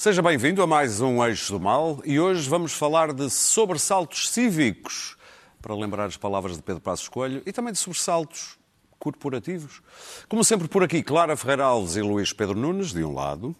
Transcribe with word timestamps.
Seja 0.00 0.22
bem-vindo 0.22 0.62
a 0.62 0.66
mais 0.66 1.02
um 1.02 1.22
Eixo 1.22 1.52
do 1.52 1.60
Mal 1.60 2.00
e 2.06 2.18
hoje 2.18 2.48
vamos 2.48 2.72
falar 2.72 3.12
de 3.12 3.28
sobressaltos 3.28 4.30
cívicos, 4.30 5.14
para 5.60 5.74
lembrar 5.74 6.06
as 6.06 6.16
palavras 6.16 6.56
de 6.56 6.62
Pedro 6.62 6.80
Passos 6.80 7.06
Coelho, 7.06 7.42
e 7.44 7.52
também 7.52 7.70
de 7.70 7.78
sobressaltos 7.78 8.56
corporativos. 8.98 9.82
Como 10.26 10.42
sempre 10.42 10.68
por 10.68 10.82
aqui, 10.82 11.02
Clara 11.02 11.36
Ferreira 11.36 11.64
Alves 11.64 11.96
e 11.96 12.00
Luís 12.00 12.32
Pedro 12.32 12.58
Nunes, 12.58 12.94
de 12.94 13.04
um 13.04 13.12
lado, 13.12 13.54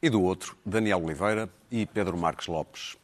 e 0.00 0.08
do 0.08 0.22
outro, 0.22 0.56
Daniel 0.64 1.02
Oliveira 1.02 1.50
e 1.72 1.86
Pedro 1.86 2.16
Marques 2.16 2.46
Lopes. 2.46 2.96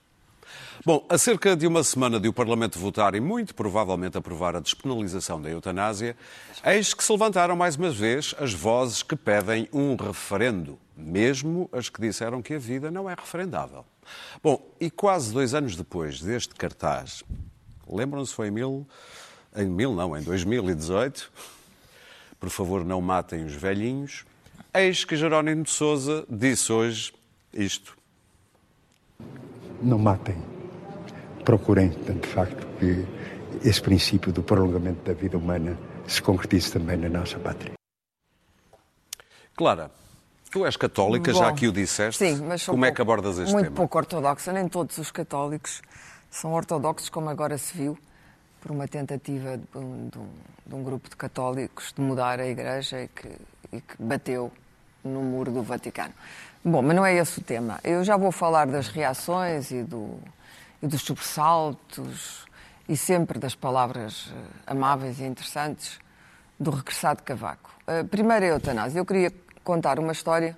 Bom, 0.86 1.04
a 1.08 1.18
cerca 1.18 1.56
de 1.56 1.66
uma 1.66 1.82
semana 1.82 2.20
de 2.20 2.28
o 2.28 2.32
Parlamento 2.32 2.78
votar 2.78 3.16
e 3.16 3.20
muito 3.20 3.52
provavelmente 3.52 4.16
aprovar 4.16 4.54
a 4.54 4.60
despenalização 4.60 5.42
da 5.42 5.50
eutanásia, 5.50 6.16
eis 6.64 6.94
que 6.94 7.02
se 7.02 7.10
levantaram 7.10 7.56
mais 7.56 7.74
uma 7.74 7.90
vez 7.90 8.32
as 8.38 8.52
vozes 8.52 9.02
que 9.02 9.16
pedem 9.16 9.68
um 9.72 9.96
referendo, 9.96 10.78
mesmo 10.98 11.70
as 11.72 11.88
que 11.88 12.00
disseram 12.00 12.42
que 12.42 12.54
a 12.54 12.58
vida 12.58 12.90
não 12.90 13.08
é 13.08 13.14
referendável. 13.14 13.84
Bom, 14.42 14.60
e 14.80 14.90
quase 14.90 15.32
dois 15.32 15.54
anos 15.54 15.76
depois 15.76 16.20
deste 16.20 16.54
cartaz, 16.54 17.22
lembram-se, 17.88 18.34
foi 18.34 18.48
em 18.48 18.50
mil, 18.50 18.86
em 19.56 19.68
mil 19.68 19.94
não, 19.94 20.16
em 20.16 20.22
2018, 20.22 21.30
por 22.40 22.50
favor 22.50 22.84
não 22.84 23.00
matem 23.00 23.44
os 23.44 23.54
velhinhos, 23.54 24.24
eis 24.74 25.04
que 25.04 25.16
Jerónimo 25.16 25.62
de 25.62 25.70
Sousa 25.70 26.26
disse 26.28 26.72
hoje 26.72 27.12
isto. 27.52 27.96
Não 29.80 29.98
matem. 29.98 30.36
Procurem, 31.44 31.90
de 31.90 32.28
facto, 32.28 32.66
que 32.78 33.06
esse 33.66 33.80
princípio 33.80 34.32
do 34.32 34.42
prolongamento 34.42 35.04
da 35.04 35.12
vida 35.12 35.38
humana 35.38 35.78
se 36.06 36.20
concretize 36.20 36.72
também 36.72 36.96
na 36.96 37.08
nossa 37.08 37.38
pátria. 37.38 37.72
Clara, 39.54 39.90
tu 40.50 40.64
és 40.66 40.76
católica, 40.76 41.32
Bom, 41.32 41.38
já 41.38 41.52
que 41.52 41.66
o 41.68 41.72
disseste. 41.72 42.18
Sim, 42.24 42.44
mas 42.44 42.64
Como 42.64 42.84
é 42.84 42.88
pouco- 42.88 42.96
que 42.96 43.02
abordas 43.02 43.38
este 43.38 43.52
muito 43.52 43.64
tema? 43.66 43.76
pouco 43.76 43.98
ortodoxa. 43.98 44.52
Nem 44.52 44.68
todos 44.68 44.96
os 44.98 45.10
católicos 45.10 45.82
são 46.30 46.52
ortodoxos, 46.52 47.08
como 47.08 47.28
agora 47.30 47.56
se 47.58 47.76
viu, 47.76 47.98
por 48.60 48.70
uma 48.72 48.88
tentativa 48.88 49.56
de 49.56 49.78
um, 49.78 50.08
de 50.08 50.18
um- 50.18 50.28
de 50.66 50.74
um 50.74 50.82
grupo 50.82 51.08
de 51.08 51.16
católicos 51.16 51.92
de 51.96 52.00
mudar 52.02 52.40
a 52.40 52.46
Igreja 52.46 53.02
e 53.02 53.08
que, 53.08 53.28
e 53.72 53.80
que 53.80 53.94
bateu 54.02 54.52
no 55.04 55.22
muro 55.22 55.50
do 55.52 55.62
Vaticano. 55.62 56.12
Bom, 56.64 56.82
mas 56.82 56.94
não 56.94 57.06
é 57.06 57.14
esse 57.14 57.38
o 57.38 57.42
tema. 57.42 57.78
Eu 57.84 58.02
já 58.04 58.16
vou 58.16 58.30
falar 58.32 58.66
das 58.66 58.88
reações 58.88 59.70
e, 59.70 59.82
do, 59.82 60.18
e 60.82 60.86
dos 60.86 61.02
sobressaltos 61.02 62.44
e 62.88 62.96
sempre 62.96 63.38
das 63.38 63.54
palavras 63.54 64.30
eh, 64.30 64.34
amáveis 64.66 65.20
e 65.20 65.24
interessantes 65.24 65.98
do 66.58 66.70
regressado 66.70 67.22
Cavaco. 67.22 67.70
Eh, 67.86 68.02
Primeiro 68.02 68.44
a 68.44 68.48
eutanásia. 68.48 68.98
Eu 68.98 69.06
queria 69.06 69.30
contar 69.68 69.98
uma 69.98 70.12
história 70.12 70.56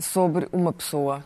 sobre 0.00 0.48
uma 0.52 0.72
pessoa 0.72 1.22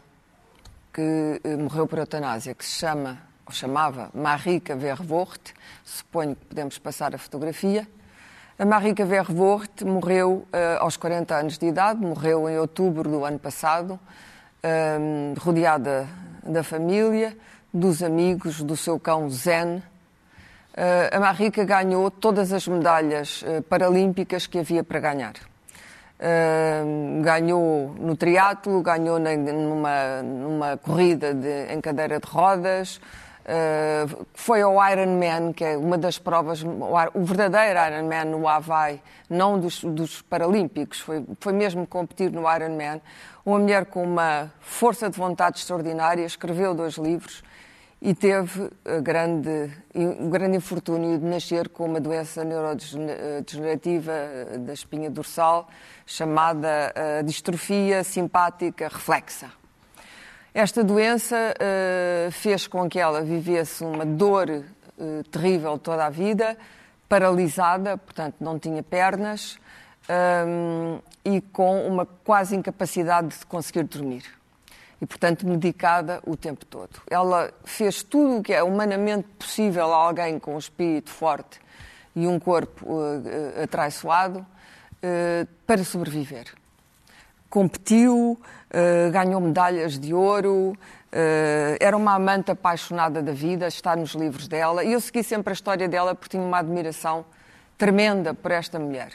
que 0.92 1.41
eh, 1.42 1.56
morreu 1.56 1.86
por 1.86 1.98
eutanásia, 1.98 2.55
que 2.55 2.62
se 2.62 2.73
chama, 2.73 3.17
ou 3.47 3.53
chamava, 3.55 4.11
Marika 4.12 4.77
Verwoerd. 4.77 5.55
Suponho 5.83 6.36
que 6.36 6.45
podemos 6.45 6.78
passar 6.78 7.14
a 7.14 7.19
fotografia. 7.19 7.89
A 8.58 8.67
Marika 8.67 9.06
Verwoerd 9.06 9.83
morreu 9.83 10.47
eh, 10.53 10.77
aos 10.78 10.98
40 10.98 11.34
anos 11.34 11.56
de 11.56 11.64
idade, 11.64 11.98
morreu 12.03 12.50
em 12.50 12.58
outubro 12.58 13.08
do 13.08 13.25
ano 13.25 13.39
passado, 13.39 13.98
eh, 14.62 14.98
rodeada 15.39 16.06
da 16.42 16.62
família, 16.62 17.34
dos 17.73 18.03
amigos, 18.03 18.62
do 18.62 18.77
seu 18.77 19.01
cão 19.01 19.30
Zen. 19.30 19.83
Eh, 20.74 21.11
a 21.14 21.19
Marika 21.19 21.64
ganhou 21.64 22.11
todas 22.11 22.52
as 22.52 22.69
medalhas 22.69 23.42
eh, 23.46 23.63
paralímpicas 23.63 24.46
que 24.46 24.58
havia 24.58 24.85
para 24.85 25.01
ganhar. 25.01 25.55
Ganhou 27.22 27.94
no 27.98 28.16
triatlo, 28.16 28.82
ganhou 28.82 29.18
na- 29.18 29.36
numa, 29.36 30.22
numa 30.22 30.77
corrida 30.77 31.34
de- 31.34 31.72
em 31.72 31.80
cadeira 31.80 32.18
de 32.18 32.27
rodas, 32.27 32.96
uh, 33.44 34.27
foi 34.34 34.62
ao 34.62 34.74
Ironman, 34.90 35.52
que 35.52 35.64
é 35.64 35.77
uma 35.77 35.98
das 35.98 36.18
provas, 36.18 36.62
o, 36.62 36.68
o 37.14 37.24
verdadeiro 37.24 37.78
Ironman 37.78 38.24
no 38.27 38.48
Havaí, 38.48 39.00
não 39.28 39.58
dos, 39.58 39.82
dos 39.84 40.22
Paralímpicos, 40.22 41.00
foi, 41.00 41.24
foi 41.40 41.52
mesmo 41.52 41.86
competir 41.86 42.30
no 42.30 42.42
Ironman. 42.52 43.00
Uma 43.44 43.58
mulher 43.58 43.86
com 43.86 44.02
uma 44.02 44.50
força 44.60 45.08
de 45.08 45.16
vontade 45.18 45.58
extraordinária, 45.58 46.24
escreveu 46.24 46.74
dois 46.74 46.94
livros 46.94 47.42
e 48.06 48.14
teve 48.14 48.70
a 48.84 49.00
grande, 49.00 49.68
o 49.92 50.28
grande 50.28 50.56
infortúnio 50.56 51.18
de 51.18 51.24
nascer 51.24 51.68
com 51.68 51.86
uma 51.86 52.00
doença 52.00 52.44
neurodegenerativa 52.44 54.12
eh, 54.12 54.58
da 54.58 54.72
espinha 54.72 55.11
dorsal 55.11 55.68
chamada 56.06 56.92
eh, 56.95 57.24
distrofia 57.24 58.05
simpática 58.05 58.86
reflexa. 58.86 59.50
Esta 60.55 60.84
doença 60.84 61.36
eh, 61.58 62.28
fez 62.30 62.68
com 62.68 62.89
que 62.89 63.00
ela 63.00 63.22
vivesse 63.22 63.83
uma 63.83 64.06
dor 64.06 64.50
eh, 64.50 64.62
terrível 65.28 65.77
toda 65.77 66.06
a 66.06 66.11
vida, 66.11 66.56
paralisada, 67.08 67.98
portanto 67.98 68.36
não 68.39 68.56
tinha 68.56 68.84
pernas 68.84 69.58
hum, 70.46 71.00
e 71.24 71.40
com 71.40 71.89
uma 71.89 72.06
quase 72.06 72.55
incapacidade 72.55 73.36
de 73.36 73.46
conseguir 73.46 73.83
dormir 73.83 74.36
e, 75.01 75.07
portanto, 75.07 75.46
medicada 75.46 76.20
o 76.27 76.36
tempo 76.36 76.64
todo. 76.64 77.01
Ela 77.11 77.52
fez 77.64 78.02
tudo 78.02 78.39
o 78.39 78.42
que 78.42 78.52
é 78.52 78.62
humanamente 78.62 79.29
possível 79.39 79.92
a 79.92 79.96
alguém 79.96 80.39
com 80.39 80.55
um 80.55 80.58
espírito 80.58 81.11
forte 81.11 81.61
e 82.14 82.27
um 82.27 82.39
corpo 82.39 82.86
eh, 83.27 83.64
atraiçoado 83.64 84.45
eh, 85.02 85.46
para 85.67 85.84
sobreviver. 85.84 86.46
Competiu, 87.51 88.40
eh, 88.70 89.11
ganhou 89.11 89.40
medalhas 89.40 89.98
de 89.98 90.14
ouro, 90.14 90.77
era 91.80 91.96
uma 91.96 92.14
amante 92.14 92.51
apaixonada 92.51 93.23
da 93.23 93.33
vida, 93.33 93.67
está 93.68 93.96
nos 93.96 94.11
livros 94.11 94.46
dela, 94.48 94.84
e 94.84 94.92
eu 94.92 95.01
segui 95.01 95.23
sempre 95.23 95.51
a 95.51 95.55
história 95.55 95.89
dela 95.89 96.14
porque 96.14 96.36
tinha 96.36 96.42
uma 96.42 96.58
admiração 96.58 97.24
tremenda 97.78 98.34
por 98.34 98.51
esta 98.51 98.78
mulher. 98.78 99.13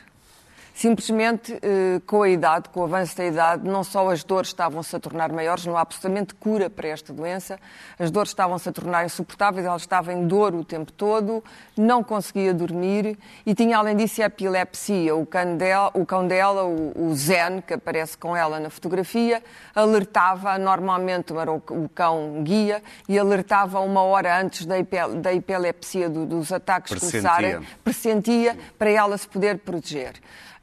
Simplesmente, 0.74 1.54
eh, 1.62 2.02
com 2.08 2.24
a 2.24 2.30
idade, 2.30 2.70
com 2.70 2.80
o 2.80 2.84
avanço 2.86 3.16
da 3.18 3.26
idade, 3.26 3.68
não 3.68 3.84
só 3.84 4.10
as 4.10 4.24
dores 4.24 4.50
estavam-se 4.50 4.96
a 4.96 5.00
tornar 5.00 5.32
maiores, 5.32 5.66
não 5.66 5.78
há 5.78 5.82
absolutamente 5.82 6.34
cura 6.34 6.70
para 6.70 6.88
esta 6.88 7.14
doença, 7.14 7.60
as 8.00 8.10
dores 8.10 8.30
estavam-se 8.32 8.68
a 8.70 8.72
tornar 8.72 9.06
insuportáveis, 9.06 9.66
ela 9.66 9.76
estava 9.76 10.12
em 10.14 10.26
dor 10.26 10.56
o 10.56 10.64
tempo 10.64 10.92
todo, 10.92 11.44
não 11.78 12.04
conseguia 12.04 12.54
dormir 12.54 13.20
e 13.46 13.54
tinha, 13.54 13.78
além 13.78 13.96
disso, 13.98 14.22
a 14.24 14.26
epilepsia. 14.26 15.16
O 15.16 15.26
cão 15.26 15.58
dela, 15.58 15.92
o, 15.94 16.06
cão 16.06 16.26
dela, 16.26 16.64
o, 16.64 17.14
Zen, 17.14 17.62
que 17.68 17.74
aparece 17.74 18.18
com 18.18 18.36
ela 18.36 18.60
na 18.60 18.70
fotografia, 18.70 19.44
alertava, 19.76 20.58
normalmente 20.58 21.32
era 21.36 21.52
o, 21.52 21.60
cão 21.94 22.42
guia, 22.44 22.82
e 23.08 23.20
alertava 23.20 23.80
uma 23.82 24.02
hora 24.02 24.40
antes 24.42 24.66
da, 24.66 24.76
da 25.22 25.34
epilepsia, 25.34 26.10
do- 26.10 26.26
dos 26.26 26.52
ataques 26.52 26.92
Pressentia. 26.92 27.22
começarem, 27.30 27.68
pressentia 27.84 28.58
para 28.80 28.90
ela 28.90 29.18
se 29.18 29.28
poder 29.28 29.60
proteger. 29.60 30.14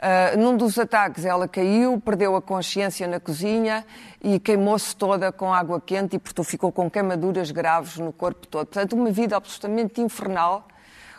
Ah, 0.01 0.37
num 0.37 0.57
dos 0.57 0.79
ataques 0.79 1.25
ela 1.25 1.49
caiu, 1.49 2.01
perdeu 2.01 2.37
a 2.37 2.41
consciência 2.41 3.07
na 3.09 3.19
cozinha 3.19 3.85
e 4.23 4.39
queimou-se 4.39 4.95
toda 4.95 5.33
com 5.33 5.53
água 5.53 5.81
quente 5.81 6.15
e 6.15 6.19
portanto 6.21 6.47
ficou 6.47 6.71
com 6.71 6.89
queimaduras 6.89 7.51
graves 7.51 7.99
no 7.99 8.13
corpo 8.13 8.47
todo. 8.47 8.67
Portanto, 8.67 8.95
uma 8.95 9.11
vida 9.11 9.37
absolutamente 9.37 10.01
infernal, 10.01 10.69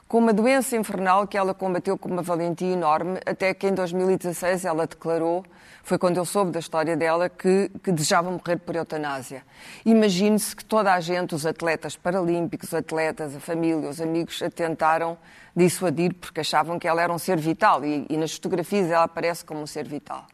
com 0.10 0.18
uma 0.18 0.34
doença 0.34 0.76
infernal 0.76 1.28
que 1.28 1.38
ela 1.38 1.54
combateu 1.54 1.96
com 1.96 2.10
uma 2.10 2.24
valentia 2.24 2.74
enorme, 2.74 3.20
até 3.28 3.54
que 3.54 3.68
em 3.68 3.74
2016 3.76 4.66
ela 4.66 4.88
declarou, 4.88 5.46
foi 5.84 6.00
quando 6.00 6.18
eu 6.18 6.26
soube 6.26 6.50
da 6.50 6.58
história 6.58 6.98
dela, 6.98 7.30
que, 7.30 7.70
que 7.84 7.92
desejava 7.92 8.32
morrer 8.32 8.58
por 8.58 8.76
eutanásia. 8.76 9.44
Imagine-se 9.86 10.56
que 10.56 10.66
toda 10.66 10.96
a 10.96 11.00
gente, 11.00 11.36
os 11.36 11.46
atletas 11.46 11.96
paralímpicos, 11.96 12.70
os 12.70 12.74
atletas, 12.74 13.36
a 13.36 13.40
família, 13.40 13.88
os 13.88 14.02
amigos, 14.02 14.42
a 14.42 14.50
tentaram 14.50 15.16
dissuadir 15.56 16.16
porque 16.16 16.40
achavam 16.40 16.80
que 16.80 16.88
ela 16.88 17.04
era 17.04 17.14
um 17.14 17.20
ser 17.20 17.38
vital 17.38 17.86
e, 17.86 18.08
e 18.10 18.18
nas 18.18 18.34
fotografias 18.34 18.90
ela 18.90 19.04
aparece 19.04 19.46
como 19.46 19.62
um 19.62 19.68
ser 19.68 19.88
vital. 19.88 20.26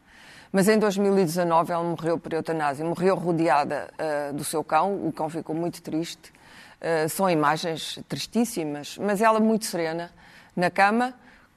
Mas 0.50 0.68
em 0.68 0.78
2019 0.78 1.70
ela 1.70 1.84
morreu 1.84 2.18
por 2.18 2.32
eutanásia, 2.32 2.82
morreu 2.82 3.14
rodeada 3.14 3.90
ah, 3.98 4.32
do 4.32 4.42
seu 4.42 4.64
cão, 4.64 5.06
o 5.06 5.12
cão 5.12 5.28
ficou 5.28 5.54
muito 5.54 5.82
triste. 5.82 6.32
Ah, 6.80 7.08
são 7.08 7.28
imagens 7.28 7.98
tristíssimas, 8.08 8.98
mas 8.98 9.20
ela 9.20 9.40
muito 9.40 9.64
serena, 9.64 10.10
na 10.54 10.70
cama, 10.70 11.14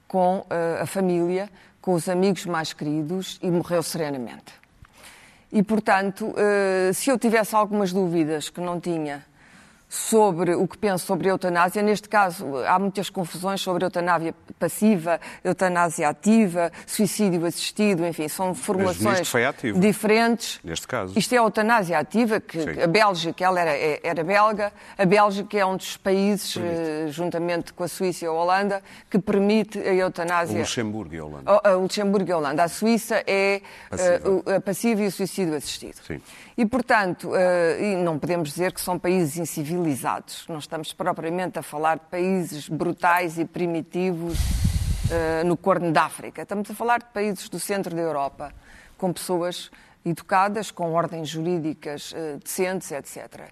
com 0.08 0.44
ah, 0.50 0.82
a 0.82 0.86
família, 0.86 1.50
com 1.80 1.94
os 1.94 2.08
amigos 2.08 2.46
mais 2.46 2.72
queridos 2.72 3.38
e 3.42 3.50
morreu 3.50 3.82
serenamente. 3.82 4.60
E, 5.52 5.62
portanto, 5.62 6.32
eh, 6.36 6.92
se 6.92 7.10
eu 7.10 7.18
tivesse 7.18 7.56
algumas 7.56 7.92
dúvidas 7.92 8.48
que 8.48 8.60
não 8.60 8.78
tinha 8.78 9.24
sobre 9.90 10.54
o 10.54 10.68
que 10.68 10.78
penso 10.78 11.04
sobre 11.04 11.28
a 11.28 11.32
eutanásia. 11.32 11.82
Neste 11.82 12.08
caso, 12.08 12.46
há 12.64 12.78
muitas 12.78 13.10
confusões 13.10 13.60
sobre 13.60 13.84
eutanásia 13.84 14.32
passiva, 14.56 15.20
eutanásia 15.42 16.08
ativa, 16.08 16.70
suicídio 16.86 17.44
assistido, 17.44 18.06
enfim, 18.06 18.28
são 18.28 18.54
formulações 18.54 19.28
diferentes. 19.80 20.60
Neste 20.62 20.86
caso. 20.86 21.18
Isto 21.18 21.34
é 21.34 21.38
a 21.38 21.42
eutanásia 21.42 21.98
ativa, 21.98 22.38
que 22.38 22.60
Sim. 22.62 22.82
a 22.82 22.86
Bélgica, 22.86 23.44
ela 23.44 23.60
era, 23.60 23.72
é, 23.72 24.00
era 24.04 24.22
belga, 24.22 24.72
a 24.96 25.04
Bélgica 25.04 25.58
é 25.58 25.66
um 25.66 25.76
dos 25.76 25.96
países, 25.96 26.54
permite. 26.54 26.78
Eh, 26.78 27.06
juntamente 27.08 27.72
com 27.72 27.82
a 27.82 27.88
Suíça 27.88 28.24
e 28.24 28.28
a 28.28 28.32
Holanda, 28.32 28.80
que 29.10 29.18
permite 29.18 29.76
a 29.78 29.92
eutanásia. 29.92 30.54
O 30.54 30.60
Luxemburgo 30.60 31.14
e 31.14 31.18
a 31.18 31.24
Holanda. 31.24 31.60
O, 31.76 31.80
Luxemburgo 31.80 32.28
e 32.28 32.32
a 32.32 32.36
Holanda. 32.36 32.62
A 32.62 32.68
Suíça 32.68 33.24
é 33.26 33.60
passiva, 33.90 34.28
uh, 34.28 34.60
passiva 34.60 35.02
e 35.02 35.06
o 35.08 35.12
suicídio 35.12 35.56
assistido. 35.56 35.96
Sim. 36.06 36.20
E, 36.56 36.66
portanto, 36.66 37.30
uh, 37.30 37.82
e 37.82 37.96
não 37.96 38.18
podemos 38.18 38.50
dizer 38.50 38.72
que 38.72 38.80
são 38.80 38.98
países 38.98 39.38
incivilizados. 39.80 40.44
Não 40.48 40.58
estamos 40.58 40.92
propriamente 40.92 41.58
a 41.58 41.62
falar 41.62 41.98
de 41.98 42.04
países 42.06 42.68
brutais 42.68 43.38
e 43.38 43.44
primitivos 43.44 44.38
uh, 44.38 45.46
no 45.46 45.56
Corno 45.56 45.90
da 45.92 46.04
África. 46.04 46.42
Estamos 46.42 46.70
a 46.70 46.74
falar 46.74 46.98
de 46.98 47.06
países 47.06 47.48
do 47.48 47.58
centro 47.58 47.94
da 47.94 48.02
Europa, 48.02 48.52
com 48.98 49.12
pessoas 49.12 49.70
educadas, 50.04 50.70
com 50.70 50.92
ordens 50.92 51.28
jurídicas 51.28 52.12
uh, 52.12 52.38
decentes, 52.42 52.90
etc. 52.92 53.50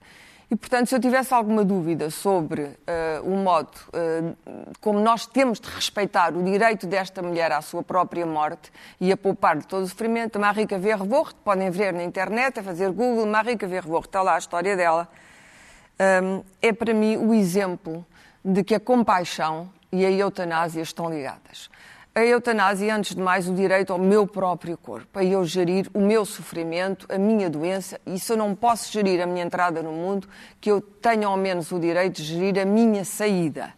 E, 0.50 0.56
portanto, 0.56 0.88
se 0.88 0.94
eu 0.94 1.00
tivesse 1.00 1.34
alguma 1.34 1.62
dúvida 1.62 2.08
sobre 2.08 2.62
uh, 2.62 2.76
o 3.22 3.36
modo 3.36 3.70
uh, 3.88 4.34
como 4.80 4.98
nós 4.98 5.26
temos 5.26 5.60
de 5.60 5.68
respeitar 5.68 6.34
o 6.34 6.42
direito 6.42 6.86
desta 6.86 7.20
mulher 7.20 7.52
à 7.52 7.60
sua 7.60 7.82
própria 7.82 8.24
morte 8.24 8.72
e 8.98 9.12
a 9.12 9.16
poupar 9.16 9.58
de 9.58 9.66
todo 9.66 9.82
o 9.82 9.86
sofrimento, 9.86 10.40
Marie 10.40 10.66
Vervoort, 10.66 11.36
podem 11.44 11.70
ver 11.70 11.92
na 11.92 12.02
internet, 12.02 12.60
a 12.60 12.62
fazer 12.62 12.90
Google, 12.92 13.26
Marie 13.26 13.56
Vervoort, 13.56 14.08
está 14.08 14.22
lá 14.22 14.36
a 14.36 14.38
história 14.38 14.74
dela, 14.74 15.06
um, 16.22 16.42
é 16.62 16.72
para 16.72 16.94
mim 16.94 17.16
o 17.16 17.34
exemplo 17.34 18.04
de 18.44 18.62
que 18.62 18.74
a 18.74 18.80
compaixão 18.80 19.70
e 19.90 20.04
a 20.04 20.10
eutanásia 20.10 20.82
estão 20.82 21.10
ligadas 21.10 21.68
a 22.18 22.24
eutanásia, 22.24 22.94
antes 22.94 23.14
de 23.14 23.22
mais, 23.22 23.48
o 23.48 23.54
direito 23.54 23.92
ao 23.92 23.98
meu 23.98 24.26
próprio 24.26 24.76
corpo, 24.76 25.18
a 25.18 25.24
eu 25.24 25.44
gerir 25.44 25.88
o 25.94 26.00
meu 26.00 26.24
sofrimento, 26.24 27.06
a 27.08 27.16
minha 27.16 27.48
doença, 27.48 28.00
e 28.04 28.18
se 28.18 28.32
eu 28.32 28.36
não 28.36 28.54
posso 28.56 28.90
gerir 28.90 29.22
a 29.22 29.26
minha 29.26 29.44
entrada 29.44 29.82
no 29.82 29.92
mundo, 29.92 30.28
que 30.60 30.70
eu 30.70 30.80
tenha 30.80 31.28
ao 31.28 31.36
menos 31.36 31.70
o 31.70 31.78
direito 31.78 32.16
de 32.16 32.24
gerir 32.24 32.60
a 32.60 32.64
minha 32.64 33.04
saída. 33.04 33.72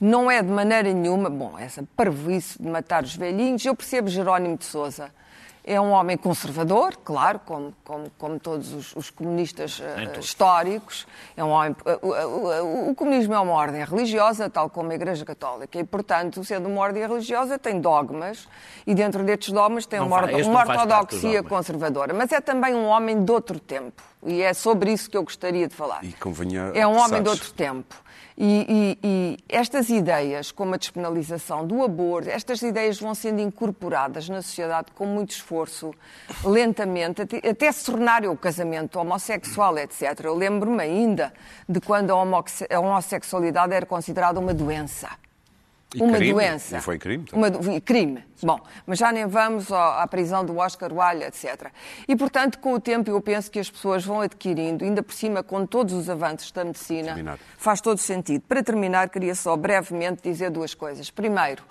Não 0.00 0.30
é 0.30 0.40
de 0.40 0.50
maneira 0.50 0.92
nenhuma, 0.92 1.28
bom, 1.28 1.58
essa 1.58 1.84
parvoíce 1.96 2.62
de 2.62 2.68
matar 2.68 3.02
os 3.02 3.16
velhinhos, 3.16 3.64
eu 3.64 3.74
percebo 3.74 4.08
Jerónimo 4.08 4.56
de 4.56 4.64
Souza, 4.64 5.10
é 5.64 5.80
um 5.80 5.92
homem 5.92 6.16
conservador, 6.16 6.94
claro, 7.02 7.40
como, 7.44 7.74
como, 7.82 8.10
como 8.18 8.38
todos 8.38 8.72
os, 8.74 8.94
os 8.94 9.10
comunistas 9.10 9.80
uh, 9.80 10.20
históricos. 10.20 11.06
É 11.34 11.42
um 11.42 11.48
homem, 11.48 11.74
uh, 11.86 12.06
uh, 12.06 12.90
o 12.90 12.94
comunismo 12.94 13.32
é 13.32 13.40
uma 13.40 13.54
ordem 13.54 13.82
religiosa, 13.82 14.50
tal 14.50 14.68
como 14.68 14.90
a 14.90 14.94
Igreja 14.94 15.24
Católica, 15.24 15.78
e, 15.78 15.84
portanto, 15.84 16.44
sendo 16.44 16.68
uma 16.68 16.82
ordem 16.82 17.02
religiosa, 17.02 17.58
tem 17.58 17.80
dogmas, 17.80 18.46
e 18.86 18.94
dentro 18.94 19.24
destes 19.24 19.52
dogmas 19.52 19.86
tem 19.86 20.00
uma, 20.00 20.26
uma 20.26 20.60
ortodoxia 20.60 21.42
conservadora. 21.42 22.12
Mas 22.12 22.30
é 22.30 22.42
também 22.42 22.74
um 22.74 22.84
homem 22.84 23.24
de 23.24 23.32
outro 23.32 23.58
tempo, 23.58 24.02
e 24.24 24.42
é 24.42 24.54
sobre 24.54 24.92
isso 24.92 25.10
que 25.10 25.16
eu 25.16 25.22
gostaria 25.22 25.68
de 25.68 25.74
falar. 25.74 26.04
E 26.04 26.12
convenha, 26.12 26.72
é 26.74 26.86
um 26.86 26.96
homem 26.96 27.22
de 27.22 27.28
outro 27.28 27.52
tempo. 27.52 28.02
E, 28.36 28.98
e, 29.02 29.08
e, 29.08 29.38
estas 29.48 29.88
ideias, 29.90 30.50
como 30.50 30.74
a 30.74 30.76
despenalização 30.76 31.64
do 31.64 31.84
aborto, 31.84 32.28
estas 32.28 32.62
ideias 32.62 32.98
vão 32.98 33.14
sendo 33.14 33.40
incorporadas 33.40 34.28
na 34.28 34.42
sociedade 34.42 34.88
com 34.92 35.06
muito 35.06 35.30
esforço, 35.30 35.94
lentamente, 36.44 37.22
até, 37.22 37.48
até 37.48 37.70
se 37.70 37.84
tornar 37.84 38.26
o 38.26 38.36
casamento 38.36 38.98
homossexual, 38.98 39.78
etc. 39.78 40.20
Eu 40.24 40.34
lembro-me 40.34 40.82
ainda 40.82 41.32
de 41.68 41.80
quando 41.80 42.10
a 42.10 42.80
homossexualidade 42.80 43.72
era 43.72 43.86
considerada 43.86 44.40
uma 44.40 44.52
doença. 44.52 45.08
E 45.94 46.02
uma 46.02 46.16
crime? 46.16 46.32
doença. 46.32 46.76
E 46.76 46.80
foi 46.80 46.98
crime 46.98 47.24
também. 47.24 47.50
Uma, 47.50 47.80
crime. 47.80 48.24
Bom, 48.42 48.60
mas 48.86 48.98
já 48.98 49.12
nem 49.12 49.26
vamos 49.26 49.72
à 49.72 50.06
prisão 50.06 50.44
do 50.44 50.58
Oscar 50.58 50.92
Wilde, 50.92 51.24
etc. 51.24 51.70
E, 52.06 52.16
portanto, 52.16 52.58
com 52.58 52.74
o 52.74 52.80
tempo, 52.80 53.10
eu 53.10 53.20
penso 53.20 53.50
que 53.50 53.58
as 53.58 53.70
pessoas 53.70 54.04
vão 54.04 54.20
adquirindo, 54.20 54.84
ainda 54.84 55.02
por 55.02 55.14
cima, 55.14 55.42
com 55.42 55.64
todos 55.64 55.94
os 55.94 56.10
avanços 56.10 56.50
da 56.52 56.64
medicina, 56.64 57.38
faz 57.56 57.80
todo 57.80 57.98
sentido. 57.98 58.42
Para 58.48 58.62
terminar, 58.62 59.08
queria 59.08 59.34
só 59.34 59.56
brevemente 59.56 60.22
dizer 60.22 60.50
duas 60.50 60.74
coisas. 60.74 61.10
Primeiro, 61.10 61.62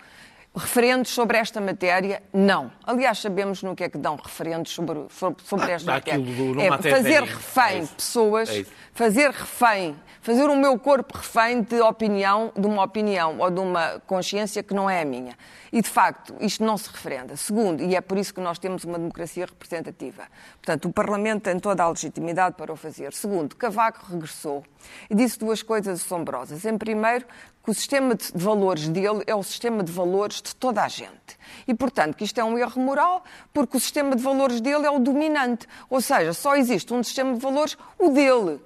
referendos 0.56 1.12
sobre 1.12 1.38
esta 1.38 1.60
matéria, 1.60 2.22
não. 2.32 2.72
Aliás, 2.84 3.20
sabemos 3.20 3.64
no 3.64 3.76
que 3.76 3.84
é 3.84 3.90
que 3.90 3.98
dão 3.98 4.16
referendos 4.16 4.72
sobre, 4.72 5.00
sobre 5.10 5.72
esta 5.72 5.92
matéria. 5.92 6.24
é 6.62 6.92
fazer 6.92 7.24
refém 7.24 7.84
é 7.84 7.86
pessoas, 7.86 8.50
é 8.50 8.66
fazer 8.94 9.32
refém 9.32 9.96
fazer 10.24 10.50
o 10.50 10.56
meu 10.56 10.80
corpo 10.80 11.18
refém 11.18 11.62
de 11.62 11.82
opinião, 11.82 12.54
de 12.58 12.66
uma 12.66 12.82
opinião 12.82 13.40
ou 13.40 13.52
de 13.52 13.60
uma 13.60 14.02
consciência 14.08 14.64
que 14.64 14.74
não 14.74 14.90
é 14.90 15.02
a 15.02 15.06
minha. 15.06 15.38
E, 15.70 15.82
de 15.82 15.90
facto, 15.90 16.34
isto 16.40 16.64
não 16.64 16.78
se 16.78 16.90
referenda. 16.90 17.36
Segundo, 17.36 17.84
e 17.84 17.94
é 17.94 18.00
por 18.00 18.18
isso 18.18 18.34
que 18.34 18.40
nós 18.40 18.58
temos 18.58 18.86
uma 18.86 18.98
democracia 18.98 19.46
representativa. 19.46 20.24
Portanto, 20.54 20.88
o 20.88 20.94
Parlamento 20.94 21.44
tem 21.44 21.60
toda 21.60 21.84
a 21.84 21.90
legitimidade 21.90 22.56
para 22.56 22.72
o 22.72 22.76
fazer. 22.78 23.12
Segundo, 23.12 23.54
Cavaco 23.58 24.06
regressou 24.10 24.64
e 25.10 25.16
disse 25.16 25.38
duas 25.38 25.62
coisas 25.62 26.00
assombrosas. 26.00 26.64
Em 26.64 26.78
primeiro, 26.78 27.26
que 27.64 27.72
o 27.72 27.74
sistema 27.74 28.14
de 28.14 28.32
valores 28.36 28.90
dele 28.90 29.24
é 29.26 29.34
o 29.34 29.42
sistema 29.42 29.84
de 29.84 29.92
valores 29.92 30.42
de 30.42 30.54
toda 30.54 30.84
a 30.84 30.88
gente. 30.90 31.38
E, 31.66 31.74
portanto, 31.74 32.16
que 32.16 32.26
isto 32.26 32.38
é 32.38 32.44
um 32.44 32.58
erro 32.58 32.82
moral, 32.82 33.24
porque 33.54 33.78
o 33.78 33.80
sistema 33.80 34.16
de 34.16 34.22
valores 34.22 34.60
dele 34.60 34.86
é 34.86 34.92
o 34.92 35.00
dominante. 35.00 35.66
Ou 35.90 36.02
seja, 36.02 36.34
só 36.34 36.58
existe 36.58 36.94
um 36.94 37.02
sistema 37.02 37.34
de 37.34 37.40
valores, 37.40 37.78
o 37.98 38.10
dele. 38.10 38.60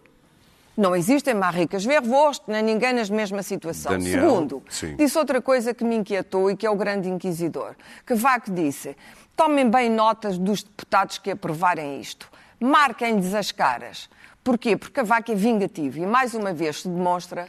Não 0.75 0.95
existem 0.95 1.33
marricas 1.33 1.85
vervost, 1.85 2.43
nem 2.47 2.63
ninguém 2.63 2.93
na 2.93 3.03
mesma 3.05 3.43
situação. 3.43 3.91
Daniel, 3.91 4.21
Segundo, 4.21 4.63
sim. 4.69 4.95
disse 4.95 5.17
outra 5.17 5.41
coisa 5.41 5.73
que 5.73 5.83
me 5.83 5.95
inquietou 5.95 6.49
e 6.49 6.55
que 6.55 6.65
é 6.65 6.69
o 6.69 6.75
grande 6.75 7.07
inquisidor. 7.07 7.75
Que 8.05 8.15
Vaco 8.15 8.51
disse, 8.51 8.95
tomem 9.35 9.69
bem 9.69 9.89
notas 9.89 10.37
dos 10.37 10.63
deputados 10.63 11.19
que 11.19 11.31
aprovarem 11.31 11.99
isto. 11.99 12.29
Marquem-lhes 12.59 13.33
as 13.35 13.51
caras. 13.51 14.09
Porquê? 14.43 14.75
Porque 14.77 14.93
Cavaco 14.93 15.31
é 15.31 15.35
vingativo 15.35 15.99
e, 15.99 16.05
mais 16.05 16.33
uma 16.33 16.53
vez, 16.53 16.81
se 16.81 16.87
demonstra 16.87 17.47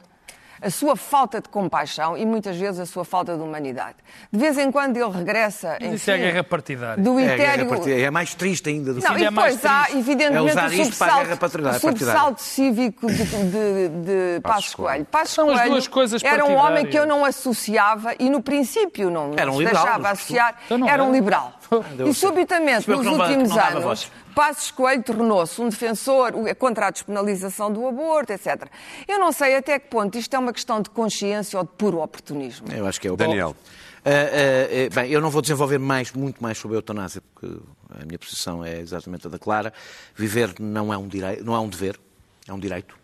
a 0.61 0.71
sua 0.71 0.97
falta 0.97 1.41
de 1.41 1.49
compaixão 1.49 2.17
e 2.17 2.25
muitas 2.25 2.57
vezes 2.57 2.81
a 2.81 2.87
sua 2.87 3.05
falta 3.05 3.37
de 3.37 3.43
humanidade. 3.43 3.97
De 4.33 4.39
vez 4.39 4.59
em 4.59 4.71
quando 4.71 4.97
ele 4.97 5.11
regressa. 5.11 5.77
Enfim, 5.81 5.95
isso 5.95 6.11
é 6.11 6.15
a 6.15 6.19
guerra 6.19 6.45
partidária. 6.45 7.03
Do 7.03 7.19
interior... 7.19 7.89
é, 7.89 8.01
é 8.03 8.11
mais 8.11 8.35
triste 8.35 8.69
ainda 8.69 8.93
do 8.93 9.01
não, 9.01 9.09
filme. 9.09 9.23
E 9.23 9.29
depois 9.29 9.65
é 9.65 9.69
há, 9.69 9.87
evidentemente, 9.93 10.59
é 10.59 10.67
o 10.67 10.85
subsalto, 10.85 11.47
o 11.69 11.81
subsalto 11.81 12.43
cívico 12.43 13.07
de, 13.07 13.25
de, 13.25 13.89
de 13.89 14.41
Passos 14.43 14.75
Coelho. 14.75 15.05
Passos 15.05 15.35
São 15.35 15.47
Coelho 15.47 15.61
as 15.61 15.71
duas 15.71 15.89
coisas 15.89 16.25
era 16.25 16.45
um 16.45 16.55
homem 16.55 16.87
que 16.87 16.99
eu 16.99 17.07
não 17.07 17.25
associava 17.25 18.15
e 18.19 18.31
no 18.31 18.43
princípio 18.43 19.11
não 19.11 19.33
era 19.37 19.51
um 19.51 19.59
liberal, 19.59 19.85
deixava 19.85 20.11
associar. 20.11 20.55
Então 20.67 20.89
era 20.89 21.03
um 21.03 21.13
liberal. 21.13 21.58
E 22.07 22.15
subitamente, 22.15 22.89
nos 22.89 23.07
últimos 23.07 23.57
anos, 23.57 24.11
Passos 24.35 24.71
Coelho 24.71 25.03
tornou-se 25.03 25.61
um 25.61 25.69
defensor 25.69 26.33
contra 26.57 26.87
a 26.87 26.91
despenalização 26.91 27.73
do 27.73 27.87
aborto, 27.87 28.33
etc. 28.33 28.67
Eu 29.07 29.19
não 29.19 29.33
sei 29.33 29.57
até 29.57 29.79
que 29.79 29.89
ponto 29.89 30.17
isto 30.17 30.35
é 30.35 30.39
uma 30.39 30.53
questão 30.53 30.81
de 30.81 30.91
consciência 30.91 31.59
ou 31.59 31.65
de 31.65 31.71
puro 31.73 32.01
oportunismo. 32.01 32.69
Eu 32.73 32.87
acho 32.87 33.01
que 33.01 33.09
é 33.09 33.13
o 33.13 33.17
Daniel. 33.17 33.55
Uh, 33.99 34.87
uh, 34.87 34.95
bem, 34.95 35.11
eu 35.11 35.21
não 35.21 35.29
vou 35.29 35.43
desenvolver 35.43 35.79
mais, 35.79 36.13
muito 36.13 36.43
mais 36.43 36.57
sobre 36.57 36.77
a 36.77 36.79
eutanásia, 36.79 37.21
porque 37.35 37.59
a 38.01 38.05
minha 38.07 38.19
posição 38.19 38.65
é 38.65 38.79
exatamente 38.79 39.27
a 39.27 39.31
da 39.31 39.39
Clara. 39.39 39.73
Viver 40.15 40.55
não 40.59 40.93
é 40.93 40.97
um, 40.97 41.07
direito, 41.07 41.45
não 41.45 41.55
é 41.55 41.59
um 41.59 41.69
dever, 41.69 41.99
é 42.47 42.53
um 42.53 42.59
direito. 42.59 42.97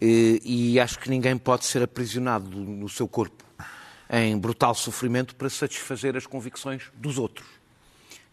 E 0.00 0.80
acho 0.80 0.98
que 0.98 1.08
ninguém 1.08 1.36
pode 1.36 1.64
ser 1.64 1.82
aprisionado 1.82 2.48
no 2.48 2.88
seu 2.88 3.06
corpo 3.06 3.44
em 4.10 4.36
brutal 4.36 4.74
sofrimento 4.74 5.34
para 5.34 5.48
satisfazer 5.48 6.16
as 6.16 6.26
convicções 6.26 6.84
dos 6.94 7.18
outros. 7.18 7.46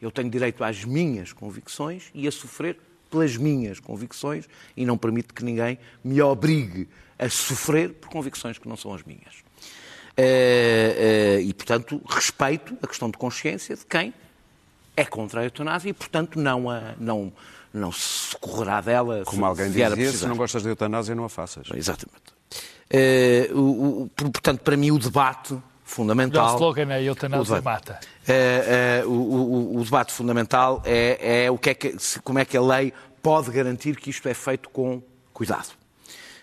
Eu 0.01 0.11
tenho 0.11 0.29
direito 0.29 0.63
às 0.63 0.83
minhas 0.83 1.33
convicções 1.33 2.09
e 2.13 2.27
a 2.27 2.31
sofrer 2.31 2.77
pelas 3.09 3.35
minhas 3.35 3.79
convicções 3.79 4.45
e 4.77 4.85
não 4.85 4.97
permito 4.97 5.33
que 5.33 5.43
ninguém 5.43 5.77
me 6.03 6.21
obrigue 6.21 6.87
a 7.17 7.29
sofrer 7.29 7.93
por 7.93 8.09
convicções 8.09 8.57
que 8.57 8.67
não 8.67 8.77
são 8.77 8.93
as 8.93 9.03
minhas. 9.03 9.43
Eh, 10.15 11.37
eh, 11.37 11.41
e, 11.41 11.53
portanto, 11.53 12.01
respeito 12.07 12.77
a 12.81 12.87
questão 12.87 13.09
de 13.09 13.17
consciência 13.17 13.75
de 13.75 13.85
quem 13.85 14.13
é 14.95 15.05
contra 15.05 15.41
a 15.41 15.43
eutanásia 15.45 15.89
e, 15.89 15.93
portanto, 15.93 16.37
não, 16.37 16.69
a, 16.69 16.93
não, 16.99 17.31
não 17.73 17.91
se 17.91 18.31
socorrerá 18.31 18.81
dela. 18.81 19.23
Como 19.25 19.45
alguém 19.45 19.67
dizia, 19.67 20.11
se 20.11 20.27
não 20.27 20.35
gostas 20.35 20.61
de 20.61 20.69
eutanásia, 20.69 21.15
não 21.15 21.23
a 21.23 21.29
faças. 21.29 21.67
Exatamente. 21.73 22.37
Uh, 22.91 23.57
o, 23.57 24.03
o, 24.03 24.09
portanto, 24.09 24.61
para 24.61 24.75
mim, 24.75 24.91
o 24.91 24.99
debate 24.99 25.57
fundamental. 25.89 26.51
O 26.51 26.55
slogan 26.55 26.93
é 26.93 27.03
eutanásia 27.03 27.61
mata. 27.61 27.99
É, 28.27 29.01
é, 29.01 29.05
o, 29.05 29.11
o, 29.11 29.77
o, 29.79 29.83
debate 29.83 30.13
fundamental 30.13 30.81
é, 30.85 31.45
é 31.45 31.51
o 31.51 31.57
que 31.57 31.71
é 31.71 31.73
que, 31.73 31.95
como 32.23 32.39
é 32.39 32.45
que 32.45 32.55
a 32.55 32.61
lei 32.61 32.93
pode 33.21 33.51
garantir 33.51 33.95
que 33.95 34.09
isto 34.09 34.27
é 34.29 34.33
feito 34.33 34.69
com 34.69 35.01
cuidado. 35.33 35.79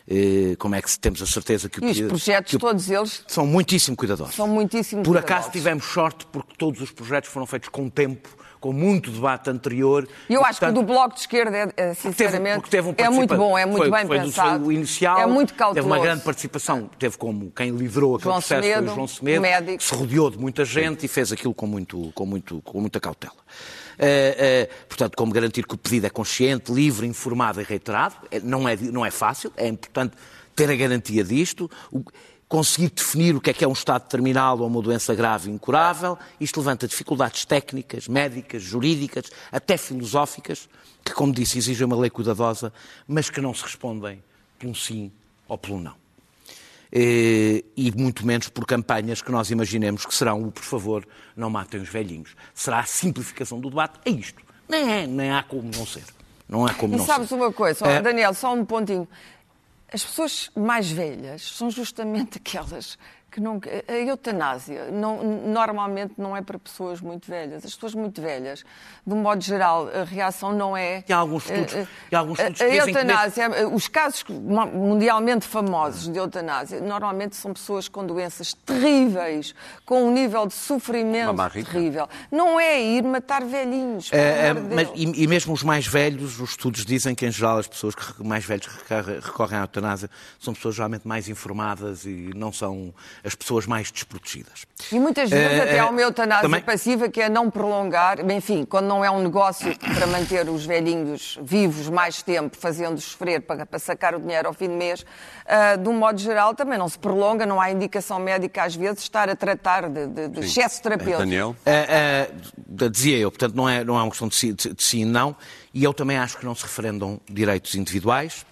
Eh, 0.09 0.55
como 0.59 0.75
é 0.76 0.83
que 0.83 0.99
temos 0.99 1.21
a 1.21 1.26
certeza 1.26 1.69
que 1.69 1.81
o... 1.81 1.85
E 1.85 1.91
os 1.91 2.00
projetos, 2.00 2.53
que 2.53 2.59
todos 2.59 2.88
eles... 2.91 3.25
São 3.26 3.45
muitíssimo 3.45 3.97
cuidadosos. 3.97 4.37
São 4.37 4.47
muitíssimo 4.47 5.03
Por 5.03 5.12
cuidadosos. 5.12 5.37
acaso 5.37 5.53
tivemos 5.53 5.85
sorte 5.85 6.26
porque 6.26 6.55
todos 6.57 6.81
os 6.81 6.93
projetos 6.93 7.29
foram 7.29 7.47
feitos 7.47 7.69
com 7.69 7.88
tempo, 7.88 8.29
com 8.66 8.73
muito 8.73 9.11
debate 9.12 9.49
anterior. 9.49 10.08
E 10.28 10.35
eu 10.35 10.40
e, 10.40 10.44
acho 10.44 10.58
portanto, 10.58 10.75
que 10.75 10.78
o 10.80 10.82
do 10.82 10.87
Bloco 10.87 11.14
de 11.14 11.20
Esquerda, 11.20 11.56
é, 11.56 11.73
é, 11.76 11.94
sinceramente, 11.94 12.56
porque 12.56 12.70
teve 12.70 12.88
um 12.88 12.94
é 12.96 13.08
muito 13.08 13.37
bom, 13.37 13.56
é 13.56 13.64
muito 13.64 13.82
foi- 13.82 13.90
bem 13.90 14.06
foi 14.06 14.18
do- 14.18 14.25
pensado. 14.25 14.64
Foi 14.64 14.68
o 14.68 14.73
inicial, 14.73 15.18
é 15.20 15.26
muito 15.26 15.49
teve 15.50 15.58
cauteloso. 15.58 15.88
uma 15.94 15.99
grande 16.00 16.23
participação, 16.23 16.90
teve 16.99 17.16
como 17.16 17.50
quem 17.52 17.70
liderou 17.70 18.16
aquele 18.16 18.25
João 18.25 18.35
processo 18.40 18.62
foi 18.62 18.70
Semedo, 18.73 18.90
o 18.90 18.94
João 18.94 19.06
Semedo, 19.06 19.40
médico. 19.42 19.82
se 19.82 19.94
rodeou 19.94 20.30
de 20.30 20.38
muita 20.38 20.64
gente 20.64 21.06
e 21.06 21.08
fez 21.08 21.30
aquilo 21.30 21.54
com, 21.54 21.66
muito, 21.66 22.11
com, 22.14 22.26
muito, 22.26 22.61
com 22.62 22.80
muita 22.80 22.99
cautela. 22.99 23.35
Eh, 23.99 24.68
eh, 24.68 24.75
portanto, 24.88 25.16
como 25.16 25.32
garantir 25.32 25.64
que 25.66 25.75
o 25.75 25.78
pedido 25.78 26.06
é 26.06 26.11
consciente, 26.11 26.73
livre, 26.73 27.06
informado 27.06 27.61
e 27.61 27.64
reiterado, 27.64 28.16
não 28.42 28.68
é, 28.68 28.76
não 28.76 29.06
é 29.06 29.11
fácil, 29.11 29.52
é 29.56 29.68
importante 29.68 30.14
ter 30.54 30.70
a 30.70 30.75
garantia 30.75 31.23
disto. 31.23 31.70
O- 31.92 32.02
Conseguir 32.49 32.91
definir 32.91 33.35
o 33.35 33.41
que 33.41 33.50
é 33.50 33.53
que 33.53 33.65
é 33.65 33.69
um 33.69 33.73
estado 33.73 34.09
terminal 34.09 34.59
ou 34.61 34.69
uma 34.69 34.81
doença 34.81 35.12
grave 35.15 35.50
e 35.50 35.53
incurável, 35.53 36.17
isto 36.41 36.61
levanta 36.61 36.87
dificuldades 36.87 37.45
técnicas, 37.45 38.07
médicas, 38.07 38.62
jurídicas, 38.62 39.25
até 39.50 39.76
filosóficas, 39.76 40.69
que, 41.05 41.12
como 41.12 41.33
disse, 41.33 41.59
exigem 41.59 41.85
uma 41.85 41.97
lei 41.97 42.09
cuidadosa, 42.09 42.73
mas 43.07 43.29
que 43.29 43.41
não 43.41 43.53
se 43.53 43.62
respondem 43.65 44.23
por 44.59 44.69
um 44.69 44.75
sim 44.75 45.11
ou 45.49 45.59
pelo 45.59 45.81
não. 45.81 45.95
Eh, 46.93 47.65
e 47.76 47.91
muito 47.97 48.25
menos 48.25 48.49
por 48.49 48.65
campanhas 48.65 49.21
que 49.21 49.31
nós 49.33 49.50
imaginemos 49.50 50.07
que 50.07 50.15
serão 50.15 50.45
o 50.45 50.53
por 50.53 50.62
favor, 50.62 51.07
não 51.37 51.50
matem 51.50 51.81
os 51.81 51.88
velhinhos. 51.88 52.31
Será 52.55 52.79
a 52.79 52.85
simplificação 52.87 53.59
do 53.59 53.69
debate. 53.69 53.99
É 54.05 54.11
isto. 54.11 54.41
Nem, 54.69 54.93
é, 54.93 55.07
nem 55.07 55.31
há 55.33 55.43
como 55.43 55.69
não 55.76 55.85
ser. 55.85 56.05
Não 56.49 56.65
há 56.65 56.73
como 56.75 56.95
E 56.95 56.99
não 56.99 57.05
sabes 57.05 57.29
ser. 57.29 57.35
uma 57.35 57.53
coisa, 57.53 57.85
É. 57.87 58.00
Daniel, 58.00 58.33
só 58.33 58.55
um 58.55 58.65
pontinho. 58.65 59.09
As 59.97 60.05
pessoas 60.05 60.50
mais 60.55 60.91
velhas 60.91 61.41
são 61.41 61.71
justamente 61.71 62.37
aquelas 62.45 62.99
que 63.37 63.40
não. 63.43 63.61
A 63.87 63.93
eutanásia 63.93 64.90
não- 64.90 65.23
normalmente 65.23 66.14
não 66.16 66.35
é 66.35 66.40
para 66.40 66.59
pessoas 66.59 67.02
muito 67.02 67.28
velhas. 67.28 67.64
As 67.66 67.75
pessoas 67.75 67.95
muito 67.95 68.21
velhas, 68.23 68.64
de 69.07 69.12
um 69.12 69.19
modo 69.19 69.43
geral, 69.45 69.88
a 69.95 70.05
reação 70.05 70.52
não 70.55 70.75
é. 70.75 71.05
E 71.07 71.12
há 71.12 71.19
alguns 71.19 71.45
estudos- 71.45 71.75
eh, 71.75 71.87
eh, 72.11 72.16
há 72.16 72.19
alguns 72.19 72.38
estudos 72.38 72.61
a, 72.62 72.64
que 72.64 72.71
a 72.71 72.75
dizem 72.78 72.95
que 72.95 72.99
eutanásia, 73.00 73.45
eh, 73.45 73.66
os 73.66 73.88
casos 73.88 74.25
mundialmente 74.73 75.47
famosos 75.47 76.11
de 76.11 76.19
eutanásia, 76.19 76.81
normalmente 76.81 77.37
são 77.37 77.52
pessoas 77.52 77.88
com 77.88 78.07
doenças 78.07 78.55
terríveis, 78.55 79.55
com 79.85 80.05
um 80.05 80.11
nível 80.12 80.47
de 80.47 80.55
sofrimento 80.55 81.26
terrível. 81.52 82.09
Não 82.33 82.59
é 82.59 82.81
ir 82.81 83.02
matar 83.02 83.45
velhinhos. 83.45 84.11
É, 84.12 84.49
é, 84.49 84.55
mas- 84.55 84.88
e, 84.95 85.23
e 85.25 85.26
mesmo 85.26 85.52
os 85.52 85.62
mais 85.62 85.87
velhos, 85.87 86.40
os 86.40 86.50
estudos 86.50 86.87
dizem 86.87 87.14
que, 87.14 87.26
em 87.26 87.31
geral, 87.31 87.59
as 87.59 87.66
pessoas 87.66 87.95
que 87.95 88.25
mais 88.25 88.47
recorrem, 88.47 89.21
recorrem 89.21 89.59
à 89.59 89.62
eutanásia 89.62 90.09
são 90.40 90.55
pessoas 90.55 90.75
geralmente 90.75 91.07
mais 91.07 91.28
informadas 91.28 92.07
e 92.07 92.31
não 92.35 92.50
são 92.52 92.95
as 93.26 93.35
pessoas 93.35 93.66
mais 93.66 93.90
desprotegidas. 93.90 94.64
E 94.92 95.00
muitas 95.00 95.28
vezes 95.28 95.59
Eh, 95.59 95.62
até 95.62 95.76
eh, 95.76 95.78
há 95.80 95.88
uma 95.90 96.00
eutanásia 96.00 96.42
também- 96.42 96.61
passiva 96.62 97.09
que 97.09 97.21
é 97.21 97.28
não 97.28 97.50
prolongar, 97.50 98.21
enfim, 98.30 98.64
quando 98.64 98.87
não 98.87 99.04
é 99.04 99.11
um 99.11 99.21
negócio 99.21 99.76
para 99.78 100.06
manter 100.06 100.49
os 100.49 100.64
velhinhos 100.64 101.37
vivos 101.42 101.88
mais 101.88 102.23
tempo, 102.23 102.56
fazendo-os 102.56 103.02
sofrer 103.04 103.40
para, 103.42 103.66
para 103.66 103.78
sacar 103.80 104.14
o 104.14 104.21
dinheiro 104.21 104.47
ao 104.47 104.54
fim 104.54 104.68
do 104.68 104.75
mês, 104.75 105.04
ah, 105.45 105.75
de 105.75 105.88
um 105.88 105.95
modo 105.99 106.21
geral 106.21 106.54
também 106.54 106.78
não 106.78 106.88
se 106.88 106.99
prolonga, 106.99 107.45
não 107.45 107.61
há 107.61 107.68
indicação 107.71 108.21
médica 108.21 108.62
às 108.62 108.76
vezes 108.76 109.00
estar 109.02 109.28
a 109.28 109.35
tratar 109.35 109.88
de, 109.88 110.06
de- 110.06 110.28
de 110.28 110.40
excesso 110.40 110.80
terapêutico. 110.83 111.18
Daniel? 111.18 111.56
Ah, 111.66 112.28
dizia 112.90 113.18
eu, 113.18 113.30
portanto, 113.30 113.54
não 113.56 113.68
é, 113.68 113.83
não 113.83 113.99
é 113.99 114.02
uma 114.02 114.11
questão 114.11 114.28
de 114.28 114.37
sim, 114.37 114.54
de, 114.54 114.73
de 114.73 114.83
sim 114.85 115.00
e 115.00 115.04
não, 115.04 115.35
e 115.75 115.83
eu 115.83 115.92
também 115.92 116.16
acho 116.16 116.38
que 116.38 116.45
não 116.45 116.54
se 116.54 116.62
referendam 116.62 117.21
direitos 117.28 117.75
individuais. 117.75 118.47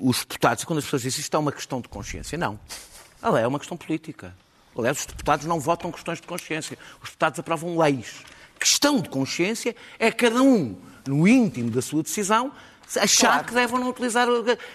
Os 0.00 0.18
deputados, 0.20 0.64
quando 0.64 0.78
as 0.78 0.84
pessoas 0.84 1.02
dizem 1.02 1.20
isto 1.20 1.36
é 1.36 1.38
uma 1.38 1.52
questão 1.52 1.80
de 1.80 1.88
consciência, 1.88 2.36
não. 2.36 2.58
Ela 3.22 3.40
é 3.40 3.46
uma 3.46 3.58
questão 3.58 3.76
política. 3.76 4.34
Aliás, 4.76 4.98
os 5.00 5.06
deputados 5.06 5.46
não 5.46 5.60
votam 5.60 5.92
questões 5.92 6.20
de 6.20 6.26
consciência. 6.26 6.76
Os 7.02 7.10
deputados 7.10 7.38
aprovam 7.38 7.78
leis. 7.78 8.22
Questão 8.58 9.00
de 9.00 9.08
consciência 9.08 9.74
é 9.98 10.10
cada 10.10 10.42
um, 10.42 10.76
no 11.06 11.26
íntimo 11.26 11.70
da 11.70 11.80
sua 11.82 12.02
decisão, 12.02 12.52
achar 12.98 13.28
Claro. 13.28 13.46
que 13.46 13.54
deve 13.54 13.72
ou 13.74 13.80
não 13.80 13.88
utilizar, 13.88 14.26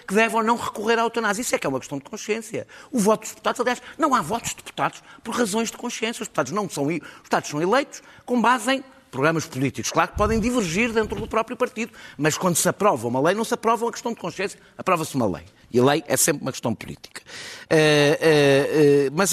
que 0.06 0.14
deve 0.14 0.34
ou 0.36 0.42
não 0.42 0.56
recorrer 0.56 0.98
à 0.98 1.02
eutanásia. 1.02 1.42
Isso 1.42 1.54
é 1.54 1.58
que 1.58 1.66
é 1.66 1.70
uma 1.70 1.78
questão 1.78 1.98
de 1.98 2.04
consciência. 2.04 2.66
O 2.90 2.98
voto 2.98 3.20
dos 3.22 3.30
deputados, 3.30 3.60
aliás, 3.60 3.82
não 3.98 4.14
há 4.14 4.22
votos 4.22 4.50
de 4.50 4.56
deputados 4.56 5.02
por 5.22 5.34
razões 5.34 5.70
de 5.70 5.76
consciência. 5.76 6.22
Os 6.22 6.28
deputados 6.28 6.52
não 6.52 6.68
são, 6.68 6.86
os 6.86 6.94
deputados 6.94 7.50
são 7.50 7.60
eleitos 7.60 8.02
com 8.24 8.40
base 8.40 8.72
em 8.72 8.84
programas 9.10 9.46
políticos. 9.46 9.90
Claro 9.90 10.10
que 10.10 10.16
podem 10.16 10.40
divergir 10.40 10.92
dentro 10.92 11.20
do 11.20 11.26
próprio 11.26 11.56
partido, 11.56 11.92
mas 12.18 12.36
quando 12.36 12.56
se 12.56 12.68
aprova 12.68 13.08
uma 13.08 13.20
lei, 13.20 13.34
não 13.34 13.44
se 13.44 13.54
aprova 13.54 13.84
uma 13.84 13.92
questão 13.92 14.12
de 14.12 14.20
consciência, 14.20 14.58
aprova-se 14.76 15.14
uma 15.14 15.26
lei. 15.26 15.44
E 15.72 15.80
a 15.80 15.84
lei 15.84 16.04
é 16.06 16.16
sempre 16.16 16.42
uma 16.42 16.52
questão 16.52 16.74
política. 16.74 17.22
Eh, 17.68 18.18
eh, 18.20 19.06
eh, 19.06 19.10
mas 19.12 19.32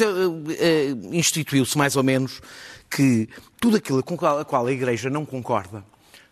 instituiu-se 1.11 1.77
mais 1.77 1.95
ou 1.95 2.03
menos 2.03 2.41
que 2.89 3.29
tudo 3.59 3.77
aquilo 3.77 4.03
com 4.03 4.13
a 4.25 4.45
qual 4.45 4.65
a 4.65 4.71
Igreja 4.71 5.09
não 5.09 5.25
concorda 5.25 5.83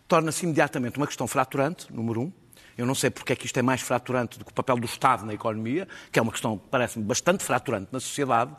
torna-se 0.06 0.44
imediatamente 0.44 0.98
uma 0.98 1.06
questão 1.06 1.26
fraturante, 1.26 1.86
número 1.90 2.20
um. 2.20 2.32
Eu 2.76 2.84
não 2.84 2.94
sei 2.94 3.08
porque 3.08 3.32
é 3.32 3.36
que 3.36 3.46
isto 3.46 3.58
é 3.58 3.62
mais 3.62 3.80
fraturante 3.80 4.38
do 4.38 4.44
que 4.44 4.50
o 4.50 4.54
papel 4.54 4.76
do 4.76 4.84
Estado 4.84 5.24
na 5.24 5.32
economia, 5.32 5.88
que 6.10 6.18
é 6.18 6.22
uma 6.22 6.32
questão, 6.32 6.58
parece-me, 6.70 7.04
bastante 7.04 7.42
fraturante 7.42 7.88
na 7.90 7.98
sociedade, 7.98 8.54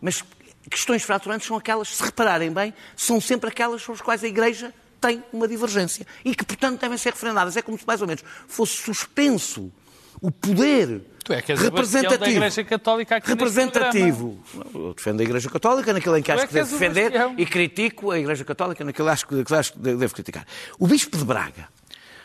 mas 0.00 0.22
questões 0.70 1.02
fraturantes 1.02 1.46
são 1.46 1.56
aquelas, 1.56 1.88
se 1.88 2.02
repararem 2.02 2.52
bem, 2.52 2.74
são 2.96 3.20
sempre 3.20 3.50
aquelas 3.50 3.82
sobre 3.82 4.00
as 4.00 4.04
quais 4.04 4.24
a 4.24 4.28
Igreja 4.28 4.72
tem 5.00 5.22
uma 5.32 5.46
divergência 5.46 6.06
e 6.24 6.34
que, 6.34 6.44
portanto, 6.44 6.80
devem 6.80 6.98
ser 6.98 7.12
referendadas. 7.12 7.56
É 7.56 7.62
como 7.62 7.78
se, 7.78 7.86
mais 7.86 8.00
ou 8.00 8.06
menos, 8.06 8.22
fosse 8.46 8.74
suspenso 8.74 9.72
o 10.20 10.30
poder 10.30 11.02
Tu 11.24 11.32
é 11.32 11.42
que 11.42 11.52
és 11.52 11.60
representativo. 11.60 12.20
da 12.20 12.30
Igreja 12.30 12.64
Católica 12.64 13.16
aqui 13.16 13.28
representativo. 13.28 14.42
Eu 14.74 14.94
defendo 14.94 15.20
a 15.20 15.22
Igreja 15.22 15.50
Católica 15.50 15.92
naquilo 15.92 16.16
em 16.16 16.22
que 16.22 16.32
Tu 16.32 16.32
acho 16.32 16.44
é 16.44 16.46
que 16.46 16.52
que 16.52 16.54
devo 16.54 16.78
defender 16.78 17.12
e 17.36 17.46
critico 17.46 18.10
a 18.10 18.18
Igreja 18.18 18.44
Católica 18.44 18.82
naquilo 18.82 19.08
acho 19.08 19.26
que, 19.26 19.44
que 19.44 19.54
acho 19.54 19.74
que 19.74 19.78
devo 19.78 20.14
criticar. 20.14 20.46
O 20.78 20.86
Bispo 20.86 21.18
de 21.18 21.24
Braga, 21.24 21.68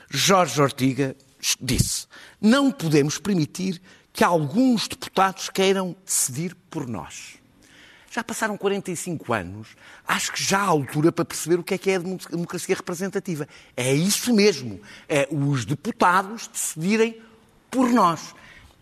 Jorge 0.09 0.61
Ortiga, 0.61 1.15
disse: 1.59 2.07
Não 2.41 2.71
podemos 2.71 3.17
permitir 3.17 3.81
que 4.13 4.23
alguns 4.23 4.87
deputados 4.87 5.49
queiram 5.49 5.95
decidir 6.05 6.55
por 6.69 6.87
nós. 6.87 7.42
Já 8.13 8.23
passaram 8.23 8.55
45 8.55 9.33
anos, 9.33 9.69
acho 10.07 10.33
que 10.33 10.43
já 10.43 10.59
há 10.59 10.67
altura 10.67 11.11
para 11.11 11.25
perceber 11.25 11.59
o 11.59 11.63
que 11.63 11.73
é 11.73 11.79
que 11.79 11.89
é 11.89 11.95
a 11.95 11.99
democracia 11.99 12.75
representativa. 12.75 13.47
É 13.75 13.91
isso 13.91 14.31
mesmo, 14.35 14.79
é 15.09 15.27
os 15.31 15.65
deputados 15.65 16.45
decidirem 16.45 17.19
por 17.71 17.89
nós. 17.89 18.35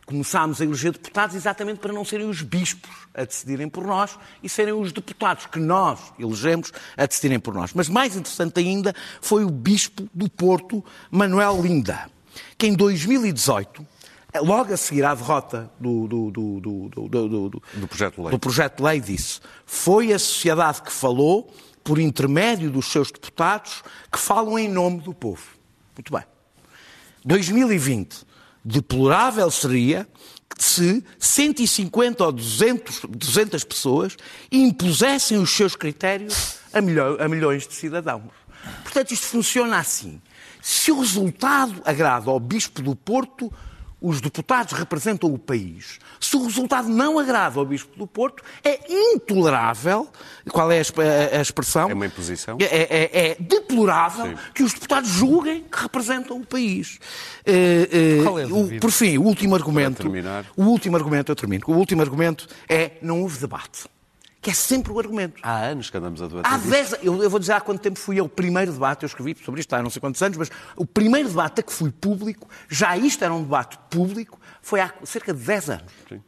Começámos 0.06 0.60
a 0.60 0.66
eleger 0.66 0.92
deputados 0.92 1.34
exatamente 1.34 1.80
para 1.80 1.94
não 1.94 2.04
serem 2.04 2.28
os 2.28 2.42
bispos 2.42 2.92
a 3.14 3.24
decidirem 3.24 3.70
por 3.70 3.86
nós 3.86 4.20
e 4.44 4.50
serem 4.50 4.74
os 4.74 4.92
deputados 4.92 5.46
que 5.46 5.60
nós 5.60 6.12
elegemos 6.20 6.74
a 6.98 7.06
decidirem 7.06 7.40
por 7.40 7.54
nós. 7.54 7.72
Mas 7.74 7.88
mais 7.88 8.18
interessante 8.18 8.60
ainda 8.60 8.94
foi 9.22 9.46
o 9.46 9.50
bispo 9.50 10.10
do 10.14 10.30
Porto, 10.30 10.84
Manuel 11.10 11.62
Linda, 11.62 12.12
que 12.58 12.68
em 12.68 12.74
2018, 12.74 13.88
logo 14.40 14.74
a 14.74 14.78
seguir 14.78 15.04
à 15.04 15.14
derrota 15.14 15.70
do, 15.80 16.08
do, 16.08 16.32
do, 16.32 16.60
do, 16.62 16.90
do, 16.90 17.50
do, 17.50 17.88
projeto 17.88 18.16
de 18.16 18.22
lei. 18.22 18.32
do 18.32 18.40
projeto 18.40 18.78
de 18.78 18.84
lei 18.84 19.00
disse 19.02 19.40
foi 19.66 20.14
a 20.14 20.20
sociedade 20.20 20.82
que 20.82 20.92
falou, 20.92 21.54
por 21.84 22.00
intermédio 22.00 22.70
dos 22.70 22.86
seus 22.92 23.12
deputados, 23.12 23.84
que 24.12 24.20
falam 24.20 24.58
em 24.58 24.70
nome 24.70 25.02
do 25.02 25.14
povo. 25.14 25.44
Muito 25.98 26.14
bem. 26.14 26.24
2020. 27.26 28.26
Deplorável 28.64 29.50
seria 29.50 30.08
se 30.58 31.04
150 31.18 32.24
ou 32.24 32.32
200, 32.32 33.02
200 33.10 33.64
pessoas 33.64 34.16
impusessem 34.52 35.38
os 35.40 35.50
seus 35.50 35.76
critérios 35.76 36.58
a, 36.72 36.80
milho- 36.82 37.20
a 37.22 37.28
milhões 37.28 37.68
de 37.68 37.74
cidadãos. 37.74 38.30
Portanto, 38.84 39.12
isto 39.12 39.26
funciona 39.26 39.78
assim. 39.80 40.22
Se 40.62 40.92
o 40.92 41.00
resultado 41.00 41.82
agrada 41.84 42.30
ao 42.30 42.40
Bispo 42.40 42.82
do 42.84 42.96
Porto, 42.96 43.52
os 44.02 44.20
deputados 44.20 44.74
representam 44.74 45.32
o 45.32 45.38
país. 45.38 46.00
Se 46.20 46.36
o 46.36 46.44
resultado 46.44 46.90
não 46.90 47.20
agrada 47.20 47.60
ao 47.60 47.66
Bispo 47.66 47.96
do 47.98 48.08
Porto, 48.08 48.44
é 48.64 48.80
intolerável. 48.90 50.10
Qual 50.50 50.72
é 50.72 50.80
a 50.80 50.82
a, 50.82 51.38
a 51.38 51.42
expressão? 51.42 51.90
É 51.90 51.94
uma 51.94 52.08
imposição? 52.08 52.58
É, 52.60 52.66
é- 52.66 53.28
é 53.32 53.36
deplorável 53.40 54.26
Sim. 54.26 54.36
que 54.56 54.64
os 54.64 54.74
deputados 54.74 55.10
julguem 55.10 55.64
que 55.72 55.82
representam 55.82 56.38
o 56.38 56.46
país. 56.46 57.00
Eh, 57.46 57.88
eh, 58.20 58.24
Qual 58.24 58.40
é 58.40 58.46
o- 58.46 58.80
por 58.80 58.92
fim, 58.92 59.18
o 59.18 59.24
último 59.24 59.54
argumento. 59.56 60.04
O 60.58 60.64
último 60.64 60.96
argumento, 60.98 61.32
eu 61.32 61.36
termino. 61.36 61.64
O 61.68 61.74
último 61.74 62.02
argumento 62.02 62.48
é 62.68 62.94
não 63.02 63.22
houve 63.22 63.38
debate. 63.40 63.86
Que 64.42 64.50
é 64.50 64.54
sempre 64.54 64.92
o 64.92 64.98
argumento. 65.00 65.40
Há 65.44 65.58
anos 65.68 65.90
que 65.92 65.98
andamos 65.98 66.20
a 66.22 66.28
debater 66.28 66.52
Há. 66.52 66.58
10, 66.58 66.94
eu, 67.04 67.22
eu 67.22 67.30
vou 67.30 67.40
dizer 67.40 67.54
há 67.54 67.62
quanto 67.62 67.80
tempo 67.80 68.00
fui 68.00 68.18
ao 68.20 68.28
primeiro 68.28 68.72
debate, 68.74 69.04
eu 69.04 69.08
escrevi 69.08 69.38
sobre 69.46 69.60
isto 69.62 69.72
há 69.74 69.84
não 69.84 69.90
sei 69.92 70.00
quantos 70.00 70.20
anos, 70.24 70.36
mas 70.38 70.50
o 70.76 70.84
primeiro 70.86 71.30
debate 71.30 71.60
a 71.60 71.64
que 71.64 71.72
fui 71.72 71.92
público, 71.92 72.50
já 72.68 72.98
isto 72.98 73.24
era 73.24 73.32
um 73.34 73.44
debate 73.44 73.78
público, 73.90 74.40
foi 74.62 74.80
há 74.82 74.92
cerca 75.04 75.32
de 75.32 75.40
10 75.44 75.70
anos. 75.70 75.92
Sim. 76.10 76.22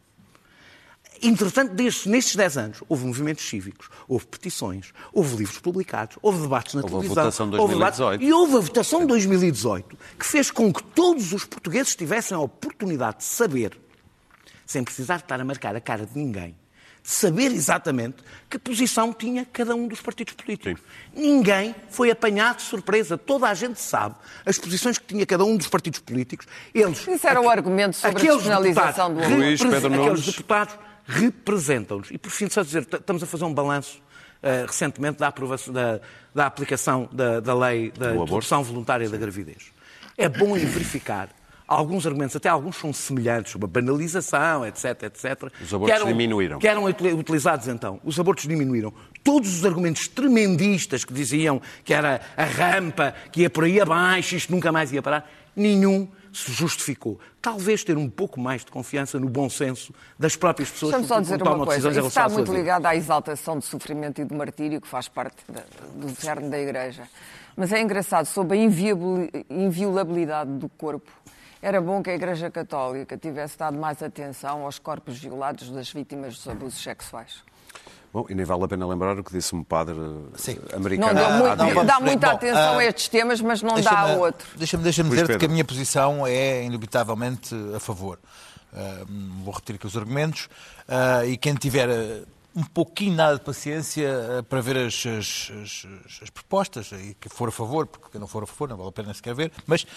Entretanto, 1.21 1.73
destes, 1.73 2.05
nestes 2.05 2.35
10 2.35 2.57
anos, 2.57 2.83
houve 2.89 3.05
movimentos 3.05 3.47
cívicos, 3.47 3.89
houve 4.07 4.25
petições, 4.27 4.91
houve 5.13 5.37
livros 5.37 5.57
publicados, 5.59 6.17
houve 6.21 6.41
debates 6.41 6.73
na 6.75 6.81
Houve 6.81 6.93
a 6.95 6.97
televisão. 6.99 7.23
votação 7.23 7.49
de 7.49 7.55
houve 7.57 7.73
debates- 7.75 7.99
2018. 7.99 8.29
e 8.29 8.33
houve 8.33 8.57
a 8.57 8.59
votação 8.59 8.99
de 9.01 9.07
2018, 9.07 9.97
que 10.19 10.25
fez 10.25 10.51
com 10.51 10.71
que 10.73 10.83
todos 10.83 11.31
os 11.31 11.45
portugueses 11.45 11.95
tivessem 11.95 12.35
a 12.35 12.39
oportunidade 12.41 13.17
de 13.19 13.23
saber, 13.23 13.79
sem 14.65 14.83
precisar 14.83 15.17
de 15.17 15.23
estar 15.23 15.39
a 15.39 15.45
marcar 15.45 15.75
a 15.75 15.81
cara 15.81 16.05
de 16.05 16.17
ninguém, 16.17 16.49
de 16.49 16.55
saber 17.03 17.51
exatamente 17.51 18.17
que 18.49 18.57
posição 18.57 19.11
tinha 19.11 19.45
cada 19.45 19.75
um 19.75 19.87
dos 19.87 19.99
partidos 19.99 20.33
políticos. 20.33 20.81
Ninguém 21.13 21.75
foi 21.89 22.09
apanhado 22.09 22.57
de 22.57 22.63
surpresa. 22.63 23.17
Toda 23.17 23.49
a 23.49 23.53
gente 23.53 23.79
sabe 23.79 24.15
as 24.45 24.57
posições 24.57 24.97
que 24.97 25.05
tinha 25.05 25.25
cada 25.25 25.43
um 25.43 25.57
dos 25.57 25.67
partidos 25.67 25.99
políticos. 25.99 26.47
Eles, 26.73 27.05
Isso 27.05 27.27
era 27.27 27.41
o 27.41 27.49
argumento 27.49 27.97
sobre 27.97 28.15
a 28.15 28.19
aqueles 28.19 28.37
despenalização 28.37 29.13
do 29.13 29.19
aborto. 29.19 29.35
Luís 29.35 29.61
Pedro 29.61 29.77
aqueles 29.77 29.97
Nunes. 29.97 30.25
deputados 30.25 30.75
representam-nos. 31.05 32.09
E 32.09 32.17
por 32.17 32.29
fim, 32.29 32.49
só 32.49 32.63
dizer, 32.63 32.87
estamos 32.89 33.21
a 33.21 33.25
fazer 33.25 33.43
um 33.43 33.53
balanço 33.53 34.01
eh, 34.41 34.63
recentemente 34.65 35.19
da, 35.19 35.27
aprovação, 35.27 35.73
da, 35.73 35.99
da 36.33 36.45
aplicação 36.45 37.09
da, 37.11 37.41
da 37.41 37.53
lei 37.53 37.91
da 37.91 38.15
interrupção 38.15 38.63
voluntária 38.63 39.09
da 39.09 39.17
gravidez. 39.17 39.73
É 40.17 40.29
bom 40.29 40.53
verificar 40.53 41.29
alguns 41.67 42.05
argumentos, 42.05 42.35
até 42.35 42.49
alguns 42.49 42.75
são 42.77 42.91
semelhantes, 42.93 43.51
sobre 43.51 43.65
a 43.65 43.69
banalização, 43.69 44.65
etc, 44.65 45.03
etc. 45.03 45.51
Os 45.61 45.73
abortos 45.73 46.05
diminuíram. 46.07 46.59
Que 46.59 46.67
eram 46.67 46.83
util- 46.85 47.17
utilizados 47.17 47.67
então. 47.67 47.99
Os 48.03 48.19
abortos 48.19 48.47
diminuíram. 48.47 48.93
Todos 49.23 49.57
os 49.57 49.65
argumentos 49.65 50.07
tremendistas 50.07 51.05
que 51.05 51.13
diziam 51.13 51.61
que 51.83 51.93
era 51.93 52.21
a 52.35 52.43
rampa, 52.43 53.13
que 53.31 53.41
ia 53.41 53.49
por 53.49 53.63
aí 53.63 53.79
abaixo, 53.79 54.35
isto 54.35 54.51
nunca 54.51 54.71
mais 54.71 54.91
ia 54.91 55.01
parar, 55.01 55.29
nenhum 55.55 56.07
se 56.31 56.51
justificou. 56.51 57.19
Talvez 57.39 57.83
ter 57.83 57.95
um 57.95 58.09
pouco 58.09 58.39
mais 58.39 58.65
de 58.65 58.71
confiança 58.71 59.19
no 59.19 59.29
bom 59.29 59.47
senso 59.49 59.93
das 60.17 60.35
próprias 60.35 60.71
pessoas 60.71 60.91
Deixa-me 60.93 61.07
só 61.07 61.15
que 61.17 61.21
dizer 61.21 61.37
tomam 61.37 61.55
uma 61.57 61.65
coisa. 61.65 61.89
Isso 61.91 62.07
está 62.07 62.27
muito 62.27 62.51
ligado 62.51 62.85
à 62.87 62.95
exaltação 62.95 63.59
de 63.59 63.65
sofrimento 63.65 64.19
e 64.19 64.25
de 64.25 64.33
martírio, 64.35 64.81
que 64.81 64.87
faz 64.87 65.07
parte 65.07 65.37
da- 65.47 65.61
do 65.95 66.09
cerne 66.15 66.49
da 66.49 66.59
Igreja. 66.59 67.03
Mas 67.55 67.71
é 67.71 67.79
engraçado, 67.79 68.25
sobre 68.25 68.57
a 68.57 68.61
inviolabilidade 69.51 70.51
do 70.53 70.67
corpo, 70.69 71.11
era 71.63 71.79
bom 71.81 72.03
que 72.03 72.09
a 72.09 72.15
Igreja 72.15 72.51
Católica 72.51 73.17
tivesse 73.17 73.57
dado 73.57 73.77
mais 73.77 74.03
atenção 74.03 74.63
aos 74.65 74.77
corpos 74.79 75.17
violados 75.17 75.69
das 75.69 75.89
vítimas 75.91 76.35
dos 76.35 76.47
abusos 76.47 76.81
sexuais. 76.83 77.35
Bom, 78.11 78.25
e 78.29 78.35
nem 78.35 78.45
vale 78.45 78.63
a 78.65 78.67
pena 78.67 78.85
lembrar 78.85 79.17
o 79.17 79.23
que 79.23 79.31
disse 79.31 79.55
um 79.55 79.63
padre 79.63 79.95
eh, 79.97 80.37
Sim. 80.37 80.59
americano. 80.75 81.13
Não 81.13 81.25
Ah, 81.25 81.55
muito- 81.55 81.73
não 81.73 81.85
dá 81.85 81.99
muita 81.99 82.27
Bom, 82.27 82.33
atenção 82.35 82.75
ah, 82.75 82.79
a 82.79 82.85
estes 82.85 83.07
temas, 83.07 83.41
mas 83.41 83.61
não 83.63 83.79
dá 83.81 83.99
a 84.01 84.05
outro. 84.17 84.47
Deixa-me 84.55 84.83
deixa 84.83 85.01
Luís 85.01 85.13
dizer 85.13 85.25
Pedro. 85.25 85.39
que 85.39 85.45
a 85.45 85.49
minha 85.49 85.65
posição 85.65 86.27
é 86.27 86.63
indubitavelmente 86.63 87.55
a 87.75 87.79
favor. 87.79 88.19
Ah, 88.71 89.03
vou 89.43 89.53
repetir 89.53 89.75
aqui 89.75 89.87
os 89.87 89.97
argumentos 89.97 90.47
ah, 90.87 91.25
e 91.25 91.37
quem 91.37 91.55
tiver 91.55 91.89
ah, 91.89 92.23
um 92.55 92.63
pouquinho 92.63 93.15
nada 93.15 93.35
de 93.35 93.41
paciência 93.41 94.07
ah, 94.39 94.43
para 94.43 94.61
ver 94.61 94.77
as, 94.77 94.93
as- 95.07 95.51
as- 95.63 96.21
as 96.21 96.29
propostas 96.29 96.91
e 96.91 97.15
que 97.19 97.29
for 97.29 97.49
a 97.49 97.51
favor, 97.51 97.87
porque 97.87 98.09
quem 98.11 98.19
não 98.21 98.27
for 98.27 98.43
a 98.43 98.45
favor 98.45 98.69
não 98.69 98.77
vale 98.77 98.89
a 98.89 98.91
pena 98.91 99.11
sequer 99.15 99.33
ver, 99.33 99.51
mas 99.65 99.87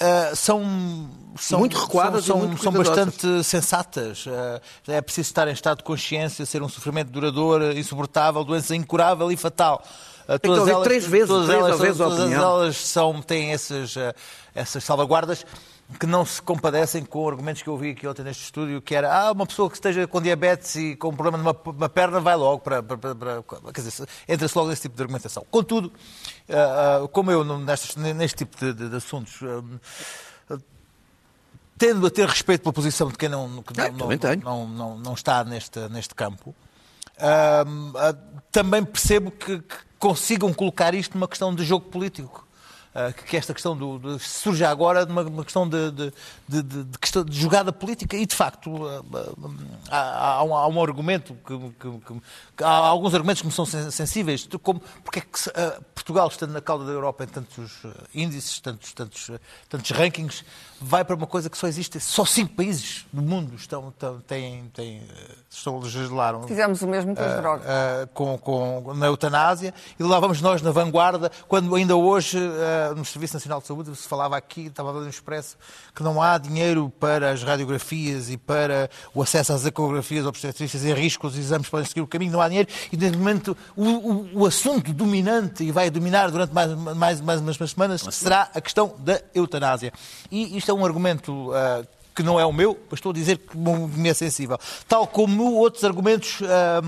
ah, 0.00 0.34
são, 0.34 1.08
são 1.38 1.60
Muito 1.60 1.76
recuadas 1.76 2.26
são, 2.26 2.38
muito 2.38 2.62
são 2.62 2.72
bastante 2.72 3.42
sensatas. 3.42 4.26
Ah, 4.28 4.60
é 4.88 5.00
preciso 5.00 5.28
estar 5.28 5.48
em 5.48 5.52
estado 5.52 5.78
de 5.78 5.84
consciência, 5.84 6.44
ser 6.44 6.62
um 6.62 6.68
sofrimento 6.68 7.10
duradouro, 7.10 7.72
insuportável, 7.76 8.44
doença 8.44 8.76
incurável 8.76 9.30
e 9.32 9.36
fatal. 9.36 9.82
Ah, 10.28 10.38
que 10.38 10.48
ouvir 10.48 10.76
três 10.82 11.06
vezes, 11.06 11.28
todas 11.28 11.46
três 11.46 11.60
elas, 11.60 11.80
vezes 11.80 11.96
todas 11.96 12.20
opinião. 12.20 12.42
elas 12.42 12.76
são, 12.76 13.22
têm 13.22 13.52
esses, 13.52 13.96
eh, 13.96 14.14
essas 14.54 14.82
salvaguardas 14.82 15.46
que 16.00 16.06
não 16.06 16.26
se 16.26 16.42
compadecem 16.42 17.04
com 17.04 17.28
argumentos 17.28 17.62
que 17.62 17.68
eu 17.68 17.74
ouvi 17.74 17.90
aqui 17.90 18.08
ontem 18.08 18.24
neste 18.24 18.42
estúdio, 18.42 18.82
que 18.82 18.94
era 18.94 19.12
ah, 19.12 19.30
uma 19.30 19.46
pessoa 19.46 19.70
que 19.70 19.76
esteja 19.76 20.06
com 20.06 20.20
diabetes 20.20 20.74
e 20.74 20.96
com 20.96 21.08
um 21.08 21.14
problema 21.14 21.38
numa 21.38 21.56
uma 21.64 21.88
perna 21.88 22.18
vai 22.18 22.34
logo 22.34 22.58
para... 22.58 22.82
para, 22.82 22.98
para, 22.98 23.14
para 23.14 23.42
quer 23.72 23.82
dizer, 23.82 24.06
entra-se 24.28 24.58
logo 24.58 24.68
nesse 24.68 24.82
tipo 24.82 24.96
de 24.96 25.02
argumentação. 25.02 25.46
Contudo, 25.48 25.92
como 27.12 27.30
eu 27.30 27.44
não- 27.44 27.58
nestes- 27.58 27.96
neste 27.96 28.38
tipo 28.44 28.56
de, 28.58 28.72
de- 28.72 28.88
de 28.90 28.96
assuntos... 28.96 29.34
ah, 29.42 29.62
Tendo 31.78 32.06
a 32.06 32.10
ter 32.10 32.26
respeito 32.26 32.62
pela 32.62 32.72
posição 32.72 33.08
de 33.08 33.18
quem 33.18 33.28
não, 33.28 33.62
que 33.62 33.78
Ah, 33.78 33.90
não, 33.90 34.16
tenho. 34.16 34.42
não, 34.42 34.66
não, 34.66 34.98
não 34.98 35.12
está 35.12 35.44
neste, 35.44 35.78
neste 35.90 36.14
campo, 36.14 36.54
ah, 37.18 37.64
também 38.50 38.82
percebo 38.82 39.30
que, 39.30 39.58
que 39.60 39.76
consigam 39.98 40.54
colocar 40.54 40.94
isto 40.94 41.14
numa 41.18 41.28
questão 41.28 41.54
de 41.54 41.62
jogo 41.66 41.84
político. 41.90 42.45
Ah, 42.98 43.12
que, 43.12 43.36
esta 43.36 43.52
questão 43.52 43.76
do, 43.76 43.98
de- 43.98 44.18
surge 44.24 44.64
agora 44.64 45.04
de 45.04 45.12
uma, 45.12 45.20
uma 45.20 45.44
questão 45.44 45.68
de, 45.68 45.90
de, 45.90 46.12
de, 46.48 46.86
jogada 47.30 47.70
política 47.70 48.16
e 48.16 48.24
de 48.24 48.34
facto 48.34 48.70
ah, 48.88 49.02
ah, 49.90 50.34
há, 50.38 50.42
um, 50.42 50.54
há 50.56 50.66
um 50.66 50.82
argumento 50.82 51.36
que, 51.46 51.58
que- 51.78 52.00
que- 52.56 52.64
há 52.64 52.70
alguns 52.70 53.12
argumentos 53.12 53.42
que 53.42 53.48
me 53.48 53.52
são 53.52 53.66
sen- 53.66 53.90
sensíveis 53.90 54.48
como 54.62 54.80
porque 55.04 55.18
é 55.18 55.22
que 55.22 55.28
ah, 55.54 55.78
Portugal 55.94 56.26
estando 56.28 56.52
na 56.52 56.62
cauda 56.62 56.86
da 56.86 56.92
Europa 56.92 57.24
em 57.24 57.26
tantos 57.26 57.82
índices 58.14 58.60
tantos 58.60 58.94
tantos 58.94 59.30
tantos 59.68 59.90
rankings 59.90 60.42
vai 60.80 61.04
para 61.04 61.16
uma 61.16 61.26
coisa 61.26 61.50
que 61.50 61.58
só 61.58 61.66
existe 61.66 62.00
só 62.00 62.24
cinco 62.24 62.54
países 62.54 63.04
do 63.12 63.20
mundo 63.20 63.54
estão, 63.56 63.88
estão 63.90 64.20
têm, 64.20 64.70
têm, 64.74 65.02
estão 65.50 65.76
a 65.76 65.80
legislar 65.80 66.40
Fizemos 66.46 66.80
o 66.80 66.86
mesmo 66.86 67.14
com 67.14 67.22
as 67.22 67.36
drogas. 67.36 67.66
Uh, 67.66 68.06
com, 68.14 68.38
com- 68.38 68.94
na 68.94 69.06
eutanásia 69.06 69.74
e 69.98 70.02
lá 70.02 70.18
vamos 70.20 70.40
nós 70.40 70.60
na 70.62 70.70
vanguarda, 70.70 71.30
quando 71.48 71.74
ainda 71.74 71.96
hoje 71.96 72.38
uh, 72.38 72.85
no 72.94 73.04
Serviço 73.04 73.34
Nacional 73.34 73.60
de 73.60 73.66
Saúde 73.66 73.94
se 73.96 74.06
falava 74.08 74.36
aqui, 74.36 74.66
estava 74.66 74.90
a 74.90 74.92
no 74.92 75.08
Expresso, 75.08 75.56
que 75.94 76.02
não 76.02 76.20
há 76.22 76.38
dinheiro 76.38 76.92
para 77.00 77.30
as 77.30 77.42
radiografias 77.42 78.30
e 78.30 78.36
para 78.36 78.88
o 79.14 79.22
acesso 79.22 79.52
às 79.52 79.64
ecografias 79.66 80.26
obstetrícias 80.26 80.84
em 80.84 80.92
risco, 80.94 81.26
os 81.26 81.36
exames 81.36 81.68
podem 81.68 81.86
seguir 81.86 82.00
o 82.00 82.06
caminho, 82.06 82.32
não 82.32 82.40
há 82.40 82.48
dinheiro 82.48 82.68
e 82.92 82.96
neste 82.96 83.16
momento 83.16 83.56
o, 83.76 83.84
o- 83.84 84.30
o 84.40 84.46
assunto 84.46 84.92
dominante 84.92 85.64
e 85.64 85.72
vai 85.72 85.90
dominar 85.90 86.30
durante 86.30 86.52
mais, 86.52 86.70
mais, 86.96 87.20
mais 87.20 87.40
umas 87.40 87.56
semanas 87.70 88.02
será 88.12 88.50
a 88.54 88.60
questão 88.60 88.94
da 88.98 89.20
eutanásia. 89.34 89.92
E 90.30 90.56
isto 90.56 90.70
é 90.70 90.74
um 90.74 90.84
argumento 90.84 91.50
uh, 91.50 91.86
que 92.14 92.22
não 92.22 92.40
é 92.40 92.46
o 92.46 92.52
meu, 92.52 92.78
mas 92.90 92.98
estou 92.98 93.10
a 93.10 93.14
dizer 93.14 93.36
que 93.38 93.56
me 93.56 94.08
é 94.08 94.14
sensível. 94.14 94.58
Tal 94.88 95.06
como 95.06 95.52
outros 95.54 95.84
argumentos 95.84 96.38
ah, 96.44 96.80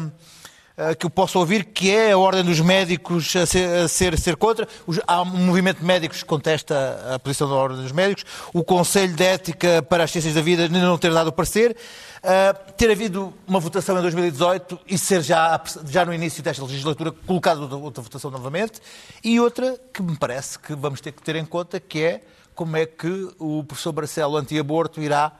que 0.98 1.06
eu 1.06 1.10
posso 1.10 1.38
ouvir, 1.38 1.64
que 1.64 1.90
é 1.90 2.12
a 2.12 2.18
ordem 2.18 2.44
dos 2.44 2.60
médicos 2.60 3.34
a 3.34 3.46
ser, 3.46 3.68
a 3.68 3.88
ser, 3.88 4.18
ser 4.18 4.36
contra. 4.36 4.68
Há 5.06 5.22
um 5.22 5.46
movimento 5.46 5.78
de 5.78 5.84
médicos 5.84 6.22
que 6.22 6.28
contesta 6.28 7.14
a 7.14 7.18
posição 7.18 7.48
da 7.48 7.54
ordem 7.54 7.82
dos 7.82 7.92
médicos. 7.92 8.24
O 8.52 8.62
Conselho 8.62 9.12
de 9.12 9.24
Ética 9.24 9.82
para 9.82 10.04
as 10.04 10.10
Ciências 10.10 10.34
da 10.34 10.40
Vida 10.40 10.64
ainda 10.64 10.78
não 10.78 10.96
ter 10.96 11.12
dado 11.12 11.28
o 11.28 11.32
parecer. 11.32 11.76
Ah, 12.22 12.52
ter 12.76 12.90
havido 12.90 13.32
uma 13.46 13.60
votação 13.60 13.96
em 13.98 14.02
2018 14.02 14.80
e 14.86 14.98
ser 14.98 15.22
já, 15.22 15.60
já 15.86 16.04
no 16.04 16.12
início 16.12 16.42
desta 16.42 16.62
legislatura 16.64 17.12
colocada 17.12 17.60
outra, 17.76 18.02
votação 18.02 18.30
novamente. 18.30 18.80
E 19.22 19.40
outra 19.40 19.78
que 19.92 20.02
me 20.02 20.16
parece 20.16 20.58
que 20.58 20.74
vamos 20.74 21.00
ter 21.00 21.12
que 21.12 21.22
ter 21.22 21.36
em 21.36 21.44
conta, 21.44 21.80
que 21.80 22.02
é 22.02 22.22
como 22.54 22.76
é 22.76 22.86
que 22.86 23.30
o 23.38 23.62
professor 23.64 23.92
Barcelo 23.92 24.36
anti-aborto 24.36 25.00
irá 25.00 25.32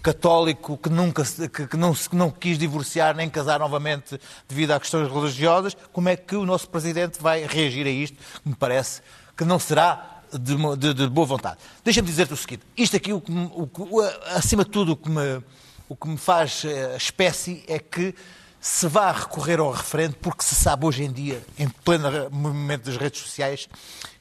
católico 0.00 0.78
que 0.78 0.88
nunca 0.88 1.22
que, 1.24 1.66
que 1.66 1.76
não, 1.76 1.92
que 1.94 2.16
não 2.16 2.30
quis 2.30 2.58
divorciar 2.58 3.14
nem 3.14 3.28
casar 3.28 3.58
novamente 3.60 4.18
devido 4.48 4.70
a 4.72 4.80
questões 4.80 5.10
religiosas, 5.12 5.76
como 5.92 6.08
é 6.08 6.16
que 6.16 6.34
o 6.36 6.46
nosso 6.46 6.68
presidente 6.68 7.20
vai 7.20 7.44
reagir 7.46 7.86
a 7.86 7.90
isto? 7.90 8.16
Me 8.44 8.54
parece 8.54 9.02
que 9.36 9.44
não 9.44 9.58
será 9.58 10.20
de, 10.32 10.56
de- 10.76 10.94
de 10.94 11.06
boa 11.08 11.26
vontade. 11.26 11.58
Deixa-me 11.84 12.08
dizer-te 12.08 12.32
o 12.32 12.36
seguinte: 12.36 12.62
isto 12.76 12.96
aqui, 12.96 13.12
o 13.12 13.20
que 13.20 13.30
o 13.32 13.68
o- 13.76 14.00
acima 14.36 14.64
de 14.64 14.70
tudo, 14.70 14.92
o 14.92 14.96
que 14.96 15.10
me, 15.10 15.42
o 15.88 15.94
que 15.96 16.08
me 16.08 16.16
faz 16.16 16.64
eh, 16.64 16.96
espécie 16.96 17.62
é 17.68 17.78
que 17.78 18.14
se 18.60 18.86
vá 18.86 19.10
recorrer 19.12 19.58
ao 19.58 19.70
referendo, 19.72 20.14
porque 20.22 20.44
se 20.44 20.54
sabe 20.54 20.86
hoje 20.86 21.02
em 21.02 21.12
dia, 21.12 21.42
em 21.58 21.68
pleno 21.68 22.08
movimento 22.30 22.84
das 22.84 22.96
redes 22.96 23.20
sociais, 23.20 23.68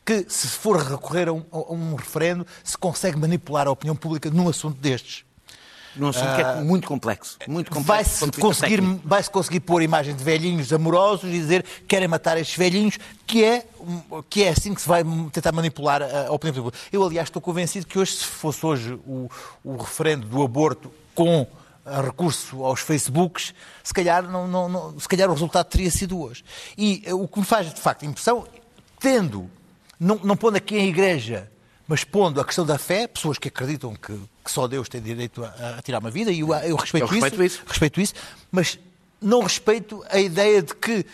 que 0.03 0.25
se 0.27 0.47
for 0.47 0.77
recorrer 0.81 1.27
a 1.29 1.33
um, 1.33 1.45
a 1.51 1.71
um 1.71 1.93
referendo, 1.95 2.45
se 2.63 2.75
consegue 2.77 3.17
manipular 3.17 3.67
a 3.67 3.71
opinião 3.71 3.95
pública 3.95 4.29
num 4.31 4.49
assunto 4.49 4.79
destes. 4.81 5.23
Num 5.95 6.07
assunto 6.07 6.35
que 6.35 6.41
é 6.41 6.55
muito 6.61 6.87
complexo. 6.87 7.37
Muito 7.47 7.69
complexo. 7.71 8.19
Vai-se 8.27 8.41
conseguir, 8.41 8.81
vai 9.03 9.23
conseguir 9.25 9.59
pôr 9.59 9.81
imagem 9.81 10.15
de 10.15 10.23
velhinhos 10.23 10.71
amorosos 10.71 11.29
e 11.29 11.33
dizer 11.33 11.63
que 11.63 11.81
querem 11.83 12.07
matar 12.07 12.37
estes 12.37 12.55
velhinhos, 12.57 12.97
que 13.27 13.43
é, 13.43 13.65
que 14.29 14.43
é 14.43 14.49
assim 14.49 14.73
que 14.73 14.81
se 14.81 14.87
vai 14.87 15.03
tentar 15.31 15.51
manipular 15.51 16.01
a, 16.01 16.27
a 16.27 16.31
opinião 16.31 16.55
pública. 16.55 16.77
Eu, 16.91 17.03
aliás, 17.03 17.27
estou 17.27 17.41
convencido 17.41 17.85
que 17.85 17.99
hoje, 17.99 18.13
se 18.13 18.23
fosse 18.25 18.65
hoje 18.65 18.93
o, 19.05 19.29
o 19.63 19.75
referendo 19.77 20.25
do 20.27 20.41
aborto 20.41 20.91
com 21.13 21.45
a 21.85 21.99
recurso 22.01 22.63
aos 22.63 22.79
Facebooks, 22.79 23.53
se 23.83 23.93
calhar, 23.93 24.23
não, 24.23 24.47
não- 24.47 24.69
não- 24.69 24.99
se 24.99 25.07
calhar 25.09 25.27
o 25.29 25.33
resultado 25.33 25.65
teria 25.65 25.91
sido 25.91 26.21
hoje. 26.21 26.43
E 26.77 27.01
eh, 27.05 27.13
o 27.13 27.27
que 27.27 27.39
me 27.39 27.45
faz, 27.45 27.73
de 27.73 27.81
facto, 27.81 28.05
impressão, 28.05 28.47
tendo, 28.99 29.49
não, 29.99 30.15
não 30.23 30.37
pondo 30.37 30.55
aqui 30.55 30.77
em 30.77 30.87
igreja, 30.87 31.50
mas 31.91 32.05
pondo 32.05 32.39
a 32.39 32.45
questão 32.45 32.65
da 32.65 32.77
fé, 32.77 33.05
pessoas 33.05 33.37
que 33.37 33.49
acreditam 33.49 33.93
que, 33.93 34.13
que 34.45 34.49
só 34.49 34.65
Deus 34.65 34.87
tem 34.87 35.01
direito 35.01 35.43
a, 35.43 35.75
a 35.77 35.81
tirar 35.81 35.99
uma 35.99 36.09
vida, 36.09 36.31
e 36.31 36.39
eu, 36.39 36.53
eu 36.53 36.77
respeito, 36.77 37.03
Eu 37.03 37.07
respeito 37.09 37.43
isso. 37.43 37.61
respeito 37.67 37.99
isso, 37.99 38.13
mas 38.49 38.79
não 39.21 39.41
respeito 39.43 40.01
a 40.09 40.17
ideia 40.17 40.61
de 40.63 40.73
que 40.73 41.05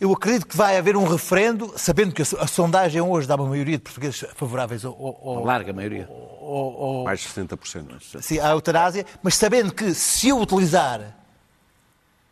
eu 0.00 0.10
acredito 0.14 0.46
que 0.46 0.56
vai 0.56 0.78
haver 0.78 0.96
um 0.96 1.06
referendo, 1.06 1.74
sabendo 1.76 2.14
que 2.14 2.22
a, 2.22 2.24
a 2.40 2.46
sondagem 2.46 3.02
hoje 3.02 3.28
dá 3.28 3.36
uma 3.36 3.46
maioria 3.46 3.76
de 3.76 3.82
portugueses 3.84 4.24
favoráveis 4.34 4.82
ao, 4.82 4.94
ao, 4.94 5.44
larga 5.44 5.74
maioria. 5.74 6.06
ao- 6.08 6.82
ao- 7.00 7.04
Mais 7.04 7.20
de 7.20 7.28
70%. 7.28 8.22
sim, 8.22 8.38
à 8.40 8.48
eutanásia, 8.52 9.04
mas 9.22 9.34
sabendo 9.36 9.74
que 9.74 9.92
se 9.92 10.30
eu 10.30 10.40
utilizar 10.40 11.14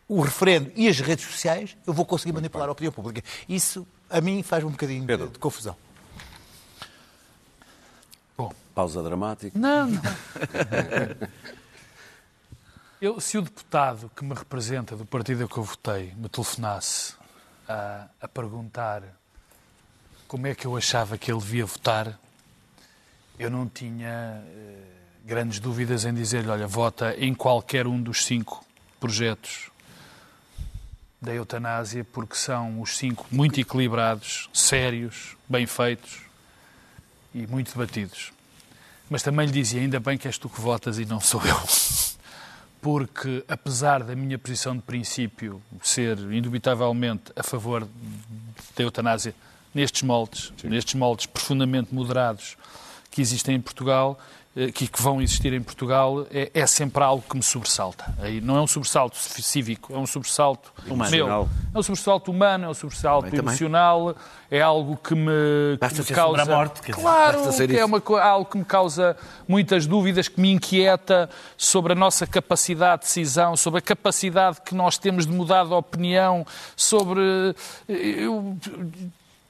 o 0.07 0.19
referendo 0.19 0.71
e 0.75 0.87
as 0.87 0.99
redes 0.99 1.25
sociais, 1.25 1.77
eu 1.85 1.93
vou 1.93 2.05
conseguir 2.05 2.33
manipular 2.33 2.67
a 2.67 2.71
opinião 2.71 2.91
pública. 2.91 3.23
Isso, 3.47 3.85
a 4.09 4.19
mim, 4.19 4.41
faz 4.41 4.63
um 4.63 4.69
bocadinho 4.71 5.05
Pedro. 5.05 5.27
de, 5.27 5.33
de 5.33 5.39
confusão. 5.39 5.75
Pausa 8.73 9.03
dramática. 9.03 9.57
Não, 9.57 9.87
não. 9.87 10.01
Eu, 13.03 13.19
se 13.19 13.37
o 13.37 13.41
deputado 13.41 14.09
que 14.15 14.23
me 14.23 14.33
representa 14.33 14.95
do 14.95 15.05
partido 15.05 15.45
que 15.45 15.57
eu 15.57 15.63
votei 15.63 16.13
me 16.15 16.29
telefonasse 16.29 17.15
a, 17.67 18.07
a 18.21 18.29
perguntar 18.29 19.03
como 20.25 20.47
é 20.47 20.55
que 20.55 20.65
eu 20.65 20.77
achava 20.77 21.17
que 21.17 21.29
ele 21.29 21.41
devia 21.41 21.65
votar, 21.65 22.17
eu 23.37 23.49
não 23.49 23.67
tinha 23.67 24.41
eh, 24.47 24.83
grandes 25.25 25.59
dúvidas 25.59 26.05
em 26.05 26.13
dizer-lhe, 26.13 26.47
olha, 26.47 26.65
vota 26.65 27.13
em 27.17 27.33
qualquer 27.33 27.87
um 27.87 28.01
dos 28.01 28.23
cinco 28.23 28.65
projetos 29.01 29.69
da 31.21 31.33
eutanásia, 31.33 32.05
porque 32.05 32.35
são 32.35 32.79
os 32.79 32.95
cinco 32.95 33.25
muito 33.29 33.59
equilibrados, 33.59 34.49
sérios, 34.53 35.35
bem 35.49 35.67
feitos 35.67 36.21
e 37.33 37.45
muito 37.47 37.73
debatidos. 37.73 38.31
Mas 39.09 39.21
também 39.21 39.45
lhe 39.45 39.51
dizia, 39.51 39.81
ainda 39.81 39.99
bem 39.99 40.17
que 40.17 40.27
és 40.27 40.37
tu 40.37 40.49
que 40.49 40.59
votas 40.59 40.97
e 40.97 41.05
não 41.05 41.19
sou 41.19 41.41
eu. 41.45 41.59
Porque, 42.81 43.43
apesar 43.47 44.03
da 44.03 44.15
minha 44.15 44.37
posição 44.37 44.75
de 44.75 44.81
princípio 44.81 45.61
ser 45.81 46.17
indubitavelmente 46.31 47.31
a 47.35 47.43
favor 47.43 47.87
da 48.75 48.83
eutanásia 48.83 49.33
nestes 49.73 50.01
moldes, 50.01 50.51
Sim. 50.57 50.67
nestes 50.69 50.93
moldes 50.93 51.25
profundamente 51.25 51.93
moderados 51.93 52.57
que 53.09 53.21
existem 53.21 53.55
em 53.55 53.61
Portugal, 53.61 54.19
que, 54.71 54.87
que, 54.87 55.01
vão 55.01 55.19
existir 55.19 55.51
em 55.51 55.61
Portugal 55.61 56.27
é, 56.31 56.51
é, 56.53 56.67
sempre 56.67 57.03
algo 57.03 57.23
que 57.27 57.35
me 57.35 57.41
sobressalta. 57.41 58.13
Aí 58.19 58.39
não 58.39 58.55
é 58.55 58.61
um 58.61 58.67
sobressalto 58.67 59.17
cívico, 59.17 59.93
é 59.93 59.97
um 59.97 60.05
sobressalto 60.05 60.71
humano. 60.87 61.09
meu. 61.09 61.49
É 61.73 61.79
um 61.79 61.81
sobressalto 61.81 62.29
humano, 62.29 62.65
é 62.65 62.69
um 62.69 62.73
sobressalto 62.73 63.25
também, 63.25 63.39
emocional, 63.39 64.13
também. 64.13 64.21
é 64.51 64.61
algo 64.61 64.95
que 64.95 65.15
me, 65.15 65.31
que 65.79 65.99
me 65.99 66.05
causa. 66.05 66.43
A 66.43 66.45
morte, 66.45 66.81
claro, 66.81 67.39
que 67.51 67.77
é 67.77 67.83
uma, 67.83 68.01
algo 68.21 68.45
que 68.45 68.57
me 68.59 68.65
causa 68.65 69.17
muitas 69.47 69.87
dúvidas, 69.87 70.27
que 70.27 70.39
me 70.39 70.51
inquieta 70.51 71.29
sobre 71.57 71.93
a 71.93 71.95
nossa 71.95 72.27
capacidade 72.27 73.01
de 73.01 73.07
decisão, 73.07 73.57
sobre 73.57 73.79
a 73.79 73.81
capacidade 73.81 74.61
que 74.61 74.75
nós 74.75 74.99
temos 74.99 75.25
de 75.25 75.31
mudar 75.31 75.65
de 75.65 75.73
opinião, 75.73 76.45
sobre. 76.75 77.21
Eu, 77.89 78.55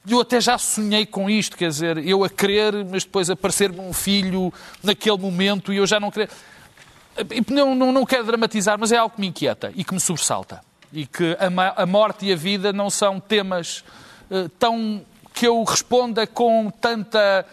eu 0.08 0.20
até 0.20 0.42
já 0.42 0.58
sonhei 0.58 1.06
com 1.06 1.30
isto, 1.30 1.56
quer 1.56 1.70
dizer, 1.70 1.98
eu 2.06 2.24
a 2.24 2.30
querer, 2.30 2.74
mas 2.86 3.06
depois 3.06 3.30
aparecer-me 3.30 3.80
um 3.80 3.94
filho 3.94 4.54
naquele 4.84 5.18
momento 5.18 5.72
e 5.72 5.78
eu 5.78 5.88
já 5.88 6.00
não 6.00 6.12
querer. 6.12 6.30
Não, 7.50 7.74
não, 7.74 7.92
não 7.92 8.06
quero 8.06 8.26
dramatizar, 8.26 8.78
mas 8.78 8.92
é 8.92 8.98
algo 8.98 9.16
que 9.16 9.22
me 9.22 9.28
inquieta 9.28 9.72
e 9.76 9.84
que 9.84 9.94
me 9.94 10.00
sobressalta. 10.00 10.62
E 10.92 11.06
que 11.06 11.38
a, 11.40 11.84
a 11.84 11.86
morte 11.86 12.26
e 12.26 12.34
a 12.34 12.36
vida 12.36 12.74
não 12.74 12.90
são 12.90 13.20
temas 13.20 13.84
uh, 14.30 14.50
tão 14.60 15.06
que 15.34 15.48
eu 15.48 15.64
responda 15.64 16.28
com 16.28 16.70
tanta 16.70 17.46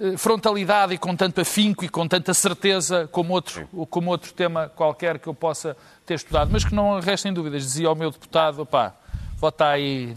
uh, 0.00 0.16
frontalidade 0.16 0.94
e 0.94 0.98
com 0.98 1.14
tanto 1.14 1.40
afinco 1.40 1.84
e 1.84 1.88
com 1.88 2.08
tanta 2.08 2.32
certeza 2.32 3.08
como 3.12 3.34
outro, 3.34 3.68
como 3.90 4.10
outro 4.10 4.32
tema 4.32 4.68
qualquer 4.74 5.18
que 5.18 5.28
eu 5.28 5.34
possa 5.34 5.76
ter 6.06 6.14
estudado. 6.14 6.50
Mas 6.50 6.64
que 6.64 6.74
não 6.74 7.00
restem 7.00 7.32
dúvidas. 7.32 7.62
Dizia 7.64 7.88
ao 7.88 7.94
meu 7.94 8.10
deputado, 8.10 8.62
opá, 8.62 8.94
votar 9.38 9.74
aí 9.74 10.16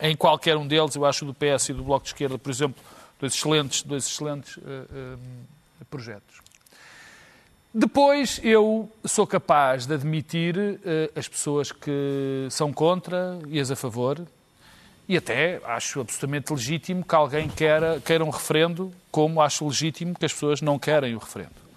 em 0.00 0.16
qualquer 0.16 0.56
um 0.56 0.66
deles, 0.66 0.94
eu 0.94 1.04
acho 1.04 1.24
do 1.24 1.32
PS 1.32 1.68
e 1.68 1.72
do 1.72 1.84
Bloco 1.84 2.04
de 2.04 2.10
Esquerda, 2.10 2.36
por 2.36 2.50
exemplo, 2.50 2.82
dois 3.18 3.34
excelentes, 3.34 3.82
dois 3.82 4.06
excelentes 4.06 4.56
uh, 4.56 4.60
uh, 4.60 5.84
projetos. 5.88 6.40
Depois, 7.72 8.40
eu 8.42 8.90
sou 9.04 9.26
capaz 9.26 9.86
de 9.86 9.94
admitir 9.94 10.56
uh, 10.58 10.78
as 11.14 11.28
pessoas 11.28 11.70
que 11.70 12.48
são 12.50 12.72
contra 12.72 13.38
e 13.46 13.60
as 13.60 13.70
a 13.70 13.76
favor, 13.76 14.20
e 15.08 15.16
até 15.16 15.60
acho 15.64 16.00
absolutamente 16.00 16.52
legítimo 16.52 17.04
que 17.04 17.14
alguém 17.14 17.48
queira, 17.48 18.00
queira 18.04 18.24
um 18.24 18.30
referendo, 18.30 18.92
como 19.10 19.40
acho 19.40 19.66
legítimo 19.66 20.14
que 20.14 20.24
as 20.24 20.32
pessoas 20.32 20.60
não 20.60 20.78
querem 20.78 21.14
o 21.14 21.18
referendo. 21.18 21.69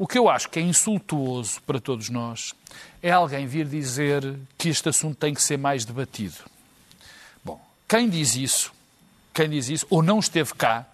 O 0.00 0.06
que 0.06 0.18
eu 0.18 0.30
acho 0.30 0.48
que 0.48 0.58
é 0.58 0.62
insultuoso 0.62 1.60
para 1.66 1.78
todos 1.78 2.08
nós 2.08 2.54
é 3.02 3.10
alguém 3.10 3.46
vir 3.46 3.66
dizer 3.66 4.34
que 4.56 4.70
este 4.70 4.88
assunto 4.88 5.18
tem 5.18 5.34
que 5.34 5.42
ser 5.42 5.58
mais 5.58 5.84
debatido. 5.84 6.36
Bom, 7.44 7.60
quem 7.86 8.08
diz 8.08 8.34
isso, 8.34 8.72
quem 9.34 9.50
diz 9.50 9.68
isso, 9.68 9.86
ou 9.90 10.02
não 10.02 10.18
esteve 10.18 10.54
cá, 10.54 10.86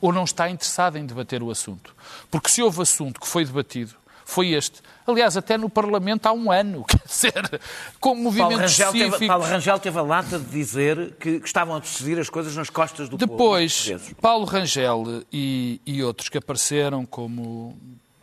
ou 0.00 0.12
não 0.12 0.22
está 0.22 0.48
interessado 0.48 0.96
em 0.96 1.04
debater 1.04 1.42
o 1.42 1.50
assunto. 1.50 1.92
Porque 2.30 2.48
se 2.48 2.62
houve 2.62 2.80
assunto 2.82 3.20
que 3.20 3.26
foi 3.26 3.44
debatido, 3.44 3.96
foi 4.24 4.50
este. 4.50 4.80
Aliás, 5.04 5.36
até 5.36 5.58
no 5.58 5.68
Parlamento 5.68 6.26
há 6.26 6.32
um 6.32 6.52
ano, 6.52 6.84
quer 6.86 7.00
dizer, 7.04 7.60
com 7.98 8.14
movimentos 8.14 8.46
Paulo 8.48 8.60
Rangel 8.60 8.92
cívicos... 8.92 9.18
Teve, 9.18 9.26
Paulo 9.26 9.44
Rangel 9.44 9.78
teve 9.80 9.98
a 9.98 10.02
lata 10.02 10.38
de 10.38 10.44
dizer 10.44 11.16
que, 11.18 11.40
que 11.40 11.46
estavam 11.48 11.74
a 11.74 11.80
decidir 11.80 12.16
as 12.16 12.30
coisas 12.30 12.54
nas 12.54 12.70
costas 12.70 13.08
do 13.08 13.16
Depois, 13.16 13.88
povo. 13.88 13.98
Depois, 13.98 14.14
Paulo 14.20 14.44
Rangel 14.44 15.24
e, 15.32 15.80
e 15.84 16.00
outros 16.04 16.28
que 16.28 16.38
apareceram 16.38 17.04
como 17.04 17.76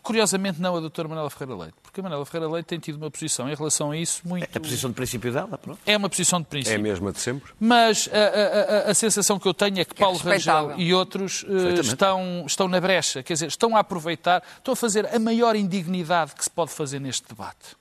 Curiosamente, 0.10 0.60
não 0.60 0.76
a 0.76 0.80
doutora 0.80 1.08
Manuela 1.08 1.30
Ferreira 1.30 1.62
Leite, 1.62 1.76
porque 1.84 2.00
a 2.00 2.04
Manuela 2.04 2.26
Ferreira 2.26 2.52
Leite 2.52 2.66
tem 2.66 2.80
tido 2.80 2.96
uma 2.96 3.12
posição 3.12 3.48
em 3.48 3.54
relação 3.54 3.92
a 3.92 3.96
isso 3.96 4.28
muito. 4.28 4.44
É 4.52 4.58
a 4.58 4.60
posição 4.60 4.90
de 4.90 4.96
princípio 4.96 5.32
dela, 5.32 5.56
pronto. 5.56 5.78
É 5.86 5.96
uma 5.96 6.10
posição 6.10 6.42
de 6.42 6.48
princípio. 6.48 6.74
É 6.74 6.80
a 6.80 6.82
mesma 6.82 7.12
de 7.12 7.20
sempre. 7.20 7.54
Mas 7.60 8.10
a, 8.12 8.18
a, 8.18 8.88
a, 8.88 8.90
a 8.90 8.94
sensação 8.96 9.38
que 9.38 9.48
eu 9.48 9.54
tenho 9.54 9.80
é 9.80 9.86
que 9.86 9.94
é 9.94 10.00
Paulo 10.00 10.18
Rangel 10.18 10.74
e 10.80 10.96
outros 10.96 11.44
uh, 11.44 11.80
estão, 11.80 12.44
estão 12.48 12.68
na 12.68 12.82
brecha, 12.82 13.22
quer 13.22 13.34
dizer, 13.34 13.50
estão 13.50 13.78
a 13.78 13.82
aproveitar, 13.82 14.42
estão 14.58 14.72
a 14.72 14.76
fazer 14.76 15.06
a 15.14 15.20
maior 15.20 15.56
indignidade 15.56 16.34
que 16.34 16.44
se 16.44 16.50
pode 16.50 16.72
fazer 16.72 17.00
neste 17.00 17.28
debate 17.28 17.78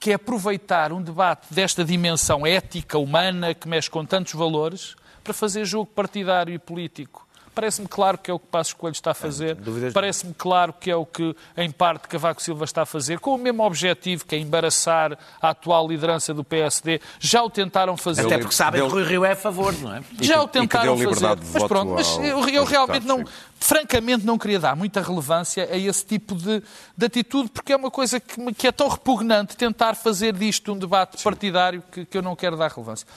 que 0.00 0.12
é 0.12 0.14
aproveitar 0.14 0.92
um 0.92 1.02
debate 1.02 1.46
desta 1.50 1.84
dimensão 1.84 2.46
ética, 2.46 2.96
humana, 2.96 3.52
que 3.52 3.68
mexe 3.68 3.90
com 3.90 4.04
tantos 4.04 4.32
valores, 4.32 4.96
para 5.22 5.34
fazer 5.34 5.64
jogo 5.66 5.86
partidário 5.86 6.54
e 6.54 6.58
político. 6.58 7.25
Parece-me 7.56 7.88
claro 7.88 8.18
que 8.18 8.30
é 8.30 8.34
o 8.34 8.38
que 8.38 8.48
Passos 8.48 8.74
Coelho 8.74 8.92
está 8.92 9.12
a 9.12 9.14
fazer. 9.14 9.56
Parece-me 9.94 10.34
claro 10.34 10.74
que 10.78 10.90
é 10.90 10.94
o 10.94 11.06
que, 11.06 11.34
em 11.56 11.70
parte, 11.70 12.06
Cavaco 12.06 12.42
Silva 12.42 12.66
está 12.66 12.82
a 12.82 12.86
fazer, 12.86 13.18
com 13.18 13.34
o 13.34 13.38
mesmo 13.38 13.62
objetivo, 13.64 14.26
que 14.26 14.34
é 14.34 14.38
embaraçar 14.38 15.16
a 15.40 15.48
atual 15.48 15.88
liderança 15.88 16.34
do 16.34 16.44
PSD. 16.44 17.00
Já 17.18 17.42
o 17.42 17.48
tentaram 17.48 17.96
fazer. 17.96 18.26
Até 18.26 18.36
porque 18.36 18.54
sabem 18.54 18.82
que 18.82 18.86
o 18.86 18.90
Rui 18.90 19.04
Rio 19.04 19.24
é 19.24 19.32
a 19.32 19.36
favor, 19.36 19.72
não 19.80 19.94
é? 19.94 20.02
Já 20.20 20.42
o 20.42 20.46
tentaram 20.46 20.98
fazer. 20.98 21.38
Mas 21.54 21.64
pronto, 21.64 21.92
mas 21.94 22.18
eu, 22.18 22.46
eu 22.46 22.64
realmente 22.64 23.06
não 23.06 23.24
francamente 23.58 24.26
não 24.26 24.36
queria 24.36 24.60
dar 24.60 24.76
muita 24.76 25.00
relevância 25.00 25.66
a 25.72 25.78
esse 25.78 26.04
tipo 26.04 26.34
de, 26.34 26.62
de 26.94 27.06
atitude, 27.06 27.48
porque 27.48 27.72
é 27.72 27.76
uma 27.76 27.90
coisa 27.90 28.20
que, 28.20 28.52
que, 28.52 28.66
é 28.66 28.72
tão 28.72 28.86
repugnante 28.86 29.56
tentar 29.56 29.94
fazer 29.94 30.34
disto 30.34 30.74
um 30.74 30.78
debate 30.78 31.22
partidário 31.24 31.82
que, 31.90 32.04
que 32.04 32.18
eu 32.18 32.22
não 32.22 32.36
quero 32.36 32.54
dar 32.54 32.70
relevância. 32.70 33.08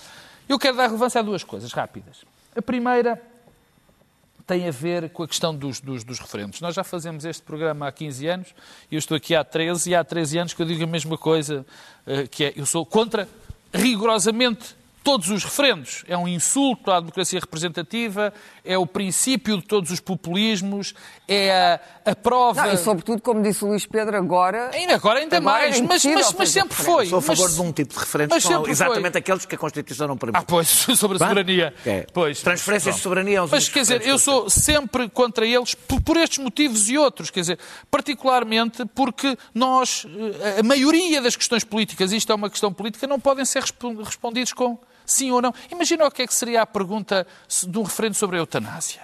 Eu 0.48 0.58
quero 0.58 0.78
dar 0.78 0.86
relevância 0.86 1.20
a 1.20 1.22
duas 1.22 1.44
coisas 1.44 1.74
rápidas. 1.74 2.24
A 2.56 2.62
primeira 2.62 3.22
tem 4.50 4.68
a 4.68 4.72
ver 4.72 5.12
com 5.12 5.22
a 5.22 5.28
questão 5.28 5.56
dos, 5.56 5.80
dos, 5.80 6.04
dos, 6.04 6.18
referendos. 6.18 6.60
Nós 6.60 6.74
já 6.74 6.84
fazemos 6.84 7.24
este 7.24 7.44
programa 7.44 7.88
há 7.88 7.92
15 7.92 8.28
anos, 8.28 8.48
eu 8.92 8.98
estou 8.98 9.16
aqui 9.16 9.36
há 9.36 9.44
13 9.44 9.92
e 9.92 9.96
há 9.96 10.04
13 10.04 10.40
anos 10.40 10.54
que 10.56 10.62
eu 10.64 10.66
digo 10.66 10.84
a 10.84 10.88
mesma 10.88 11.20
coisa, 11.20 11.64
eh, 12.08 12.26
que 12.26 12.46
é, 12.46 12.54
eu 12.56 12.66
sou 12.66 12.84
contra 12.84 13.30
rigorosamente 13.72 14.76
todos 15.04 15.30
os 15.30 15.44
referendos. 15.44 16.04
É 16.08 16.18
um 16.18 16.28
insulto 16.28 16.92
à 16.92 17.00
democracia 17.00 17.40
representativa, 17.40 18.34
é 18.64 18.78
o 18.78 18.86
princípio 18.86 19.58
de 19.58 19.64
todos 19.64 19.92
os 19.92 20.00
populismos, 20.00 20.94
é 21.28 21.52
a, 22.06 22.12
a 22.12 22.16
prova. 22.16 22.66
Não, 22.66 22.74
e 22.74 22.78
sobretudo, 22.78 23.22
como 23.22 23.42
disse 23.42 23.64
o 23.64 23.68
Luís 23.68 23.86
Pedro, 23.86 24.18
agora. 24.18 24.72
Ainda, 24.74 24.96
agora 24.96 25.20
ainda 25.20 25.38
agora 25.38 25.60
mais, 25.60 25.78
é 25.78 25.82
mas, 25.82 26.06
mas, 26.06 26.34
mas, 26.34 26.50
sempre 26.50 26.76
foi. 26.76 27.08
Sou 27.08 27.20
a 27.20 27.22
favor 27.22 27.44
mas, 27.44 27.56
de 27.56 27.62
um 27.62 27.72
tipo 27.72 27.94
de 27.94 28.00
referendos 28.00 28.44
são 28.44 28.68
exatamente 28.68 29.12
foi. 29.14 29.20
aqueles 29.20 29.46
que 29.46 29.56
a 29.56 29.58
Constituição 29.58 30.08
não 30.08 30.18
permite. 30.18 30.40
Ah, 30.40 30.46
pois, 30.46 30.68
sobre 30.98 31.18
a 31.18 31.20
soberania. 31.20 31.74
É. 31.86 32.06
Pois, 32.14 32.42
Transferências 32.42 32.96
de 32.96 33.02
soberania 33.02 33.40
aos 33.42 33.52
Mas 33.52 33.70
quer 33.70 33.82
dizer, 33.82 34.06
eu 34.06 34.18
sou 34.18 34.50
sempre 34.50 35.10
contra 35.10 35.46
eles 35.46 35.74
por, 35.74 36.02
por 36.02 36.18
estes 36.18 36.40
motivos 36.40 36.90
e 36.90 36.98
outros. 36.98 37.30
Quer 37.30 37.42
dizer, 37.42 37.60
particularmente 37.90 38.86
porque 38.94 39.38
nós, 39.54 40.06
eh, 40.42 40.60
a 40.60 40.64
maioria 40.64 41.22
das 41.22 41.36
questões 41.36 41.64
políticas, 41.64 42.12
isto 42.12 42.32
é 42.32 42.36
uma 42.36 42.50
questão 42.50 42.74
política, 42.74 43.08
não 43.08 43.20
podem 43.20 43.46
ser 43.46 43.64
respondidos 43.64 44.54
com 44.54 44.78
sim 45.12 45.32
ou 45.32 45.42
não. 45.42 45.54
Imagina 45.72 46.06
o 46.06 46.12
que 46.12 46.22
é 46.22 46.28
que 46.28 46.34
seria 46.34 46.62
a 46.62 46.66
pergunta 46.66 47.26
de 47.68 47.78
um 47.78 47.84
referendo 47.84 48.16
sobre 48.16 48.38
a 48.38 48.40
eutanásia. 48.40 49.02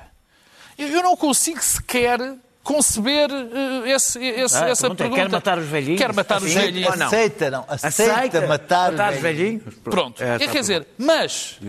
Eu 0.78 1.02
não 1.02 1.16
consigo 1.16 1.62
sequer 1.62 2.20
conceber 2.66 3.30
uh, 3.32 3.86
esse, 3.86 4.20
esse, 4.20 4.58
ah, 4.58 4.70
essa 4.70 4.94
pergunta. 4.94 5.22
Quer 5.22 5.30
matar 5.30 5.60
os 5.60 5.68
velhinhos? 5.68 6.02
Quer 6.02 6.14
matar 6.14 6.42
os 6.42 6.52
velhinhos. 6.52 6.90
Ou 6.90 6.98
não? 6.98 7.06
Aceita, 7.06 7.52
não. 7.52 7.66
Aceita, 7.68 7.88
Aceita 7.88 8.48
matar, 8.48 8.92
matar, 8.92 9.14
os 9.14 9.20
velhinhos? 9.20 9.76
Pronto. 9.84 10.22
É, 10.22 10.40
quer 10.40 10.60
dizer, 10.60 10.88
mas, 10.98 11.60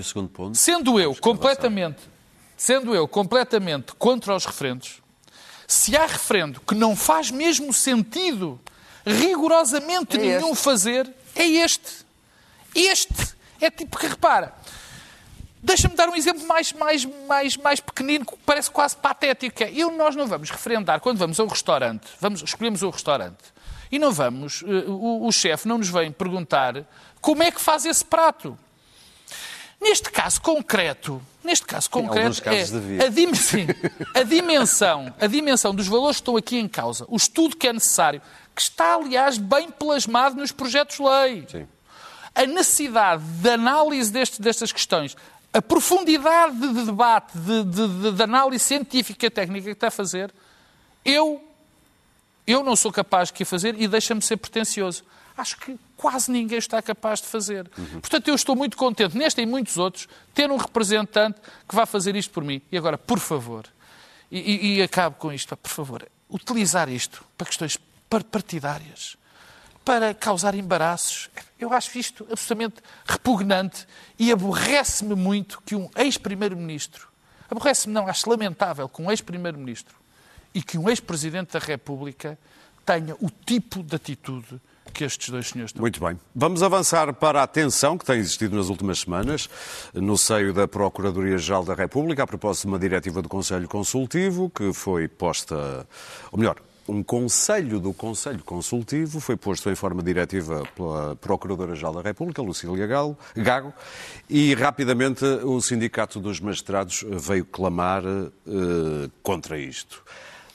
sendo 0.55 0.99
eu 0.99 1.15
completamente, 1.15 2.01
sendo 2.57 2.95
eu 2.95 3.07
completamente 3.07 3.95
contra 3.99 4.35
os 4.35 4.47
referendos, 4.47 5.03
se 5.69 5.95
há 5.97 6.07
referendo 6.07 6.61
que 6.61 6.75
não 6.75 6.97
faz 6.97 7.31
mesmo 7.31 7.73
sentido 7.75 8.59
rigorosamente 9.05 10.17
é 10.17 10.21
nenhum 10.21 10.55
fazer, 10.55 11.09
é 11.35 11.47
este. 11.47 12.07
Este 12.75 13.36
é 13.61 13.71
tipo 13.71 13.99
que 13.99 14.07
repara. 14.07 14.53
Deixa-me 15.63 15.97
dar 15.97 16.09
um 16.09 16.15
exemplo 16.15 16.47
mais, 16.47 16.73
mais, 16.73 17.05
mais, 17.27 17.57
mais 17.57 17.81
pequenino, 17.81 18.25
que 18.25 18.35
parece 18.47 18.71
quase 18.71 18.97
patético. 18.97 19.65
É, 19.65 19.71
eu, 19.73 19.91
nós 19.91 20.15
não 20.15 20.27
vamos 20.27 20.49
referendar, 20.51 21.01
quando 21.01 21.19
vamos 21.19 21.41
a 21.41 21.45
um 21.45 21.49
restaurante, 21.49 22.07
vamos, 22.21 22.43
escolhemos 22.43 22.83
o 22.83 22.89
um 22.89 22.91
restaurante, 22.91 23.53
e 23.91 23.99
não 23.99 24.13
vamos, 24.13 24.63
uh, 24.63 24.67
o, 24.91 25.27
o 25.27 25.33
chefe 25.33 25.67
não 25.67 25.79
nos 25.79 25.89
vem 25.89 26.13
perguntar 26.13 26.85
como 27.21 27.43
é 27.43 27.51
que 27.51 27.61
faz 27.61 27.85
esse 27.85 28.05
prato. 28.05 28.57
Neste 29.81 30.11
caso 30.11 30.41
concreto, 30.41 31.21
neste 31.45 31.67
caso 31.67 31.91
concreto, 31.91 32.43
é 32.49 33.07
a, 33.07 33.09
dim- 33.09 33.35
sim, 33.35 33.67
a 34.15 34.23
dimensão, 34.23 35.13
a 35.21 35.27
dimensão 35.27 35.75
dos 35.75 35.87
valores 35.87 36.17
que 36.17 36.23
estão 36.23 36.37
aqui 36.37 36.59
em 36.59 36.69
causa, 36.69 37.05
o 37.09 37.17
estudo 37.17 37.57
que 37.57 37.69
é 37.69 37.73
necessário, 37.73 38.23
que 38.55 38.63
está, 38.63 38.95
aliás, 38.95 39.37
bem 39.37 39.71
plasmado 39.71 40.37
nos 40.37 40.51
projetos 40.51 40.97
de 40.97 41.03
lei. 41.03 41.47
Sim. 41.51 41.69
A 42.37 42.47
necessidade 42.47 43.23
de 43.25 43.49
análise 43.51 44.13
deste- 44.13 44.41
destas 44.43 44.71
questões, 44.71 45.17
a 45.53 45.63
profundidade 45.63 46.55
de, 46.61 46.73
de 46.75 46.85
debate, 46.85 47.37
de, 47.39 47.65
de- 47.65 48.13
de- 48.13 48.23
análise 48.23 48.63
científica 48.63 49.27
e 49.27 49.31
técnica 49.31 49.65
que 49.65 49.73
está 49.73 49.89
a 49.89 49.91
fazer, 49.91 50.33
eu, 51.05 51.43
eu 52.47 52.63
não 52.63 52.77
sou 52.77 52.93
capaz 52.93 53.33
de 53.33 53.45
fazer 53.45 53.81
e 53.81 53.89
deixa-me 53.89 54.21
ser 54.21 54.37
pretencioso. 54.37 55.03
Acho 55.37 55.57
que 55.59 55.79
quase 55.97 56.31
ninguém 56.31 56.59
está 56.59 56.81
capaz 56.83 57.21
de 57.21 57.27
fazer. 57.29 57.69
Portanto, 58.01 58.29
eu 58.29 58.35
estou 58.35 58.55
muito 58.57 58.77
contente, 58.77 59.17
neste 59.17 59.41
e 59.41 59.47
muitos 59.47 59.77
outros, 59.79 60.09
ter 60.35 60.51
um 60.51 60.57
representante 60.57 61.41
que 61.69 61.75
vá 61.75 61.85
fazer 61.87 62.17
isto 62.17 62.31
por 62.33 62.43
mim. 62.45 62.61
E 62.71 62.77
agora, 62.77 62.97
por 62.99 63.19
favor, 63.19 63.65
e, 64.31 64.39
e, 64.39 64.77
e 64.79 64.83
acabo 64.83 65.17
com 65.17 65.33
isto, 65.33 65.57
por 65.57 65.71
favor, 65.71 66.07
utilizar 66.29 66.89
isto 66.89 67.25
para 67.37 67.47
questões 67.47 67.79
par- 68.11 68.25
partidárias, 68.25 69.17
para 69.87 70.13
causar 70.13 70.57
embaraços. 70.57 71.31
Eu 71.61 71.73
acho 71.73 71.97
isto 71.97 72.27
absolutamente 72.29 72.83
repugnante 73.07 73.87
e 74.19 74.33
aborrece-me 74.33 75.15
muito 75.15 75.63
que 75.65 75.77
um 75.77 75.89
ex-primeiro-ministro, 75.97 77.07
aborrece-me 77.49 77.95
não, 77.95 78.09
acho 78.09 78.29
lamentável 78.29 78.89
que 78.89 79.01
um 79.01 79.09
ex-primeiro-ministro 79.09 79.95
e 80.53 80.61
que 80.61 80.77
um 80.77 80.91
ex-presidente 80.91 81.53
da 81.53 81.61
República 81.61 82.37
tenha 82.85 83.15
o 83.21 83.31
tipo 83.31 83.81
de 83.81 83.95
atitude 83.95 84.61
que 84.93 85.05
estes 85.05 85.29
dois 85.29 85.49
senhores 85.49 85.71
estão. 85.71 85.83
Muito 85.83 86.01
bem. 86.01 86.19
Vamos 86.35 86.65
avançar 86.65 87.13
para 87.13 87.43
a 87.43 87.47
tensão 87.47 87.97
que 87.97 88.05
tem 88.05 88.19
existido 88.19 88.57
nas 88.57 88.69
últimas 88.69 89.01
semanas 89.01 89.49
no 89.95 90.19
seio 90.19 90.53
da 90.53 90.67
Procuradoria-Geral 90.67 91.65
da 91.65 91.75
República, 91.75 92.25
a 92.25 92.27
propósito 92.27 92.63
de 92.63 92.69
uma 92.69 92.79
diretiva 92.79 93.23
do 93.23 93.29
Conselho 93.29 93.69
Consultivo 93.69 94.51
que 94.51 94.73
foi 94.73 95.07
posta, 95.07 95.87
ou 96.33 96.39
melhor, 96.39 96.57
um 96.89 97.03
conselho 97.03 97.81
do 97.81 97.93
Conselho 97.93 98.43
Consultivo 98.45 99.21
foi 99.21 99.37
posto 99.37 99.71
em 99.71 99.75
forma 99.75 100.03
diretiva 100.03 100.63
pela 100.75 101.17
Procuradora-Geral 101.17 101.95
da 101.95 102.03
República, 102.03 102.41
Lucília 102.43 102.87
Gago, 102.87 103.75
e 104.29 104.55
rapidamente 104.55 105.25
o 105.25 105.61
Sindicato 105.61 106.21
dos 106.21 106.41
Magistrados 106.41 107.05
veio 107.09 107.45
clamar 107.45 108.03
eh, 108.05 109.11
contra 109.23 109.59
isto. 109.59 110.03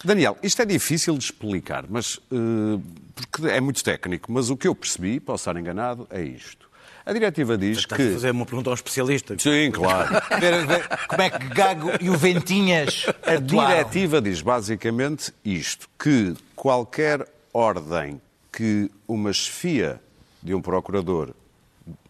Daniel, 0.04 0.38
isto 0.42 0.62
é 0.62 0.66
difícil 0.66 1.18
de 1.18 1.26
explicar, 1.26 1.86
mas 1.90 2.20
eh, 2.32 2.80
porque 3.14 3.48
é 3.48 3.60
muito 3.60 3.84
técnico, 3.84 4.32
mas 4.32 4.50
o 4.50 4.58
que 4.58 4.68
eu 4.68 4.74
percebi, 4.74 5.20
posso 5.20 5.42
estar 5.42 5.60
enganado, 5.60 6.08
é 6.10 6.22
isto. 6.22 6.71
A 7.06 7.14
diretiva 7.14 7.58
diz 7.58 7.80
Estás 7.80 8.00
a 8.00 8.04
que. 8.06 8.14
fazer 8.14 8.32
uma 8.32 8.46
pergunta 8.46 8.70
ao 8.70 8.74
especialista. 8.74 9.36
Sim, 9.38 9.72
claro. 9.72 10.10
Ver- 10.40 10.66
ver 10.68 10.88
Como 11.08 11.22
é 11.22 11.30
que 11.30 11.48
Gago 11.50 11.92
e 12.00 12.10
o 12.10 12.18
Ventinhas 12.18 13.06
A 13.26 13.36
diretiva 13.38 14.22
diz 14.22 14.42
basicamente 14.42 15.34
isto: 15.44 15.88
que 15.98 16.36
qualquer 16.56 17.28
ordem 17.54 18.22
que 18.52 18.90
uma 19.08 19.32
chefia 19.34 20.00
de 20.44 20.54
um 20.54 20.62
procurador, 20.62 21.30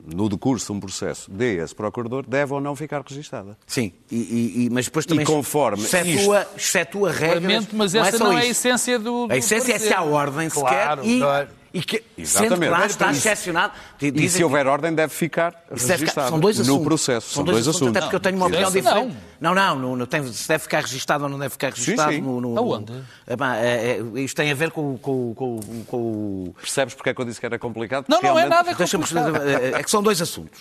no 0.05 0.27
decurso 0.27 0.67
de 0.67 0.71
um 0.73 0.79
processo, 0.79 1.29
dê 1.31 1.59
a 1.59 1.63
esse 1.63 1.73
procurador, 1.75 2.25
deve 2.27 2.53
ou 2.53 2.59
não 2.61 2.75
ficar 2.75 3.01
registada. 3.07 3.57
Sim, 3.67 3.91
e, 4.11 4.15
e- 4.15 4.65
e- 4.65 4.69
mas 4.69 4.85
depois 4.85 5.05
também 5.05 5.25
conforme 5.25 5.83
excetua, 5.83 6.47
excetua 6.57 7.11
regras. 7.11 7.41
Lamento, 7.43 7.75
mas 7.75 7.93
não 7.93 8.03
é 8.03 8.07
essa 8.07 8.19
não 8.23 8.37
é 8.37 8.41
a 8.41 8.45
essência 8.45 8.99
do. 8.99 9.27
do 9.27 9.33
A 9.33 9.37
essência 9.37 9.73
é 9.73 9.79
se 9.79 9.93
há 9.93 10.01
ordem 10.01 10.49
Claro, 10.49 11.03
sequer 11.03 11.11
e, 11.11 11.19
claro. 11.19 11.47
e 11.49 11.60
que, 11.79 12.03
Exatamente. 12.17 12.49
sendo 12.55 12.61
que 12.61 12.69
lá 12.69 12.85
está 12.85 13.11
excepcionado. 13.11 13.73
E 14.01 14.27
se 14.29 14.37
que- 14.39 14.43
houver 14.43 14.67
ordem, 14.67 14.93
deve 14.93 15.13
ficar 15.13 15.55
registada 15.71 16.27
são 16.27 16.39
dois 16.39 16.59
assuntos. 16.59 16.79
no 16.79 16.83
processo. 16.83 17.33
São, 17.33 17.43
dois, 17.45 17.65
assuntos. 17.67 17.87
Até 17.89 18.01
porque 18.01 18.15
eu 18.15 18.19
tenho 18.19 18.35
uma 18.35 18.49
Não, 18.49 18.53
opinião 18.53 18.71
diferente. 18.71 19.17
Não, 19.39 19.55
não, 19.55 19.75
não, 19.79 19.95
não 19.95 20.05
tem, 20.05 20.25
se 20.33 20.47
deve 20.47 20.63
ficar 20.63 20.81
registado 20.81 21.23
ou 21.23 21.29
não 21.29 21.39
deve 21.39 21.51
ficar 21.51 21.69
registado. 21.69 22.11
sim. 22.11 22.19
No, 22.21 22.41
no, 22.41 22.57
Aonde? 22.57 22.91
no- 22.91 23.05
Ah, 23.39 23.57
é- 23.57 23.99
é- 23.99 24.19
isto 24.19 24.35
tem 24.35 24.51
a 24.51 24.55
ver 24.55 24.71
com, 24.71 24.97
com, 24.97 25.33
com, 25.33 25.59
com 25.87 25.97
o. 25.97 26.55
Percebes 26.59 26.93
porque 26.93 27.11
é 27.11 27.13
que 27.13 27.21
eu 27.21 27.25
disse 27.25 27.39
que 27.39 27.45
era 27.45 27.57
complicado? 27.57 28.05
Não, 28.09 28.21
não 28.21 28.37
é 28.37 28.49
nada 28.49 28.75
complicado. 28.75 29.37
é 29.47 29.79
é 29.79 29.83
que 29.83 29.89
são 29.89 30.03
dois 30.03 30.21
assuntos. 30.21 30.59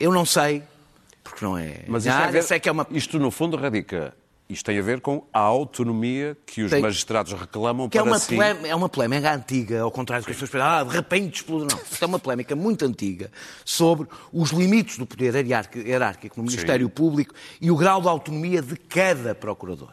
Eu 0.00 0.10
não 0.12 0.24
sei, 0.24 0.62
porque 1.22 1.44
não 1.44 1.58
é. 1.58 1.80
Mas 1.86 2.04
isto, 2.06 2.12
tem 2.14 2.22
a 2.22 2.26
área, 2.28 2.32
ver- 2.32 2.42
sei 2.42 2.58
que 2.58 2.68
é 2.68 2.72
uma. 2.72 2.86
isto, 2.92 3.18
no 3.18 3.30
fundo, 3.30 3.56
radica. 3.58 4.14
Isto 4.48 4.66
tem 4.66 4.78
a 4.78 4.82
ver 4.82 5.00
com 5.00 5.26
a 5.32 5.40
autonomia 5.40 6.36
que 6.46 6.62
os 6.62 6.70
Tem- 6.70 6.80
magistrados 6.80 7.32
reclamam 7.32 7.88
Que 7.88 7.98
é 7.98 8.00
para 8.02 8.10
uma, 8.10 8.18
si. 8.18 8.34
polémica, 8.36 8.68
é 8.68 8.74
uma 8.76 8.88
polémica 8.88 9.34
antiga, 9.34 9.80
ao 9.82 9.90
contrário 9.90 10.22
do 10.22 10.26
que 10.26 10.30
as 10.30 10.36
pessoas 10.36 10.50
pensam, 10.50 10.66
ah, 10.68 10.84
de 10.84 10.94
repente 10.94 11.34
explode. 11.36 11.74
Não, 11.74 11.80
isto 11.82 12.02
é 12.02 12.06
uma 12.06 12.18
polémica 12.20 12.54
muito 12.54 12.84
antiga 12.84 13.30
sobre 13.64 14.06
os 14.32 14.50
limites 14.50 14.98
do 14.98 15.06
poder 15.06 15.34
hierárquico 15.34 15.86
hierárquico 15.88 16.36
no 16.38 16.44
Ministério 16.44 16.88
Público 16.88 17.34
e 17.60 17.70
o 17.72 17.76
grau 17.76 18.00
de 18.00 18.06
autonomia 18.08 18.62
de 18.62 18.76
cada 18.76 19.34
procurador. 19.34 19.90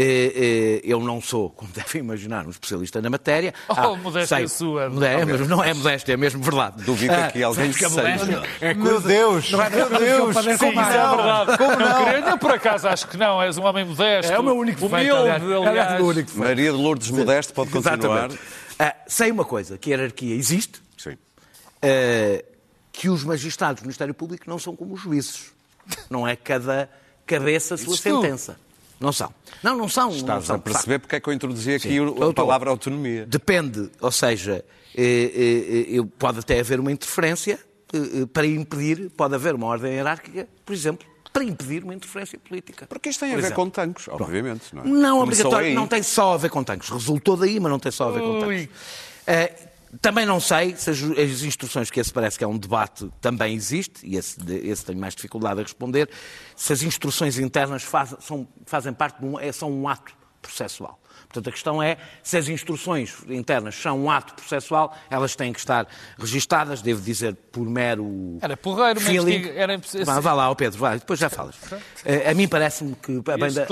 Eh, 0.00 0.32
eh, 0.36 0.80
Eu 0.84 1.00
não 1.00 1.20
sou, 1.20 1.50
como 1.50 1.70
devem 1.74 2.00
imaginar, 2.02 2.46
um 2.46 2.50
especialista 2.50 3.02
na 3.02 3.10
matéria. 3.10 3.52
Oh, 3.68 3.96
modéstia 3.96 4.46
sua. 4.46 4.88
Modé- 4.88 5.24
mas 5.24 5.48
não 5.48 5.62
é 5.64 5.74
modéstia, 5.74 6.12
é 6.12 6.16
mesmo 6.16 6.40
verdade. 6.40 6.84
Duvido 6.84 7.12
que 7.32 7.42
Ah, 7.42 7.46
alguém 7.48 7.72
sabes 7.72 7.76
que 7.78 7.84
a 7.84 7.90
seja. 7.90 8.02
modéstia 8.26 8.42
é 8.60 8.74
Meu 8.74 9.00
Deus, 9.00 9.50
Não 9.50 9.60
é 9.62 9.70
meu 9.70 9.90
nada 9.90 9.98
Deus, 10.04 10.36
que 10.36 10.58
como 10.58 10.58
com 10.74 10.80
não? 10.80 10.82
isso. 10.82 11.16
verdade. 11.16 11.58
Como 11.58 11.76
não? 11.76 12.04
queria- 12.04 12.30
eu, 12.30 12.38
por 12.38 12.52
acaso, 12.52 12.86
acho 12.88 13.08
que 13.08 13.16
não. 13.16 13.42
És 13.42 13.58
um 13.58 13.64
homem 13.64 13.84
modesto. 13.84 14.32
É 14.32 14.38
o 14.38 14.42
meu 14.44 14.56
único 14.56 14.86
Humilde, 14.86 15.10
aliás. 15.10 15.42
Aliás, 15.42 15.66
aliás. 15.66 15.90
o 15.92 15.96
meu 15.96 16.06
único 16.06 16.30
defeito. 16.30 16.38
Maria 16.48 16.70
de 16.70 16.76
Lourdes 16.78 17.10
Modesto 17.10 17.52
pode 17.52 17.70
continuar. 17.70 18.30
Ah, 18.78 18.94
sei 19.08 19.32
uma 19.32 19.44
coisa, 19.44 19.76
que 19.76 19.92
a 19.92 19.96
hierarquia 19.96 20.36
existe, 20.36 20.80
Sim. 20.96 21.16
eh, 21.82 22.44
que 22.92 23.08
os 23.08 23.24
magistrados 23.24 23.82
do 23.82 23.86
Ministério 23.86 24.14
Público 24.14 24.44
não 24.46 24.60
são 24.60 24.76
como 24.76 24.94
os 24.94 25.00
juízes. 25.00 25.50
Não 26.08 26.26
é 26.28 26.36
cada 26.36 26.88
cabeça 27.26 27.74
a 27.74 27.78
sua 27.78 27.86
Dizes 27.96 28.02
tu. 28.02 28.20
Não 29.00 29.12
são. 29.12 29.32
Não, 29.62 29.76
não 29.76 29.88
são. 29.88 30.10
não 30.10 30.16
Estás 30.16 30.44
são, 30.44 30.56
a 30.56 30.58
perceber 30.58 30.98
porque 30.98 31.16
é 31.16 31.20
que 31.20 31.28
eu 31.28 31.32
introduzi 31.32 31.74
aqui 31.74 31.88
Sim. 31.88 32.06
a 32.06 32.10
estou. 32.10 32.34
palavra 32.34 32.70
autonomia. 32.70 33.26
Depende, 33.26 33.90
ou 34.00 34.10
seja, 34.10 34.64
eh, 34.94 35.92
eh, 35.92 35.96
eh, 35.98 36.02
pode 36.18 36.40
até 36.40 36.58
haver 36.58 36.80
uma 36.80 36.90
interferência 36.90 37.58
para 38.32 38.46
impedir, 38.46 39.10
pode 39.16 39.34
haver 39.34 39.54
uma 39.54 39.66
ordem 39.66 39.92
hierárquica, 39.92 40.46
por 40.66 40.72
exemplo, 40.74 41.06
para 41.32 41.44
impedir 41.44 41.84
uma 41.84 41.94
interferência 41.94 42.38
política. 42.38 42.86
Porque 42.86 43.08
isto 43.08 43.20
tem 43.20 43.30
a 43.30 43.32
Por 43.34 43.40
ver 43.40 43.46
exemplo. 43.46 43.64
com 43.64 43.70
tanques, 43.70 44.08
obviamente. 44.08 44.74
Não, 44.74 44.82
é? 44.82 44.86
Não 44.86 45.20
obrigatório, 45.20 45.68
aí. 45.68 45.74
não 45.74 45.86
tem 45.86 46.02
só 46.02 46.34
a 46.34 46.36
ver 46.36 46.50
com 46.50 46.64
tanques. 46.64 46.88
Resultou 46.90 47.36
daí, 47.36 47.60
mas 47.60 47.70
não 47.70 47.78
tem 47.78 47.92
só 47.92 48.08
a 48.08 48.12
ver 48.12 48.20
com 48.20 48.40
tanques. 48.40 48.62
Ui. 48.62 48.68
Também 50.02 50.26
não 50.26 50.38
sei 50.38 50.76
se 50.76 50.90
as, 50.90 51.02
as 51.02 51.42
instruções, 51.42 51.90
que 51.90 51.98
esse 51.98 52.12
parece 52.12 52.36
que 52.36 52.44
é 52.44 52.46
um 52.46 52.58
debate, 52.58 53.10
também 53.20 53.54
existe, 53.54 54.06
e 54.06 54.16
esse, 54.16 54.36
esse 54.64 54.84
tenho 54.84 54.98
mais 54.98 55.14
dificuldade 55.14 55.60
a 55.60 55.62
responder, 55.62 56.10
se 56.54 56.72
as 56.72 56.82
instruções 56.82 57.38
internas 57.38 57.82
faz- 57.82 58.14
são- 58.20 58.46
fazem 58.66 58.92
parte 58.92 59.20
de 59.20 59.26
um, 59.26 59.38
é, 59.40 59.50
um 59.64 59.88
ato 59.88 60.12
processual. 60.42 61.00
Portanto, 61.28 61.48
a 61.48 61.52
questão 61.52 61.82
é 61.82 61.98
se 62.22 62.38
as 62.38 62.48
instruções 62.48 63.14
internas 63.28 63.74
são 63.74 64.02
um 64.04 64.10
ato 64.10 64.32
processual, 64.34 64.96
elas 65.10 65.36
têm 65.36 65.52
que 65.52 65.58
estar 65.58 65.86
registadas, 66.18 66.80
devo 66.80 67.02
dizer, 67.02 67.34
por 67.52 67.66
mero. 67.68 68.38
Era 68.40 68.56
porreiro, 68.56 68.98
mas 69.00 69.10
feeling. 69.10 69.42
diga- 69.42 69.50
era- 69.52 69.78
Vá, 70.06 70.20
vá 70.20 70.32
lá, 70.32 70.50
ó 70.50 70.54
Pedro, 70.54 70.78
vá, 70.78 70.94
depois 70.94 71.18
já 71.20 71.28
falas. 71.28 71.54
Eh, 72.04 72.30
A 72.30 72.34
mim 72.34 72.48
parece-me 72.48 72.94
que, 72.94 73.18
a 73.18 73.36
bem, 73.36 73.52
da, 73.52 73.66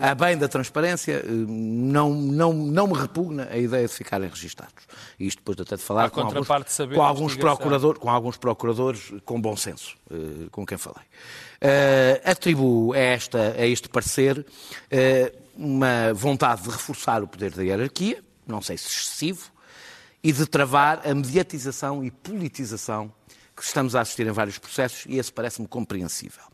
a, 0.00 0.10
a 0.10 0.14
bem 0.14 0.38
da 0.38 0.46
transparência, 0.48 1.14
eh, 1.14 1.22
não, 1.28 2.10
não, 2.14 2.52
não 2.52 2.86
me 2.86 2.94
repugna 2.94 3.48
a 3.50 3.56
ideia 3.58 3.86
de 3.88 3.92
ficarem 3.92 4.28
registados. 4.28 4.72
Isto 5.18 5.38
depois 5.38 5.58
até 5.60 5.74
de 5.76 5.82
falar 5.82 6.10
com 6.10 6.20
alguns, 6.20 6.42
de 6.42 6.94
com, 6.94 7.02
alguns 7.02 7.32
procurador, 7.56 7.98
com 7.98 8.08
alguns 8.10 8.36
procuradores 8.36 9.12
com 9.24 9.40
bom 9.40 9.56
senso, 9.56 9.96
eh, 10.10 10.46
com 10.52 10.64
quem 10.64 10.78
falei. 10.78 11.02
Eh, 11.60 12.20
atribuo 12.24 12.92
a, 12.92 12.98
esta, 12.98 13.54
a 13.58 13.66
este 13.66 13.88
parecer 13.88 14.46
eh, 14.90 15.32
uma 15.58 16.14
vontade 16.14 16.62
de 16.62 16.70
reforçar 16.70 17.20
o 17.20 17.26
poder 17.26 17.50
da 17.50 17.64
hierarquia, 17.64 18.22
não 18.46 18.62
sei 18.62 18.78
se 18.78 18.86
excessivo, 18.86 19.50
e 20.22 20.32
de 20.32 20.46
travar 20.46 21.04
a 21.04 21.12
mediatização 21.12 22.04
e 22.04 22.12
politização 22.12 23.12
que 23.56 23.64
estamos 23.64 23.96
a 23.96 24.00
assistir 24.00 24.24
em 24.24 24.30
vários 24.30 24.56
processos, 24.56 25.04
e 25.06 25.18
esse 25.18 25.32
parece-me 25.32 25.66
compreensível. 25.66 26.44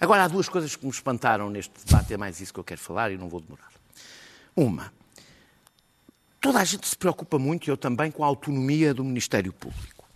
Agora, 0.00 0.24
há 0.24 0.28
duas 0.28 0.48
coisas 0.48 0.74
que 0.74 0.82
me 0.82 0.90
espantaram 0.90 1.50
neste 1.50 1.74
debate, 1.84 2.14
é 2.14 2.16
mais 2.16 2.40
isso 2.40 2.54
que 2.54 2.58
eu 2.58 2.64
quero 2.64 2.80
falar 2.80 3.12
e 3.12 3.18
não 3.18 3.28
vou 3.28 3.40
demorar. 3.40 3.70
Uma, 4.56 4.90
toda 6.40 6.58
a 6.58 6.64
gente 6.64 6.88
se 6.88 6.96
preocupa 6.96 7.38
muito, 7.38 7.66
e 7.66 7.70
eu 7.70 7.76
também, 7.76 8.10
com 8.10 8.24
a 8.24 8.26
autonomia 8.26 8.94
do 8.94 9.04
Ministério 9.04 9.52
Público. 9.52 10.08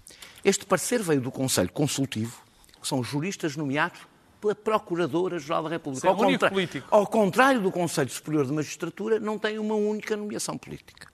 Este 0.42 0.64
parecer 0.64 1.02
veio 1.02 1.20
do 1.20 1.30
Conselho 1.30 1.70
Consultivo, 1.70 2.40
que 2.80 2.88
são 2.88 3.04
juristas 3.04 3.56
nomeados 3.56 4.00
pela 4.42 4.54
Procuradora-Geral 4.56 5.62
da 5.62 5.68
República. 5.68 6.06
É 6.06 6.10
Ao 6.10 6.16
contra- 6.32 6.48
ao 6.90 7.06
contrário 7.06 7.60
do 7.60 7.70
Conselho 7.70 8.10
Superior 8.10 8.44
de 8.44 8.52
Magistratura, 8.52 9.20
não 9.20 9.38
tem 9.38 9.56
uma 9.58 9.74
única 9.76 10.16
nomeação 10.16 10.58
política. 10.58 11.06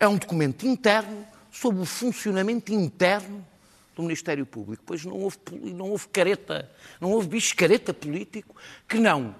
É 0.00 0.08
um 0.08 0.16
documento 0.16 0.66
interno 0.66 1.26
sobre 1.52 1.82
o 1.82 1.84
funcionamento 1.84 2.72
interno 2.72 3.46
do 3.94 4.02
Ministério 4.02 4.46
Público. 4.46 4.82
Pois 4.86 5.04
não 5.04 5.18
houve, 5.18 5.36
não 5.74 5.90
houve 5.90 6.08
careta, 6.08 6.70
não 6.98 7.10
houve 7.12 7.28
bicho 7.28 7.54
careta 7.54 7.92
político 7.92 8.56
que 8.88 8.98
não 8.98 9.34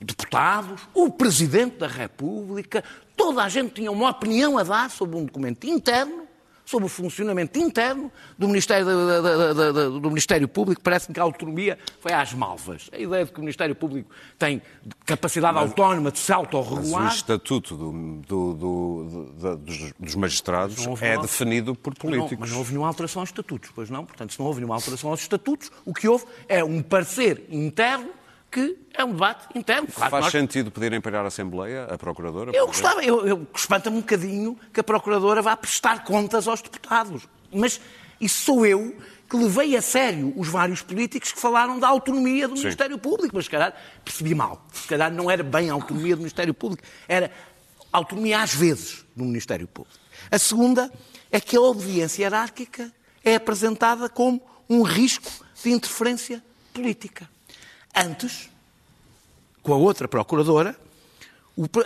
deputados, 0.00 0.82
o 0.92 1.10
Presidente 1.10 1.78
da 1.78 1.86
República, 1.86 2.84
toda 3.16 3.42
a 3.42 3.48
gente 3.48 3.72
tinha 3.74 3.90
uma 3.90 4.10
opinião 4.10 4.58
a 4.58 4.62
dar 4.62 4.90
sobre 4.90 5.16
um 5.16 5.24
documento 5.24 5.64
interno 5.64 6.23
sobre 6.64 6.86
o 6.86 6.88
funcionamento 6.88 7.58
interno 7.58 8.10
do 8.38 8.46
Ministério, 8.48 8.86
da- 8.86 9.20
da- 9.20 9.52
da- 9.72 9.88
do 9.90 10.08
Ministério 10.08 10.48
Público. 10.48 10.80
Parece-me 10.82 11.12
que 11.14 11.20
a 11.20 11.22
autonomia 11.22 11.78
foi 12.00 12.12
às 12.12 12.32
malvas. 12.32 12.88
A 12.92 12.98
ideia 12.98 13.24
de 13.24 13.32
que 13.32 13.38
o 13.38 13.40
Ministério 13.42 13.74
Público 13.74 14.10
tem 14.38 14.62
capacidade 15.04 15.58
autónoma 15.58 16.10
de 16.10 16.18
se 16.18 16.30
Mas 16.30 16.36
o 16.38 16.40
autorregular. 16.40 17.14
estatuto 17.14 17.76
do- 17.76 17.92
do- 18.26 18.54
do- 18.54 19.56
dos, 19.56 19.92
dos 19.98 20.14
magistrados 20.14 20.84
Não 20.86 20.96
é 21.00 21.18
definido 21.18 21.74
por 21.74 21.92
Não, 21.92 21.96
políticos. 22.00 22.38
mas 22.40 22.50
não 22.50 22.58
houve 22.58 22.70
nenhuma 22.72 22.88
alteração 22.88 23.20
aos 23.20 23.28
estatutos, 23.28 23.70
pois 23.74 23.90
não? 23.90 24.04
Portanto, 24.06 24.32
se 24.32 24.38
não 24.38 24.46
houve 24.46 24.60
nenhuma 24.60 24.74
alteração 24.74 25.10
aos 25.10 25.20
estatutos, 25.20 25.70
o 25.84 25.92
que 25.92 26.08
houve 26.08 26.24
é 26.48 26.64
um 26.64 26.82
parecer 26.82 27.44
interno 27.50 28.08
que 28.54 28.78
é 28.94 29.04
um 29.04 29.10
debate 29.10 29.48
interno. 29.58 29.88
Claro 29.92 30.10
Faz 30.12 30.24
nós- 30.26 30.32
sentido 30.32 30.70
pedirem 30.70 31.00
para 31.00 31.20
à 31.20 31.26
Assembleia, 31.26 31.88
a 31.90 31.98
Procuradora? 31.98 32.52
Eu 32.54 32.68
gostava, 32.68 33.02
eu, 33.02 33.26
eu 33.26 33.46
espanta-me 33.52 33.96
um 33.96 34.00
bocadinho 34.00 34.56
que 34.72 34.78
a 34.78 34.84
Procuradora 34.84 35.42
vá 35.42 35.56
prestar 35.56 36.04
contas 36.04 36.46
aos 36.46 36.62
deputados. 36.62 37.26
Mas 37.52 37.80
isso 38.20 38.42
sou 38.42 38.64
eu 38.64 38.96
que 39.28 39.36
levei 39.36 39.76
a 39.76 39.82
sério 39.82 40.32
os 40.36 40.46
vários 40.46 40.82
políticos 40.82 41.32
que 41.32 41.40
falaram 41.40 41.80
da 41.80 41.88
autonomia 41.88 42.46
do 42.46 42.54
Ministério 42.54 42.96
Público. 42.96 43.34
Mas, 43.34 43.46
se 43.46 43.50
calhar, 43.50 43.74
percebi 44.04 44.36
mal. 44.36 44.64
Se 44.72 44.86
calhar 44.86 45.12
não 45.12 45.28
era 45.28 45.42
bem 45.42 45.68
a 45.70 45.72
autonomia 45.72 46.14
do 46.14 46.20
Ministério 46.20 46.54
Público. 46.54 46.84
Era 47.08 47.32
autonomia 47.92 48.40
às 48.40 48.54
vezes 48.54 49.04
do 49.16 49.24
Ministério 49.24 49.66
Público. 49.66 49.98
A 50.30 50.38
segunda 50.38 50.92
é 51.32 51.40
que 51.40 51.56
a 51.56 51.60
obediência 51.60 52.22
hierárquica 52.22 52.92
é 53.24 53.34
apresentada 53.34 54.08
como 54.08 54.40
um 54.70 54.82
risco 54.82 55.28
de 55.60 55.72
interferência 55.72 56.40
política. 56.72 57.33
Antes, 57.94 58.50
com 59.62 59.72
a 59.72 59.76
outra 59.76 60.08
procuradora, 60.08 60.76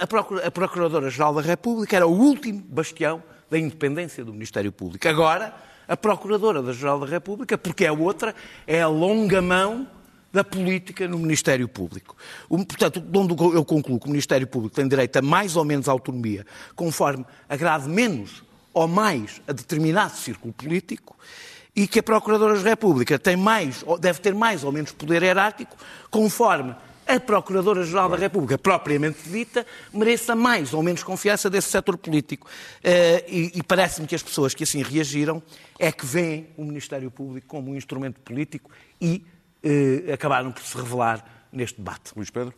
a 0.00 0.06
Procura- 0.06 0.46
a 0.46 0.50
Procuradora-Geral 0.50 1.34
da 1.34 1.42
República 1.42 1.96
era 1.96 2.06
o 2.06 2.10
último 2.10 2.60
bastião 2.60 3.22
da 3.50 3.58
independência 3.58 4.24
do 4.24 4.32
Ministério 4.32 4.72
Público. 4.72 5.06
Agora, 5.06 5.54
a 5.86 5.96
Procuradora-Geral 5.96 7.00
da 7.00 7.06
República, 7.06 7.58
porque 7.58 7.84
é 7.84 7.92
outra, 7.92 8.34
é 8.66 8.80
a 8.80 8.88
longa 8.88 9.42
mão 9.42 9.86
da 10.32 10.44
política 10.44 11.08
no 11.08 11.18
Ministério 11.18 11.66
Público. 11.68 12.16
Portanto, 12.48 13.00
de 13.00 13.18
onde 13.18 13.32
eu 13.54 13.64
concluo 13.64 13.98
que 13.98 14.06
o 14.06 14.10
Ministério 14.10 14.46
Público 14.46 14.76
tem 14.76 14.86
direito 14.86 15.16
a 15.16 15.22
mais 15.22 15.56
ou 15.56 15.64
menos 15.64 15.88
autonomia, 15.88 16.46
conforme 16.76 17.24
agrade 17.48 17.88
menos 17.88 18.42
ou 18.72 18.86
mais 18.86 19.40
a 19.48 19.52
determinado 19.52 20.14
círculo 20.16 20.52
político, 20.52 21.16
e 21.78 21.86
que 21.86 22.00
a 22.00 22.02
Procuradora 22.02 22.58
da 22.58 22.70
República 22.70 23.20
tem 23.20 23.36
mais, 23.36 23.84
ou 23.86 23.96
deve 23.96 24.18
ter 24.18 24.34
mais 24.34 24.64
ou 24.64 24.72
menos 24.72 24.90
poder 24.90 25.22
hierárquico, 25.22 25.76
conforme 26.10 26.74
a 27.06 27.20
Procuradora-Geral 27.20 28.08
da 28.08 28.16
República, 28.16 28.58
propriamente 28.58 29.28
dita, 29.28 29.64
mereça 29.94 30.34
mais 30.34 30.74
ou 30.74 30.82
menos 30.82 31.04
confiança 31.04 31.48
desse 31.48 31.70
setor 31.70 31.96
político. 31.96 32.48
Eh, 32.82 33.24
e 33.28 33.52
e 33.54 33.62
parece-me 33.62 34.08
que 34.08 34.16
as 34.16 34.22
pessoas 34.24 34.54
que 34.54 34.64
assim 34.64 34.82
reagiram 34.82 35.40
é 35.78 35.92
que 35.92 36.04
veem 36.04 36.48
o 36.56 36.64
Ministério 36.64 37.12
Público 37.12 37.46
como 37.46 37.70
um 37.70 37.76
instrumento 37.76 38.18
político 38.22 38.72
e 39.00 39.24
eh, 39.62 40.12
acabaram 40.12 40.50
por 40.50 40.64
se 40.64 40.76
revelar 40.76 41.24
neste 41.52 41.78
debate. 41.78 42.10
Luís 42.16 42.28
Pedro? 42.28 42.52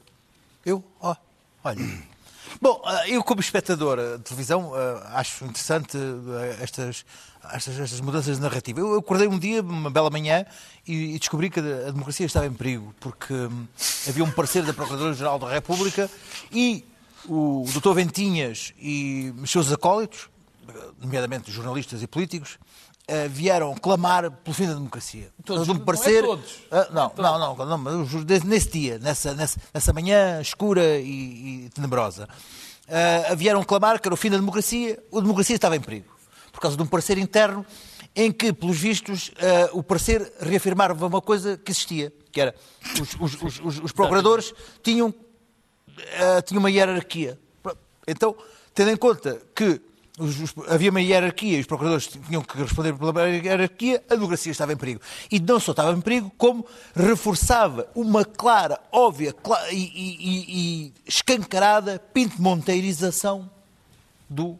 Eu? 0.64 0.82
Ó, 0.98 1.14
olha. 1.62 2.09
Bom, 2.58 2.80
ah, 2.84 3.06
eu 3.08 3.22
como 3.22 3.40
espectador 3.40 3.98
ah, 3.98 4.16
de 4.16 4.24
televisão 4.24 4.72
ah, 4.74 5.18
acho 5.18 5.44
interessante 5.44 5.96
estas, 6.60 7.04
estas, 7.52 7.78
estas 7.78 8.00
mudanças 8.00 8.36
de 8.36 8.42
narrativa. 8.42 8.80
Eu 8.80 8.98
acordei 8.98 9.28
um 9.28 9.38
dia, 9.38 9.60
uma 9.62 9.90
bela 9.90 10.10
manhã, 10.10 10.46
e, 10.86 11.18
descobri 11.18 11.50
que 11.50 11.60
a, 11.60 11.90
democracia 11.90 12.26
estava 12.26 12.46
em 12.46 12.52
perigo, 12.52 12.94
porque 12.98 13.32
hum, 13.32 13.66
havia 14.08 14.24
um 14.24 14.30
parecer 14.30 14.64
da 14.64 14.72
Procuradora-Geral 14.72 15.38
da 15.38 15.50
República 15.50 16.10
e 16.50 16.84
o 17.28 17.64
Dr. 17.74 17.92
Ventinhas 17.92 18.72
e 18.78 19.32
os 19.40 19.50
seus 19.50 19.70
acólitos, 19.70 20.28
nomeadamente 21.00 21.50
jornalistas 21.50 22.02
e 22.02 22.06
políticos, 22.06 22.58
vieram 23.30 23.74
clamar 23.74 24.30
pelo 24.30 24.54
fim 24.54 24.66
da 24.66 24.74
democracia. 24.74 25.28
Todos, 25.44 25.68
Um 25.68 25.74
não 25.74 25.80
é 25.80 25.84
parecer, 25.84 26.22
todos. 26.24 26.50
ah, 26.70 26.88
não, 26.92 27.12
não, 27.16 27.56
não, 27.56 27.66
não, 27.66 27.78
mas 27.78 28.14
os- 28.14 28.24
desse- 28.24 28.46
nesse 28.46 28.70
dia, 28.70 28.98
nessa, 28.98 29.34
nessa, 29.34 29.60
nessa 29.74 29.92
manhã 29.92 30.40
escura 30.40 30.98
e, 30.98 31.64
e 31.66 31.70
tenebrosa, 31.70 32.28
ah, 32.88 33.34
vieram 33.34 33.62
clamar 33.64 34.00
que 34.00 34.08
era 34.08 34.14
o 34.14 34.16
fim 34.16 34.30
da 34.30 34.36
democracia, 34.36 34.98
a 35.12 35.20
democracia 35.20 35.56
estava 35.56 35.76
em 35.76 35.80
perigo, 35.80 36.08
por 36.52 36.60
causa 36.60 36.76
de 36.76 36.82
um 36.82 36.86
parecer 36.86 37.18
interno 37.18 37.64
em 38.14 38.32
que, 38.32 38.52
pelos 38.52 38.76
vistos, 38.78 39.30
ah, 39.38 39.70
o 39.72 39.82
parecer 39.82 40.32
reafirmava 40.40 41.06
uma 41.06 41.20
coisa 41.20 41.56
que 41.56 41.70
existia, 41.72 42.12
que 42.32 42.40
era 42.40 42.54
os, 43.00 43.14
os- 43.42 43.60
os- 43.60 43.78
os- 43.84 43.92
procuradores 43.92 44.52
tinham, 44.82 45.12
tinham 46.44 46.58
uma 46.60 46.70
hierarquia. 46.70 47.38
Então, 48.06 48.34
tendo 48.74 48.90
em 48.90 48.96
conta 48.96 49.40
que 49.54 49.80
os- 50.18 50.40
os- 50.40 50.68
havia 50.68 50.90
uma 50.90 51.00
hierarquia 51.00 51.56
e 51.56 51.60
os 51.60 51.66
procuradores 51.66 52.06
tinham 52.08 52.42
que 52.42 52.56
responder 52.58 52.92
pela 52.94 53.28
hierarquia, 53.28 54.02
a 54.10 54.14
democracia 54.14 54.52
estava 54.52 54.72
em 54.72 54.76
perigo. 54.76 55.00
E 55.30 55.38
não 55.40 55.58
só 55.60 55.70
estava 55.72 55.96
em 55.96 56.00
perigo, 56.00 56.30
como 56.36 56.66
reforçava 56.94 57.88
uma 57.94 58.24
clara, 58.24 58.80
óbvia 58.92 59.32
cla- 59.32 59.70
e, 59.70 59.76
e- 59.76 60.16
e- 60.20 60.84
e 60.86 60.92
escancarada 61.06 61.98
pinto-monteirização 62.12 63.50
do, 64.28 64.58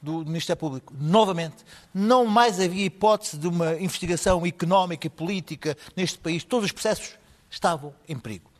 do 0.00 0.24
Ministério 0.24 0.58
Público. 0.60 0.92
Novamente, 0.98 1.56
não 1.92 2.24
mais 2.26 2.58
havia 2.60 2.84
hipótese 2.84 3.36
de 3.38 3.46
uma 3.48 3.74
investigação 3.74 4.44
económica 4.46 5.06
e 5.06 5.10
política 5.10 5.76
neste 5.96 6.18
país. 6.18 6.44
Todos 6.44 6.66
os 6.66 6.72
processos 6.72 7.14
estavam 7.50 7.94
em 8.08 8.18
perigo. 8.18 8.50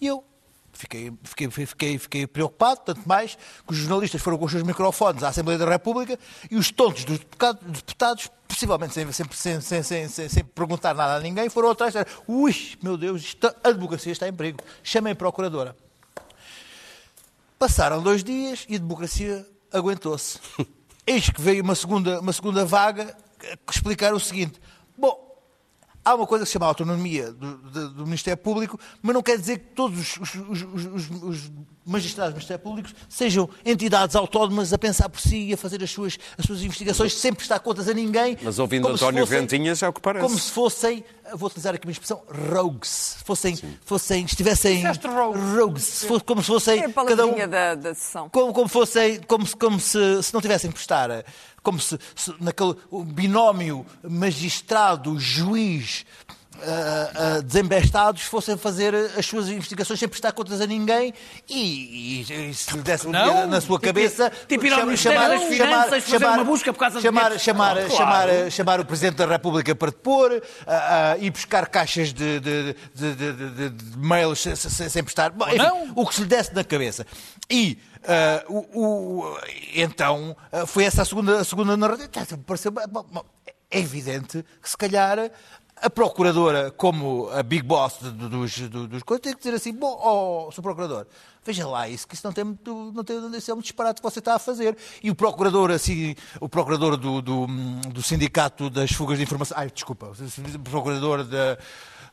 E 0.00 0.06
eu 0.06 0.24
fiquei, 0.72 1.12
fiquei, 1.24 1.50
fiquei, 1.50 1.98
fiquei 1.98 2.26
preocupado, 2.26 2.80
tanto 2.86 3.08
mais 3.08 3.36
que 3.66 3.72
os 3.72 3.76
jornalistas 3.76 4.20
foram 4.20 4.38
com 4.38 4.44
os 4.44 4.52
seus 4.52 4.62
microfones 4.62 5.22
à 5.22 5.28
Assembleia 5.28 5.58
da 5.58 5.68
República 5.68 6.18
e 6.50 6.56
os 6.56 6.70
tontos 6.70 7.04
dos 7.04 7.18
deputados, 7.18 8.30
possivelmente 8.46 8.94
sem, 8.94 9.10
sem, 9.12 9.60
sem, 9.60 9.82
sem, 9.82 10.28
sem, 10.28 10.44
perguntar 10.44 10.94
nada 10.94 11.16
a 11.16 11.20
ninguém, 11.20 11.48
foram 11.48 11.70
atrás 11.70 11.94
e 11.94 11.98
disseram, 11.98 12.22
ui, 12.26 12.54
meu 12.82 12.96
Deus, 12.96 13.36
a 13.62 13.70
democracia 13.70 14.12
está 14.12 14.28
em 14.28 14.32
perigo. 14.32 14.58
Chamem 14.82 15.12
a 15.12 15.16
procuradora. 15.16 15.76
Passaram 17.58 18.02
dois 18.02 18.24
dias 18.24 18.64
e 18.68 18.76
a 18.76 18.78
democracia 18.78 19.46
aguentou-se. 19.72 20.38
Eis 21.06 21.28
que 21.28 21.40
veio 21.40 21.62
uma 21.62 21.74
segunda, 21.74 22.20
uma 22.20 22.32
segunda 22.32 22.64
vaga 22.64 23.16
explicar 23.70 24.14
o 24.14 24.20
seguinte: 24.20 24.60
bom, 24.96 25.29
há 26.04 26.14
uma 26.14 26.26
coisa 26.26 26.44
que 26.44 26.48
se 26.48 26.52
chama 26.54 26.66
autonomia 26.66 27.32
do, 27.32 27.56
do- 27.58 27.90
do 27.90 28.04
Ministério 28.06 28.42
Público, 28.42 28.78
mas 29.02 29.14
não 29.14 29.22
quer 29.22 29.38
dizer 29.38 29.58
que 29.58 29.66
todos 29.74 29.98
os, 30.18 30.34
os- 30.34 30.62
os- 30.62 30.86
os- 30.86 31.22
os 31.22 31.50
magistrados 31.90 32.32
do 32.32 32.36
Ministério 32.36 32.62
Público 32.62 32.88
sejam 33.08 33.48
entidades 33.64 34.16
autónomas 34.16 34.72
a 34.72 34.78
pensar 34.78 35.08
por 35.08 35.20
si 35.20 35.48
e 35.48 35.52
a 35.52 35.56
fazer 35.56 35.82
as 35.82 35.90
suas, 35.90 36.18
as 36.38 36.44
suas 36.46 36.62
investigações 36.62 37.14
sem 37.14 37.32
prestar 37.32 37.58
contas 37.60 37.88
a 37.88 37.94
ninguém. 37.94 38.36
Mas 38.42 38.58
ouvindo 38.58 38.88
António 38.88 39.24
Ventinhas 39.26 39.82
é 39.82 39.88
o 39.88 39.92
que 39.92 40.00
parece. 40.00 40.24
Como 40.26 40.38
se 40.38 40.50
fossem, 40.50 41.04
vou 41.34 41.46
utilizar 41.48 41.74
aqui 41.74 41.86
uma 41.86 41.92
expressão, 41.92 42.22
rogues. 42.50 43.16
Fossem, 43.24 43.58
fossem 43.84 44.24
estivessem. 44.24 44.82
Rogues. 45.56 45.84
Se 45.84 46.06
fosse- 46.06 46.24
como 46.24 46.40
se 46.42 46.48
fossem. 46.48 46.80
É 46.80 46.84
a 46.86 46.92
cada 47.04 47.26
um, 47.26 47.48
da, 47.48 47.74
da 47.74 47.94
sessão. 47.94 48.28
como, 48.28 48.52
como 48.52 48.68
fossem, 48.68 49.20
como, 49.22 49.46
se, 49.46 49.56
como 49.56 49.80
se, 49.80 50.22
se 50.22 50.34
não 50.34 50.40
tivessem 50.40 50.70
que 50.70 50.74
prestar, 50.76 51.10
eh, 51.10 51.24
como 51.62 51.78
se, 51.80 51.98
se 52.14 52.34
naquele 52.40 52.74
binómio 53.06 53.84
magistrado-juiz 54.02 56.04
ah, 56.62 57.10
ah, 57.14 57.40
desembestados 57.42 58.22
fossem 58.22 58.56
fazer 58.56 58.94
as 58.94 59.24
suas 59.26 59.48
investigações 59.48 59.98
sem 59.98 60.08
prestar 60.08 60.32
contas 60.32 60.60
a 60.60 60.66
ninguém 60.66 61.12
e, 61.48 62.24
e- 62.28 62.50
e 62.50 62.54
se 62.54 62.74
lhe 62.74 62.82
desse 62.82 63.06
um 63.06 63.10
Não. 63.10 63.46
na 63.46 63.60
sua 63.60 63.76
Tipo- 63.78 63.86
cabeça 63.86 64.30
tipo 64.48 64.66
ir 64.66 64.72
ao 64.72 64.84
Ministério 64.86 65.18
das 65.20 65.42
Finanças 65.44 66.04
fazer 66.04 66.24
uma 66.26 66.44
busca 66.44 66.72
por 66.72 66.78
causa 66.78 66.96
de 66.98 67.02
chamar, 67.02 67.38
chamar, 67.38 67.74
Claro. 67.76 67.90
chamar, 67.96 68.50
chamar 68.50 68.80
o 68.80 68.84
Presidente 68.84 69.16
da 69.16 69.26
República 69.26 69.74
para 69.74 69.90
depor, 69.90 70.42
ah, 70.66 71.16
ir 71.18 71.30
buscar 71.30 71.66
caixas 71.68 72.12
de, 72.12 72.40
de, 72.40 72.74
de, 72.94 73.14
de- 73.14 73.70
de- 73.70 73.96
mails 73.98 74.40
sem, 74.40 74.56
sem, 74.56 75.02
prestar. 75.02 75.30
Bom, 75.30 75.46
enfim, 75.48 75.58
não. 75.58 75.92
o 75.96 76.06
que 76.06 76.14
se 76.14 76.20
lhe 76.22 76.26
desse 76.28 76.54
na 76.54 76.62
cabeça. 76.64 77.06
E 77.50 77.78
ah, 78.06 78.44
o, 78.48 78.58
o- 79.22 79.38
então 79.74 80.36
ah, 80.52 80.66
foi 80.66 80.84
essa 80.84 81.02
a 81.02 81.04
segunda, 81.04 81.40
a 81.40 81.44
segunda 81.44 81.76
narrativa. 81.76 82.10
É 83.72 83.78
evidente 83.78 84.44
que 84.60 84.68
se 84.68 84.76
calhar 84.76 85.30
a 85.82 85.88
procuradora, 85.90 86.70
como 86.70 87.28
a 87.32 87.42
big 87.42 87.62
boss 87.62 87.94
dos, 88.00 88.58
do- 88.68 88.86
dos 88.88 89.02
coisas, 89.02 89.22
tem 89.22 89.32
que 89.32 89.38
dizer 89.38 89.54
assim: 89.54 89.72
bom, 89.72 89.98
ó, 90.00 90.50
Sr. 90.50 90.62
Procurador, 90.62 91.06
veja 91.44 91.66
lá 91.66 91.88
isso, 91.88 92.06
que 92.06 92.14
isso 92.14 92.26
não 92.26 92.32
tem 92.32 92.44
muito, 92.44 92.92
não 92.94 93.02
tem, 93.02 93.16
isso 93.36 93.50
é 93.50 93.54
um 93.54 93.60
disparate 93.60 94.00
que 94.00 94.08
você 94.08 94.18
está 94.18 94.34
a 94.34 94.38
fazer. 94.38 94.76
E 95.02 95.10
o 95.10 95.14
procurador, 95.14 95.70
assim, 95.70 96.14
o 96.40 96.48
procurador 96.48 96.96
do, 96.96 97.22
do, 97.22 97.46
do 97.92 98.02
Sindicato 98.02 98.68
das 98.68 98.92
Fugas 98.92 99.16
de 99.18 99.24
Informação, 99.24 99.56
ai, 99.58 99.70
desculpa, 99.70 100.10
o 100.54 100.58
procurador 100.60 101.24
da. 101.24 101.56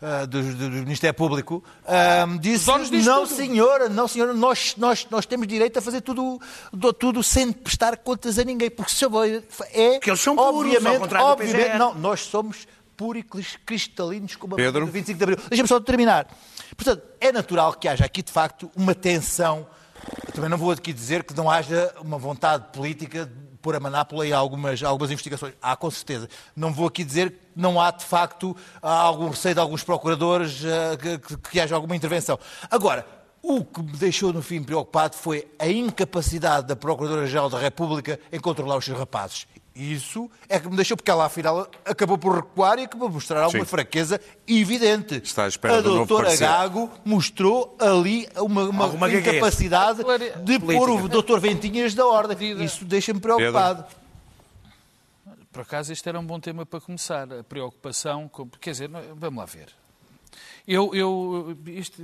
ah, 0.02 0.26
do, 0.26 0.42
do- 0.42 0.56
do 0.70 0.70
Ministério 0.70 1.14
Público, 1.16 1.64
ah, 1.86 2.26
disse: 2.40 2.66
Não, 3.06 3.26
tudo." 3.26 3.36
senhora, 3.36 3.90
não, 3.90 4.08
senhora, 4.08 4.34
nós, 4.34 4.76
nós, 4.78 5.06
nós 5.10 5.26
temos 5.26 5.46
direito 5.48 5.78
a 5.78 5.82
fazer 5.82 6.02
tudo, 6.02 6.40
do- 6.72 6.94
tudo 6.94 7.22
sem 7.24 7.52
prestar 7.52 7.98
contas 7.98 8.38
a 8.40 8.44
ninguém, 8.44 8.70
porque 8.70 8.92
se 8.94 9.04
eu 9.04 9.10
vou- 9.10 9.26
é. 9.26 9.42
Porque 9.96 10.10
eles 10.10 10.22
são 10.22 10.36
puros, 10.36 10.72
obviamente, 10.76 11.00
obviamente, 11.32 11.78
não, 11.80 11.94
nós 11.96 12.22
somos 12.22 12.66
puros 12.98 13.22
e 13.22 13.24
cris- 13.24 13.58
cristalinos 13.66 14.36
como 14.36 14.56
a 14.56 14.58
Pedro? 14.58 14.86
do 14.86 14.92
25 14.92 15.18
de 15.18 15.24
Abril. 15.24 15.38
Deixa-me 15.50 15.70
só 15.70 15.80
terminar. 15.80 16.28
Portanto, 16.76 17.04
é 17.22 17.32
natural 17.32 17.74
que 17.74 17.88
haja 17.88 18.04
aqui, 18.04 18.22
de 18.24 18.32
facto, 18.32 18.70
uma 18.76 18.94
tensão. 18.96 19.68
Eu 20.28 20.34
também 20.34 20.50
não 20.50 20.58
vou 20.58 20.72
aqui 20.72 20.92
dizer 20.92 21.24
que 21.24 21.34
não 21.34 21.50
haja 21.50 21.94
uma 22.02 22.18
vontade 22.18 22.66
política 22.74 23.32
pôr 23.62 23.76
a 23.76 23.80
manápola 23.80 24.26
em 24.26 24.32
algumas, 24.32 24.82
algumas 24.84 25.12
investigações. 25.12 25.54
Há, 25.62 25.76
com 25.76 25.90
certeza. 25.92 26.30
Não 26.56 26.72
vou 26.74 26.88
aqui 26.88 27.04
dizer 27.04 27.32
que 27.32 27.38
não 27.56 27.80
há, 27.82 27.92
de 27.92 28.06
facto, 28.06 28.56
algum 28.82 29.30
receio 29.30 29.56
de 29.56 29.60
alguns 29.60 29.84
procuradores 29.84 30.62
uh, 30.64 30.98
que, 31.02 31.18
que, 31.18 31.38
que 31.38 31.60
haja 31.60 31.76
alguma 31.76 31.96
intervenção. 31.96 32.40
Agora, 32.70 33.06
o 33.42 33.64
que 33.66 33.82
me 33.82 33.92
deixou, 33.94 34.32
no 34.32 34.42
fim, 34.42 34.62
preocupado 34.64 35.16
foi 35.16 35.48
a 35.60 35.68
incapacidade 35.68 36.68
da 36.68 36.76
Procuradora-Geral 36.76 37.50
da 37.50 37.60
República 37.60 38.20
em 38.32 38.40
controlar 38.40 38.78
os 38.78 38.86
seus 38.86 38.98
rapazes. 38.98 39.48
Isso 39.78 40.30
é 40.50 40.60
que 40.60 40.68
me 40.68 40.76
deixou, 40.76 40.98
porque 40.98 41.12
ela, 41.12 41.26
afinal, 41.26 41.70
acabou 41.86 42.18
por 42.18 42.36
recuar 42.36 42.80
e 42.80 42.84
acabou 42.86 43.08
por 43.10 43.14
mostrar 43.14 43.44
alguma 43.44 43.64
Sim. 43.64 43.70
fraqueza 43.70 44.20
evidente. 44.48 45.22
Está 45.24 45.46
à 45.46 45.48
espera 45.48 45.78
a 45.78 45.82
do 45.82 45.94
doutora 45.94 46.36
Gago 46.36 46.90
mostrou 47.06 47.78
ali 47.80 48.28
uma, 48.38 48.64
uma 48.64 49.14
incapacidade 49.14 50.00
de 50.00 50.60
Política. 50.60 50.74
pôr 50.74 50.90
o 50.90 51.08
doutor 51.08 51.40
Ventinhas 51.40 51.94
da 51.94 52.08
ordem. 52.08 52.64
Isso 52.64 52.84
deixa-me 52.86 53.20
preocupado. 53.20 53.84
Pedro. 53.84 53.98
Por 55.52 55.62
acaso, 55.62 55.94
este 55.94 56.10
era 56.10 56.20
um 56.20 56.26
bom 56.26 56.40
tema 56.40 56.66
para 56.66 56.82
começar. 56.82 57.32
A 57.32 57.44
preocupação, 57.44 58.28
com... 58.28 58.48
quer 58.48 58.72
dizer, 58.72 58.90
vamos 59.16 59.40
lá 59.40 59.46
ver. 59.46 59.68
Eu, 60.68 60.94
eu, 60.96 61.58
isto... 61.68 62.04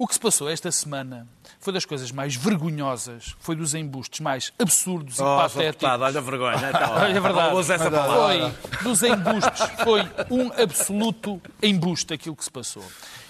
O 0.00 0.06
que 0.06 0.14
se 0.14 0.20
passou 0.20 0.48
esta 0.48 0.72
semana 0.72 1.28
foi 1.58 1.74
das 1.74 1.84
coisas 1.84 2.10
mais 2.10 2.34
vergonhosas, 2.34 3.36
foi 3.38 3.54
dos 3.54 3.74
embustes 3.74 4.20
mais 4.20 4.50
absurdos 4.58 5.18
e 5.18 5.22
oh, 5.22 5.26
patéticos. 5.26 5.66
Deputado, 5.66 6.02
olha 6.04 6.18
a 6.18 6.22
vergonha. 6.22 6.70
Então, 6.70 6.90
olha 6.96 7.16
é 7.18 7.20
verdade. 7.20 7.54
Usa 7.54 7.74
essa 7.74 7.90
palavra. 7.90 8.50
Foi 8.50 8.82
dos 8.82 9.02
embustes, 9.02 9.60
foi 9.84 10.00
um 10.30 10.50
absoluto 10.54 11.38
embuste 11.62 12.14
aquilo 12.14 12.34
que 12.34 12.42
se 12.42 12.50
passou. 12.50 12.82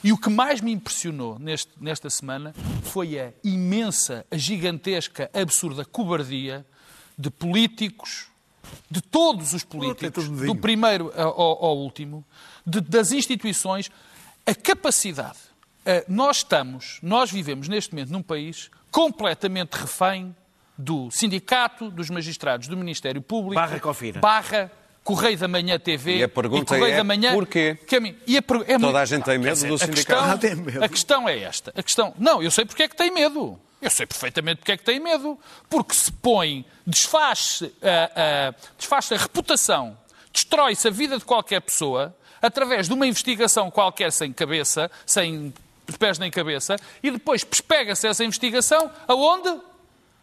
E 0.04 0.12
o 0.12 0.16
que 0.16 0.30
mais 0.30 0.60
me 0.60 0.70
impressionou 0.70 1.40
neste, 1.40 1.72
nesta 1.80 2.08
semana 2.08 2.54
foi 2.84 3.18
a 3.18 3.32
imensa, 3.42 4.24
a 4.30 4.36
gigantesca, 4.36 5.28
absurda 5.34 5.84
cobardia 5.84 6.64
de 7.18 7.32
políticos, 7.32 8.28
de 8.88 9.00
todos 9.00 9.54
os 9.54 9.64
políticos, 9.64 10.28
do 10.28 10.54
primeiro 10.54 11.12
ao, 11.16 11.64
ao 11.64 11.78
último, 11.78 12.24
de, 12.64 12.80
das 12.80 13.10
instituições, 13.10 13.90
a 14.46 14.54
capacidade 14.54 15.49
nós 16.08 16.38
estamos, 16.38 16.98
nós 17.02 17.30
vivemos 17.30 17.68
neste 17.68 17.92
momento 17.92 18.10
num 18.10 18.22
país 18.22 18.70
completamente 18.90 19.74
refém 19.74 20.34
do 20.76 21.10
sindicato, 21.10 21.90
dos 21.90 22.10
magistrados, 22.10 22.68
do 22.68 22.76
Ministério 22.76 23.20
Público, 23.20 23.54
barra 23.54 23.80
Cofina. 23.80 24.20
barra 24.20 24.70
Correio 25.02 25.38
da 25.38 25.48
Manhã 25.48 25.78
TV 25.78 26.18
e 26.18 26.24
a 26.24 26.28
pergunta 26.28 26.74
e 26.74 26.78
Correio 26.78 26.94
é 26.94 26.96
da 26.96 27.04
Manhã, 27.04 27.32
porquê? 27.32 27.78
Que 27.86 27.96
e 28.26 28.36
a, 28.36 28.42
é 28.66 28.78
Toda 28.78 29.00
a 29.00 29.04
gente 29.04 29.24
tem 29.24 29.38
medo 29.38 29.66
do 29.66 29.78
sindicato. 29.78 30.24
A 30.24 30.38
questão, 30.38 30.84
a 30.84 30.88
questão 30.88 31.28
é 31.28 31.38
esta. 31.38 31.72
A 31.74 31.82
questão, 31.82 32.14
não, 32.18 32.42
eu 32.42 32.50
sei 32.50 32.64
porque 32.64 32.82
é 32.82 32.88
que 32.88 32.96
tem 32.96 33.10
medo. 33.10 33.58
Eu 33.80 33.90
sei 33.90 34.06
perfeitamente 34.06 34.58
porque 34.58 34.72
é 34.72 34.76
que 34.76 34.84
tem 34.84 35.00
medo. 35.00 35.38
Porque 35.68 35.94
se 35.94 36.12
põe, 36.12 36.66
desfaz, 36.86 37.62
a, 37.82 38.48
a, 38.48 38.54
desfaz 38.76 39.10
a 39.12 39.16
reputação, 39.16 39.96
destrói-se 40.32 40.86
a 40.86 40.90
vida 40.90 41.18
de 41.18 41.24
qualquer 41.24 41.60
pessoa 41.60 42.14
através 42.42 42.86
de 42.86 42.94
uma 42.94 43.06
investigação 43.06 43.70
qualquer 43.70 44.12
sem 44.12 44.32
cabeça, 44.32 44.90
sem 45.06 45.52
pés 45.96 46.18
nem 46.18 46.30
cabeça, 46.30 46.76
e 47.02 47.10
depois 47.10 47.44
pega-se 47.44 48.06
essa 48.06 48.24
investigação 48.24 48.90
aonde? 49.06 49.60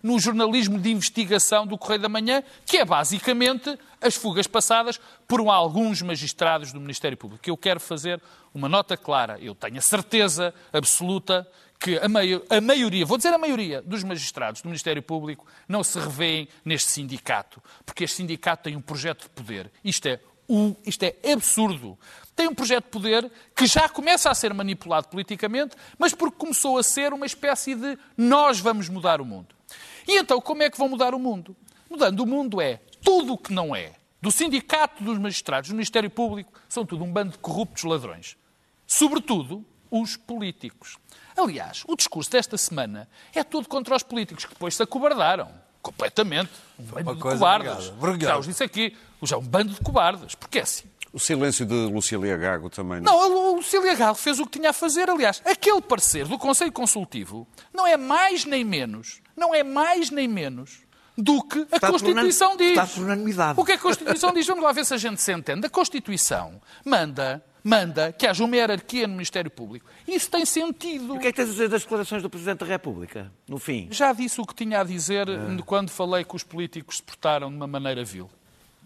No 0.01 0.19
jornalismo 0.19 0.79
de 0.79 0.91
investigação 0.91 1.65
do 1.65 1.75
Correio 1.75 2.01
da 2.01 2.07
Manhã, 2.07 2.43
que 2.67 2.77
é 2.77 2.85
basicamente 2.85 3.77
as 3.99 4.15
fugas 4.15 4.45
passadas 4.45 4.99
por 5.27 5.41
alguns 5.49 6.03
magistrados 6.03 6.71
do 6.71 6.79
Ministério 6.79 7.17
Público. 7.17 7.49
Eu 7.49 7.57
quero 7.57 7.79
fazer 7.79 8.21
uma 8.53 8.69
nota 8.69 8.95
clara. 8.95 9.39
Eu 9.41 9.55
tenho 9.55 9.79
a 9.79 9.81
certeza 9.81 10.53
absoluta 10.71 11.47
que 11.79 11.97
a, 11.97 12.57
a 12.57 12.61
maioria, 12.61 13.05
vou 13.05 13.17
dizer 13.17 13.33
a 13.33 13.37
maioria, 13.37 13.81
dos 13.81 14.03
magistrados 14.03 14.61
do 14.61 14.67
Ministério 14.67 15.01
Público 15.01 15.45
não 15.67 15.83
se 15.83 15.99
revêem 15.99 16.47
neste 16.65 16.91
sindicato, 16.91 17.61
porque 17.85 18.03
este 18.03 18.17
sindicato 18.17 18.63
tem 18.63 18.75
um 18.75 18.81
projeto 18.81 19.23
de 19.23 19.29
poder. 19.29 19.71
Isto 19.83 20.07
é, 20.07 20.19
o, 20.47 20.75
isto 20.85 21.03
é 21.03 21.15
absurdo 21.31 21.97
tem 22.37 22.47
um 22.47 22.53
projeto 22.53 22.85
de 22.85 22.91
poder 22.91 23.31
que 23.55 23.65
já 23.65 23.89
começa 23.89 24.29
a 24.29 24.35
ser 24.35 24.53
manipulado 24.53 25.07
politicamente, 25.07 25.75
mas 25.97 26.13
porque 26.13 26.37
começou 26.37 26.77
a 26.77 26.83
ser 26.83 27.11
uma 27.11 27.25
espécie 27.25 27.73
de 27.73 27.97
nós 28.15 28.59
vamos 28.59 28.87
mudar 28.87 29.19
o 29.19 29.25
mundo. 29.25 29.55
E 30.07 30.19
então, 30.19 30.39
como 30.39 30.61
é 30.61 30.69
que 30.69 30.77
vão 30.77 30.87
mudar 30.87 31.15
o 31.15 31.19
mundo? 31.19 31.55
Mudando 31.89 32.19
o 32.19 32.27
mundo 32.27 32.61
é 32.61 32.79
tudo 33.03 33.33
o 33.33 33.37
que 33.37 33.51
não 33.51 33.75
é. 33.75 33.93
Do 34.21 34.31
sindicato 34.31 35.03
dos 35.03 35.17
magistrados, 35.17 35.69
do 35.69 35.73
Ministério 35.73 36.11
Público, 36.11 36.53
são 36.69 36.85
tudo 36.85 37.03
um 37.03 37.11
bando 37.11 37.31
de 37.31 37.39
corruptos 37.39 37.83
ladrões. 37.83 38.37
Sobretudo, 38.85 39.65
os 39.89 40.15
políticos. 40.15 40.97
Aliás, 41.35 41.83
o 41.87 41.95
discurso 41.95 42.29
desta 42.29 42.57
semana 42.57 43.09
é 43.33 43.43
todo 43.43 43.67
contra 43.67 43.95
os 43.95 44.03
políticos, 44.03 44.45
que 44.45 44.53
depois 44.53 44.75
se 44.75 44.83
acobardaram. 44.83 45.49
Completamente. 45.81 46.51
Um 46.79 46.83
bando 46.83 47.15
de 47.15 47.21
cobardes. 47.21 47.91
Já 48.21 48.37
os 48.37 48.45
disse 48.45 48.63
aqui. 48.63 48.95
Já 49.23 49.37
um 49.37 49.41
bando 49.41 49.73
de 49.73 49.81
cobardes. 49.81 50.35
Porque 50.35 50.59
é 50.59 50.61
assim. 50.61 50.85
O 51.13 51.19
silêncio 51.19 51.65
de 51.65 51.73
Lucília 51.73 52.37
Gago 52.37 52.69
também 52.69 53.01
não. 53.01 53.11
Não, 53.11 53.51
a 53.51 53.55
Lucília 53.55 53.95
Gago 53.95 54.15
fez 54.15 54.39
o 54.39 54.45
que 54.45 54.59
tinha 54.59 54.69
a 54.69 54.73
fazer. 54.73 55.09
Aliás, 55.09 55.41
aquele 55.45 55.81
parecer 55.81 56.27
do 56.27 56.37
Conselho 56.37 56.71
Consultivo 56.71 57.47
não 57.73 57.87
é 57.87 57.97
mais 57.97 58.45
nem 58.45 58.63
menos, 58.63 59.21
não 59.35 59.55
é 59.55 59.63
mais 59.63 60.11
nem 60.11 60.27
menos 60.27 60.85
do 61.17 61.41
que 61.41 61.65
a 61.71 61.77
está 61.77 61.91
Constituição 61.91 62.55
diz. 62.55 62.69
Está 62.69 62.85
por 62.85 63.03
unanimidade. 63.03 63.59
O 63.59 63.65
que 63.65 63.71
é 63.71 63.75
a 63.75 63.79
Constituição 63.79 64.31
diz? 64.31 64.45
Vamos 64.45 64.63
lá 64.63 64.71
ver 64.71 64.85
se 64.85 64.93
a 64.93 64.97
gente 64.97 65.19
se 65.19 65.33
entende. 65.33 65.65
A 65.65 65.69
Constituição 65.69 66.61
manda, 66.85 67.43
manda 67.63 68.11
que 68.11 68.27
haja 68.27 68.43
uma 68.43 68.55
hierarquia 68.55 69.07
no 69.07 69.13
Ministério 69.13 69.49
Público. 69.49 69.89
Isso 70.07 70.29
tem 70.29 70.45
sentido. 70.45 71.15
E 71.15 71.17
o 71.17 71.19
que 71.19 71.27
é 71.27 71.31
que 71.31 71.37
tens 71.37 71.49
a 71.49 71.51
dizer 71.51 71.69
das 71.69 71.81
declarações 71.81 72.21
do 72.21 72.29
Presidente 72.29 72.59
da 72.59 72.65
República, 72.67 73.31
no 73.47 73.57
fim? 73.57 73.87
Já 73.89 74.13
disse 74.13 74.39
o 74.39 74.45
que 74.45 74.53
tinha 74.53 74.81
a 74.81 74.83
dizer 74.83 75.27
ah. 75.27 75.57
quando 75.65 75.89
falei 75.89 76.23
que 76.23 76.35
os 76.35 76.43
políticos 76.43 76.97
se 76.97 77.03
portaram 77.03 77.49
de 77.49 77.55
uma 77.55 77.65
maneira 77.65 78.03
vil 78.03 78.29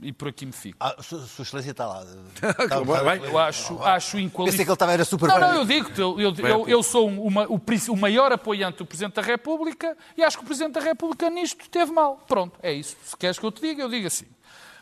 e 0.02 0.12
por 0.12 0.30
aqui 0.30 0.46
me 0.46 0.52
fico. 0.52 0.78
Ah, 0.80 0.96
Sua 1.02 1.24
Excelência 1.44 1.72
está 1.72 1.88
lá. 1.88 2.04
Está 2.60 2.80
bem. 2.82 3.24
Eu 3.24 3.38
acho, 3.38 3.82
acho 3.84 4.18
inqualificável. 4.18 4.46
Pensei 4.46 4.66
que 4.66 4.72
ele 4.72 4.74
estava 4.74 4.94
era 4.94 5.06
super 5.06 5.28
Não, 5.28 5.40
não, 5.40 5.56
eu 5.56 5.66
digo 5.66 5.90
eu, 5.98 6.20
eu, 6.20 6.36
eu, 6.38 6.70
eu 6.70 6.84
sou 6.84 7.08
uma, 7.08 7.46
o, 7.48 7.62
o, 7.90 7.98
maior 7.98 8.32
apoiante 8.32 8.80
do 8.80 8.86
Presidente 8.86 9.14
da 9.14 9.22
República 9.22 9.96
e 10.18 10.24
acho 10.24 10.38
que 10.38 10.44
o 10.44 10.46
Presidente 10.46 10.74
da 10.74 10.82
República 10.82 11.30
nisto 11.30 11.70
teve 11.70 11.92
mal. 11.92 12.24
Pronto, 12.28 12.58
é 12.64 12.74
isso. 12.74 12.96
Se 13.06 13.16
queres 13.16 13.38
que 13.38 13.46
eu 13.46 13.52
te 13.52 13.62
diga, 13.62 13.84
eu 13.84 13.90
digo 13.90 14.08
assim. 14.08 14.26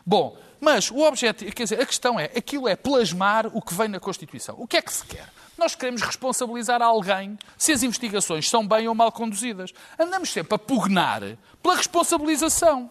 Bom, 0.04 0.36
mas 0.60 0.90
o 0.90 1.00
objetivo, 1.00 1.52
quer 1.52 1.64
dizer, 1.64 1.80
a 1.80 1.86
questão 1.86 2.18
é, 2.18 2.24
aquilo 2.36 2.68
é 2.68 2.76
plasmar 2.76 3.46
o 3.46 3.60
que 3.60 3.74
vem 3.74 3.88
na 3.88 4.00
Constituição. 4.00 4.54
O 4.58 4.66
que 4.66 4.76
é 4.76 4.82
que 4.82 4.92
se 4.92 5.04
quer? 5.04 5.28
Nós 5.56 5.74
queremos 5.74 6.02
responsabilizar 6.02 6.80
alguém 6.80 7.38
se 7.58 7.72
as 7.72 7.82
investigações 7.82 8.48
são 8.48 8.66
bem 8.66 8.88
ou 8.88 8.94
mal 8.94 9.12
conduzidas. 9.12 9.72
Andamos 9.98 10.30
sempre 10.30 10.54
a 10.54 10.58
pugnar 10.58 11.22
pela 11.62 11.76
responsabilização. 11.76 12.90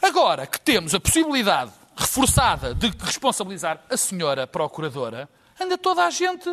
Agora 0.00 0.46
que 0.46 0.60
temos 0.60 0.94
a 0.94 1.00
possibilidade 1.00 1.72
reforçada 1.96 2.74
de 2.74 2.92
responsabilizar 3.00 3.80
a 3.88 3.96
senhora 3.96 4.46
procuradora, 4.46 5.28
anda 5.60 5.78
toda 5.78 6.04
a 6.04 6.10
gente, 6.10 6.44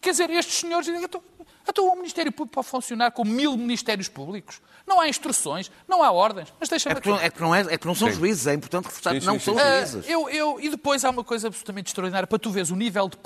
quer 0.00 0.10
dizer, 0.10 0.30
estes 0.30 0.56
senhores 0.56 0.86
dizem, 0.86 1.02
então, 1.02 1.22
então 1.66 1.88
o 1.88 1.96
Ministério 1.96 2.30
Público 2.30 2.54
pode 2.54 2.68
funcionar 2.68 3.10
com 3.10 3.24
mil 3.24 3.56
ministérios 3.56 4.08
públicos? 4.08 4.60
Não 4.86 5.00
há 5.00 5.08
instruções, 5.08 5.70
não 5.88 6.02
há 6.02 6.10
ordens. 6.10 6.52
Mas 6.58 6.68
deixa 6.68 6.90
é, 6.90 6.94
que 6.94 7.08
não, 7.08 7.18
é, 7.18 7.30
que 7.30 7.40
não 7.40 7.54
é, 7.54 7.60
é 7.60 7.78
que 7.78 7.86
não 7.86 7.94
são 7.94 8.08
sim. 8.08 8.14
juízes, 8.14 8.46
é 8.46 8.54
importante 8.54 8.84
reforçar 8.86 9.18
que 9.18 9.24
não 9.24 9.38
sim, 9.38 9.44
são 9.46 9.54
sim. 9.54 9.60
juízes. 9.60 10.06
Uh, 10.06 10.10
eu, 10.10 10.28
eu, 10.28 10.60
e 10.60 10.68
depois 10.68 11.04
há 11.04 11.10
uma 11.10 11.24
coisa 11.24 11.46
absolutamente 11.46 11.88
extraordinária 11.88 12.26
para 12.26 12.38
tu 12.38 12.50
veres 12.50 12.70
o 12.70 12.76
nível 12.76 13.08
de 13.08 13.16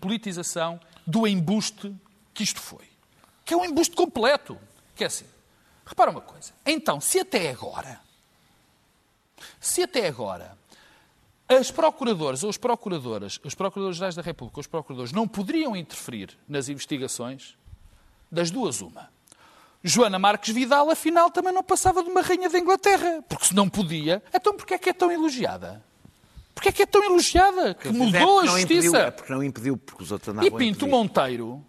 politização 0.00 0.80
do 1.06 1.26
embuste 1.26 1.94
que 2.32 2.42
isto 2.42 2.60
foi. 2.60 2.84
Que 3.44 3.54
é 3.54 3.56
um 3.56 3.64
embuste 3.64 3.94
completo. 3.94 4.58
Que 4.96 5.04
é 5.04 5.06
assim. 5.06 5.26
Repara 5.86 6.10
uma 6.10 6.20
coisa. 6.20 6.52
Então, 6.66 7.00
se 7.00 7.20
até 7.20 7.50
agora 7.50 8.00
se 9.60 9.82
até 9.82 10.06
agora 10.06 10.56
as 11.48 11.70
procuradoras 11.70 12.42
ou 12.42 12.50
as 12.50 12.56
procuradoras, 12.56 13.38
os 13.44 13.54
procuradores 13.54 13.96
gerais 13.96 14.14
da 14.14 14.22
República, 14.22 14.60
os 14.60 14.66
procuradores, 14.66 15.12
não 15.12 15.28
poderiam 15.28 15.76
interferir 15.76 16.30
nas 16.48 16.68
investigações, 16.68 17.56
das 18.30 18.50
duas 18.50 18.80
uma. 18.80 19.12
Joana 19.82 20.18
Marques 20.18 20.54
Vidal, 20.54 20.88
afinal, 20.88 21.30
também 21.30 21.52
não 21.52 21.62
passava 21.62 22.02
de 22.02 22.08
uma 22.08 22.22
rainha 22.22 22.48
da 22.48 22.58
Inglaterra. 22.58 23.22
Porque 23.28 23.44
se 23.44 23.54
não 23.54 23.68
podia, 23.68 24.22
então 24.32 24.56
porquê 24.56 24.74
é 24.74 24.78
que 24.78 24.88
é 24.88 24.94
tão 24.94 25.12
elogiada? 25.12 25.84
Porquê 26.54 26.70
é 26.70 26.72
que 26.72 26.82
é 26.82 26.86
tão 26.86 27.04
elogiada? 27.04 27.74
Que 27.74 27.88
mudou 27.88 28.40
é 28.40 28.44
a 28.44 28.46
justiça. 28.46 28.72
Impediu, 28.72 28.96
é 28.96 29.10
porque 29.10 29.32
não 29.32 29.42
impediu, 29.42 29.76
porque 29.76 30.02
os 30.02 30.10
outros 30.10 30.28
andavam 30.30 30.48
E 30.48 30.50
Pinto 30.50 30.86
Monteiro, 30.86 31.62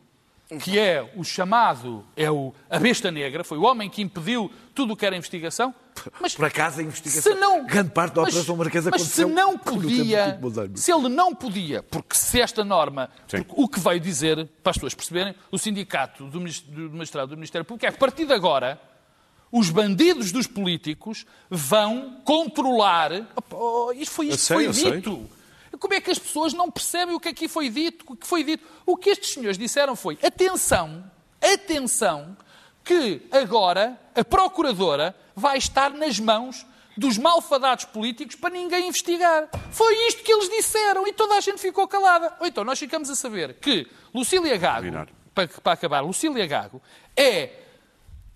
que 0.59 0.77
é 0.77 1.11
o 1.15 1.23
chamado, 1.23 2.05
é 2.15 2.29
o, 2.29 2.53
a 2.69 2.77
besta 2.77 3.09
negra, 3.09 3.43
foi 3.43 3.57
o 3.57 3.63
homem 3.63 3.89
que 3.89 4.01
impediu 4.01 4.51
tudo 4.73 4.93
o 4.93 4.95
que 4.95 5.05
era 5.05 5.15
investigação. 5.15 5.73
Mas, 6.19 6.35
Por 6.35 6.45
acaso 6.45 6.81
a 6.81 6.83
investigação, 6.83 7.33
se 7.33 7.39
não, 7.39 7.65
grande 7.65 7.89
parte 7.89 8.13
da 8.13 8.21
Operação 8.21 8.55
Marquesa 8.55 8.91
mas 8.91 9.01
aconteceu... 9.01 9.29
Mas 9.29 9.37
se 9.37 9.41
não 9.41 9.57
podia, 9.57 10.39
se 10.75 10.91
ele 10.93 11.09
não 11.09 11.33
podia, 11.33 11.81
porque 11.81 12.15
se 12.15 12.39
esta 12.39 12.63
norma, 12.63 13.09
o 13.49 13.67
que 13.67 13.79
veio 13.79 13.99
dizer, 13.99 14.47
para 14.61 14.71
as 14.71 14.77
pessoas 14.77 14.93
perceberem, 14.93 15.33
o 15.51 15.57
sindicato 15.57 16.25
do, 16.25 16.39
do 16.39 16.91
magistrado 16.91 17.29
do 17.29 17.37
Ministério 17.37 17.65
Público 17.65 17.85
é 17.85 17.89
que 17.89 17.95
a 17.95 17.99
partir 17.99 18.25
de 18.25 18.33
agora 18.33 18.79
os 19.51 19.69
bandidos 19.69 20.31
dos 20.31 20.47
políticos 20.47 21.25
vão 21.49 22.17
controlar... 22.23 23.11
Oh, 23.51 23.91
isto 23.93 24.13
foi 24.13 24.27
isto 24.27 24.39
sei, 24.39 24.71
foi 24.73 24.97
dito. 24.97 25.29
Como 25.85 25.93
é 25.93 26.01
que 26.01 26.09
as 26.09 26.17
pessoas 26.17 26.51
não 26.51 26.71
percebem 26.71 27.13
o 27.13 27.19
que 27.19 27.29
aqui 27.29 27.47
foi 27.47 27.69
dito? 27.69 28.05
O 28.07 28.15
que 28.15 28.25
foi 28.25 28.43
dito? 28.43 28.65
O 28.87 28.97
que 28.97 29.11
estes 29.11 29.33
senhores 29.33 29.55
disseram 29.55 29.95
foi: 29.95 30.17
atenção, 30.23 31.11
atenção, 31.39 32.35
que 32.83 33.21
agora 33.29 33.95
a 34.15 34.23
Procuradora 34.23 35.15
vai 35.35 35.59
estar 35.59 35.91
nas 35.91 36.19
mãos 36.19 36.65
dos 36.97 37.19
malfadados 37.19 37.85
políticos 37.85 38.35
para 38.35 38.49
ninguém 38.49 38.87
investigar. 38.87 39.47
Foi 39.69 39.93
isto 40.07 40.23
que 40.23 40.33
eles 40.33 40.49
disseram 40.49 41.05
e 41.05 41.13
toda 41.13 41.35
a 41.35 41.39
gente 41.39 41.61
ficou 41.61 41.87
calada. 41.87 42.35
Ou 42.39 42.47
então 42.47 42.63
nós 42.63 42.79
ficamos 42.79 43.07
a 43.11 43.15
saber 43.15 43.53
que 43.59 43.87
Lucília 44.11 44.57
Gago, 44.57 44.87
para, 45.35 45.47
para 45.47 45.73
acabar, 45.73 45.99
Lucília 45.99 46.47
Gago 46.47 46.81
é, 47.15 47.59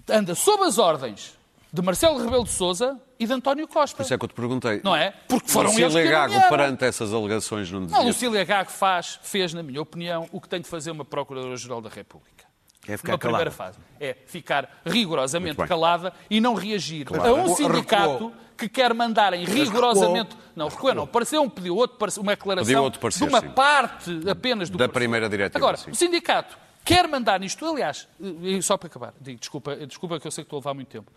anda 0.07 0.35
sob 0.35 0.65
as 0.65 0.77
ordens 0.77 1.35
de 1.71 1.81
Marcelo 1.81 2.17
Rebelo 2.23 2.43
de 2.43 2.49
Sousa 2.51 2.99
e 3.19 3.25
de 3.27 3.33
António 3.33 3.67
Costa. 3.67 3.97
Por 3.97 4.03
isso 4.03 4.13
é 4.13 4.17
que 4.17 4.25
eu 4.25 4.29
te 4.29 4.33
perguntei. 4.33 4.81
Não 4.83 4.95
é? 4.95 5.13
Porque 5.27 5.49
foram 5.51 5.69
eles 5.69 5.83
Lucília 5.83 6.03
que 6.05 6.11
Gago, 6.11 6.33
nomearam. 6.33 6.49
perante 6.57 6.85
essas 6.85 7.13
alegações, 7.13 7.71
não 7.71 7.81
Não, 7.81 7.87
dizia... 7.87 8.01
Lucília 8.03 8.43
Gago 8.43 8.71
faz, 8.71 9.19
fez, 9.21 9.53
na 9.53 9.61
minha 9.61 9.81
opinião, 9.81 10.27
o 10.31 10.41
que 10.41 10.49
tem 10.49 10.61
de 10.61 10.67
fazer 10.67 10.91
uma 10.91 11.05
Procuradora-Geral 11.05 11.81
da 11.81 11.89
República. 11.89 12.45
É 12.87 12.97
ficar 12.97 13.11
Numa 13.11 13.19
primeira 13.19 13.51
fase. 13.51 13.77
É 13.99 14.15
ficar 14.25 14.81
rigorosamente 14.85 15.57
calada 15.67 16.11
e 16.29 16.41
não 16.41 16.55
reagir 16.55 17.05
Claro. 17.05 17.23
a 17.23 17.33
um 17.33 17.37
Recuou. 17.49 17.55
sindicato 17.57 18.33
que 18.57 18.67
quer 18.67 18.93
mandarem 18.95 19.45
rigorosamente. 19.45 20.35
Não, 20.55 20.67
recuou 20.69 20.95
não. 20.95 21.05
Pareceu 21.05 21.41
um, 21.43 21.49
pediu 21.49 21.75
outro, 21.75 21.97
pareceu 21.97 22.23
uma 22.23 22.31
declaração 22.31 22.65
Pediu 22.65 22.83
outro 22.83 22.99
parecer, 22.99 23.25
de 23.27 23.29
uma 23.33 23.41
sim. 23.41 23.49
parte 23.49 24.29
apenas 24.29 24.69
do 24.69 24.77
Da 24.77 24.85
parecer. 24.85 24.93
primeira 24.99 25.29
diretiva, 25.29 25.59
Agora, 25.59 25.77
sim. 25.77 25.91
o 25.91 25.95
sindicato 25.95 26.57
quer 26.83 27.07
mandar 27.07 27.39
nisto, 27.39 27.63
aliás, 27.65 28.07
só 28.63 28.75
para 28.75 28.87
acabar, 28.87 29.13
digo, 29.21 29.39
desculpa, 29.39 29.75
desculpa 29.75 30.19
que 30.19 30.25
eu 30.25 30.31
sei 30.31 30.43
que 30.43 30.47
estou 30.47 30.57
a 30.57 30.59
levar 30.61 30.73
muito 30.73 30.87
tempo. 30.87 31.11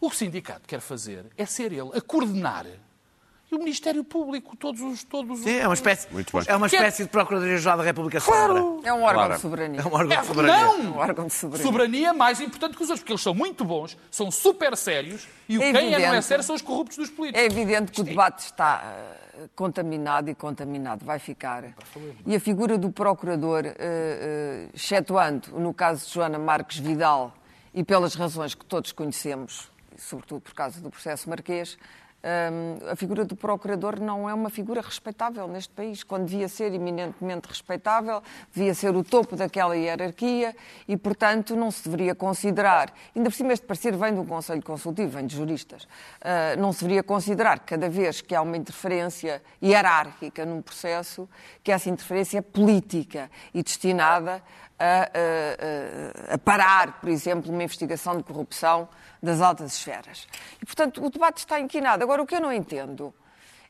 O 0.00 0.08
que 0.08 0.14
o 0.14 0.18
sindicato 0.18 0.62
quer 0.66 0.80
fazer 0.80 1.26
é 1.36 1.44
ser 1.44 1.72
ele 1.72 1.90
a 1.94 2.00
coordenar 2.00 2.66
e 3.50 3.54
o 3.54 3.58
Ministério 3.58 4.04
Público, 4.04 4.54
todos 4.56 4.80
os. 4.82 5.02
Todos 5.02 5.38
os- 5.38 5.44
Sim, 5.44 5.56
é 5.56 5.66
uma 5.66 5.72
espécie, 5.74 6.06
Muito 6.12 6.30
bem. 6.36 6.44
é 6.46 6.54
uma 6.54 6.66
espécie 6.66 7.02
de 7.04 7.08
Procuradoria-Geral 7.08 7.78
da 7.78 7.82
República 7.82 8.20
Sombra. 8.20 8.58
É 8.86 8.92
um 8.92 9.02
órgão 9.02 9.12
Claro. 9.14 9.34
de 9.34 9.40
soberania. 9.40 9.80
É 9.80 9.84
um 9.86 9.94
órgão 9.94 10.16
É, 10.16 10.20
de 10.20 10.26
soberania. 10.26 10.64
não! 10.66 10.80
Um 10.80 10.96
órgão 10.98 11.26
de 11.26 11.32
soberania. 11.32 11.66
Soberania 11.66 12.08
é 12.08 12.12
mais 12.12 12.40
importante 12.42 12.76
que 12.76 12.82
os 12.82 12.90
outros, 12.90 13.00
porque 13.00 13.12
eles 13.12 13.22
são 13.22 13.32
muito 13.34 13.64
bons, 13.64 13.96
são 14.10 14.30
super 14.30 14.76
sérios 14.76 15.26
e 15.48 15.56
o 15.56 15.62
É 15.62 15.72
quem 15.72 15.86
é 15.86 15.90
não 15.92 15.96
é 15.98 16.02
evidente. 16.02 16.26
sério 16.26 16.44
são 16.44 16.54
os 16.54 16.60
corruptos 16.62 16.98
dos 16.98 17.08
políticos. 17.10 17.42
É 17.42 17.46
evidente 17.46 17.90
que 17.90 18.00
o 18.02 18.04
debate 18.04 18.40
está 18.44 18.82
eh, 19.38 19.48
contaminado 19.56 20.28
e 20.28 20.34
contaminado 20.34 21.04
vai 21.06 21.18
ficar. 21.18 21.64
E 22.26 22.36
a 22.36 22.40
figura 22.40 22.76
do 22.76 22.90
procurador, 22.92 23.64
eh, 23.64 23.74
eh, 23.78 24.68
excetuando 24.74 25.58
no 25.58 25.72
caso 25.72 26.06
de 26.06 26.12
Joana 26.12 26.38
Marques 26.38 26.76
Vidal 26.78 27.32
e 27.72 27.82
pelas 27.82 28.14
razões 28.14 28.54
que 28.54 28.66
todos 28.66 28.92
conhecemos, 28.92 29.70
sobretudo 29.98 30.40
por 30.40 30.54
causa 30.54 30.80
do 30.80 30.90
processo 30.90 31.28
marquês, 31.28 31.76
eh, 32.20 32.50
a 32.90 32.96
figura 32.96 33.24
do 33.24 33.36
procurador 33.36 34.00
não 34.00 34.28
é 34.28 34.34
uma 34.34 34.50
figura 34.50 34.80
respeitável 34.80 35.46
neste 35.46 35.72
país, 35.72 36.02
quando 36.02 36.26
devia 36.26 36.48
ser 36.48 36.74
eminentemente 36.74 37.48
respeitável, 37.48 38.20
devia 38.52 38.74
ser 38.74 38.94
o 38.96 39.04
topo 39.04 39.36
daquela 39.36 39.76
hierarquia 39.76 40.54
e, 40.88 40.96
portanto, 40.96 41.54
não 41.54 41.70
se 41.70 41.84
deveria 41.88 42.16
considerar, 42.16 42.92
ainda 43.14 43.30
por 43.30 43.36
cima 43.36 43.52
este 43.52 43.64
parecer 43.64 43.96
vem 43.96 44.14
de 44.14 44.18
um 44.18 44.26
Conselho 44.26 44.62
Consultivo, 44.62 45.10
vem 45.10 45.26
de 45.26 45.36
juristas, 45.36 45.86
ah, 46.20 46.56
não 46.56 46.72
se 46.72 46.80
deveria 46.80 47.04
considerar 47.04 47.60
cada 47.60 47.88
vez 47.88 48.20
que 48.20 48.34
há 48.34 48.42
uma 48.42 48.56
interferência 48.56 49.40
hierárquica 49.62 50.44
num 50.44 50.60
processo, 50.60 51.28
que 51.62 51.70
essa 51.70 51.88
interferência 51.88 52.38
é 52.38 52.42
política 52.42 53.30
e 53.54 53.62
destinada 53.62 54.42
a, 54.67 54.67
a- 54.78 55.10
a- 56.30 56.34
a 56.34 56.38
parar, 56.38 57.00
por 57.00 57.08
exemplo, 57.08 57.52
uma 57.52 57.62
investigação 57.62 58.16
de 58.16 58.22
corrupção 58.22 58.88
das 59.22 59.40
altas 59.40 59.72
esferas. 59.74 60.26
E, 60.62 60.64
portanto, 60.66 61.04
o 61.04 61.10
debate 61.10 61.38
está 61.38 61.58
inquinado. 61.58 62.02
Agora, 62.04 62.22
o 62.22 62.26
que 62.26 62.34
eu 62.34 62.40
não 62.40 62.52
entendo 62.52 63.12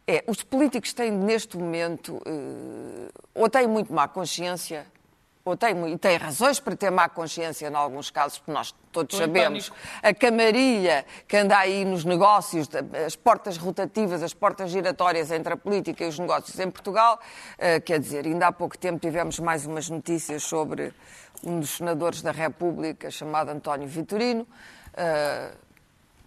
é, 0.07 0.25
os 0.27 0.43
políticos 0.43 0.93
têm 0.95 1.11
neste 1.11 1.59
momento, 1.59 2.19
eh, 2.25 3.11
ou 3.35 3.49
têm 3.51 3.67
muito 3.67 3.93
má 3.93 4.09
consciência, 4.09 4.87
ou 5.51 5.75
mu- 5.75 5.89
e 5.89 5.97
têm 5.99 6.17
razões 6.17 6.61
para 6.61 6.77
ter 6.77 6.91
má 6.91 7.09
consciência 7.09 7.69
em 7.69 7.75
alguns 7.75 8.11
casos, 8.11 8.39
porque 8.39 8.53
nós 8.53 8.75
todos 8.93 9.15
Estou 9.15 9.27
sabemos 9.27 9.73
a 10.03 10.15
camarilha 10.15 11.05
que 11.27 11.37
anda 11.37 11.57
aí 11.59 11.85
nos 11.85 12.05
negócios, 12.05 12.69
as 13.07 13.15
portas 13.17 13.57
rotativas, 13.57 14.23
as 14.23 14.33
portas 14.35 14.71
giratórias 14.71 15.31
entre 15.31 15.53
a 15.53 15.57
política 15.57 16.05
e 16.05 16.09
os 16.09 16.19
negócios 16.19 16.59
em 16.59 16.71
Portugal. 16.71 17.19
Eh, 17.59 17.81
quer 17.81 17.99
dizer, 18.01 18.25
ainda 18.27 18.47
há 18.49 18.53
pouco 18.53 18.77
tempo 18.79 18.99
tivemos 18.99 19.39
mais 19.39 19.67
umas 19.67 19.89
notícias 19.91 20.43
sobre 20.43 20.93
um 21.45 21.61
dos 21.61 21.71
senadores 21.77 22.23
da 22.23 22.33
República, 22.33 23.11
chamado 23.11 23.51
António 23.51 23.87
Vitorino. 23.87 24.47
Eh, 24.97 25.51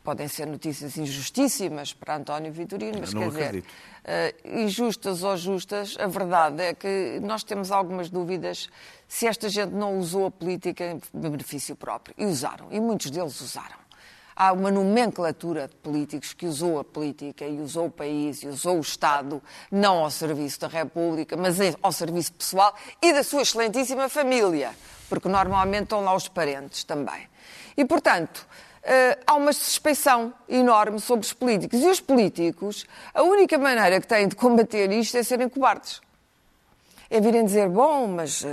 podem 0.04 0.28
ser 0.28 0.48
notícias 0.48 0.98
injustíssimas 0.98 1.94
para 1.94 2.16
António 2.16 2.52
Vitorino, 2.52 3.00
mas 3.00 3.14
não 3.14 3.22
quer 3.22 3.30
dizer, 3.30 3.44
acredito. 3.46 3.70
eh, 4.04 4.36
injustas 4.46 5.24
ou 5.24 5.38
justas, 5.38 5.96
a 6.00 6.08
verdade 6.08 6.62
é 6.62 6.74
que 6.74 7.20
nós 7.22 7.44
temos 7.44 7.72
algumas 7.72 8.10
dúvidas 8.10 8.70
se 9.08 9.28
esta 9.28 9.48
gente 9.50 9.72
não 9.72 10.00
usou 10.00 10.26
a 10.26 10.32
política 10.32 10.84
em 10.86 11.02
benefício 11.14 11.76
próprio. 11.76 12.16
E 12.18 12.26
usaram, 12.26 12.68
e 12.72 12.80
muitos 12.80 13.12
deles 13.12 13.40
usaram. 13.42 13.80
Há 14.36 14.54
uma 14.54 14.72
nomenclatura 14.72 15.68
de 15.68 15.76
políticos 15.76 16.34
que 16.34 16.48
usou 16.48 16.80
a 16.80 16.84
política 16.84 17.46
e 17.46 17.60
usou 17.60 17.88
o 17.88 17.92
país 17.92 18.42
e 18.42 18.48
usou 18.48 18.78
o 18.78 18.82
Estado, 18.82 19.42
não 19.70 20.00
ao 20.00 20.10
serviço 20.10 20.62
da 20.62 20.68
República, 20.68 21.38
mas 21.38 21.58
ao 21.82 21.92
serviço 21.92 22.34
pessoal 22.34 22.74
e 23.02 23.14
da 23.14 23.24
sua 23.24 23.44
excelentíssima 23.44 24.10
família, 24.10 24.72
porque 25.10 25.28
normalmente 25.28 25.84
estão 25.84 26.02
lá 26.02 26.16
os 26.16 26.28
parentes 26.28 26.84
também. 26.84 27.30
E, 27.78 27.86
portanto, 27.86 28.48
eh, 28.84 29.18
há 29.26 29.36
uma 29.36 29.54
suspeição 29.54 30.34
enorme 30.48 31.00
sobre 31.00 31.26
os 31.26 31.34
políticos. 31.34 31.80
E 31.82 31.88
os 31.88 32.00
políticos, 32.00 32.86
a 33.14 33.24
única 33.24 33.58
maneira 33.58 34.00
que 34.00 34.08
têm 34.08 34.28
de 34.28 34.36
combater 34.36 34.92
isto 34.92 35.18
é 35.18 35.24
serem 35.24 35.50
cobardes. 35.50 36.02
É 37.10 37.20
virem 37.20 37.44
dizer, 37.44 37.68
bom, 37.68 38.08
mas 38.08 38.46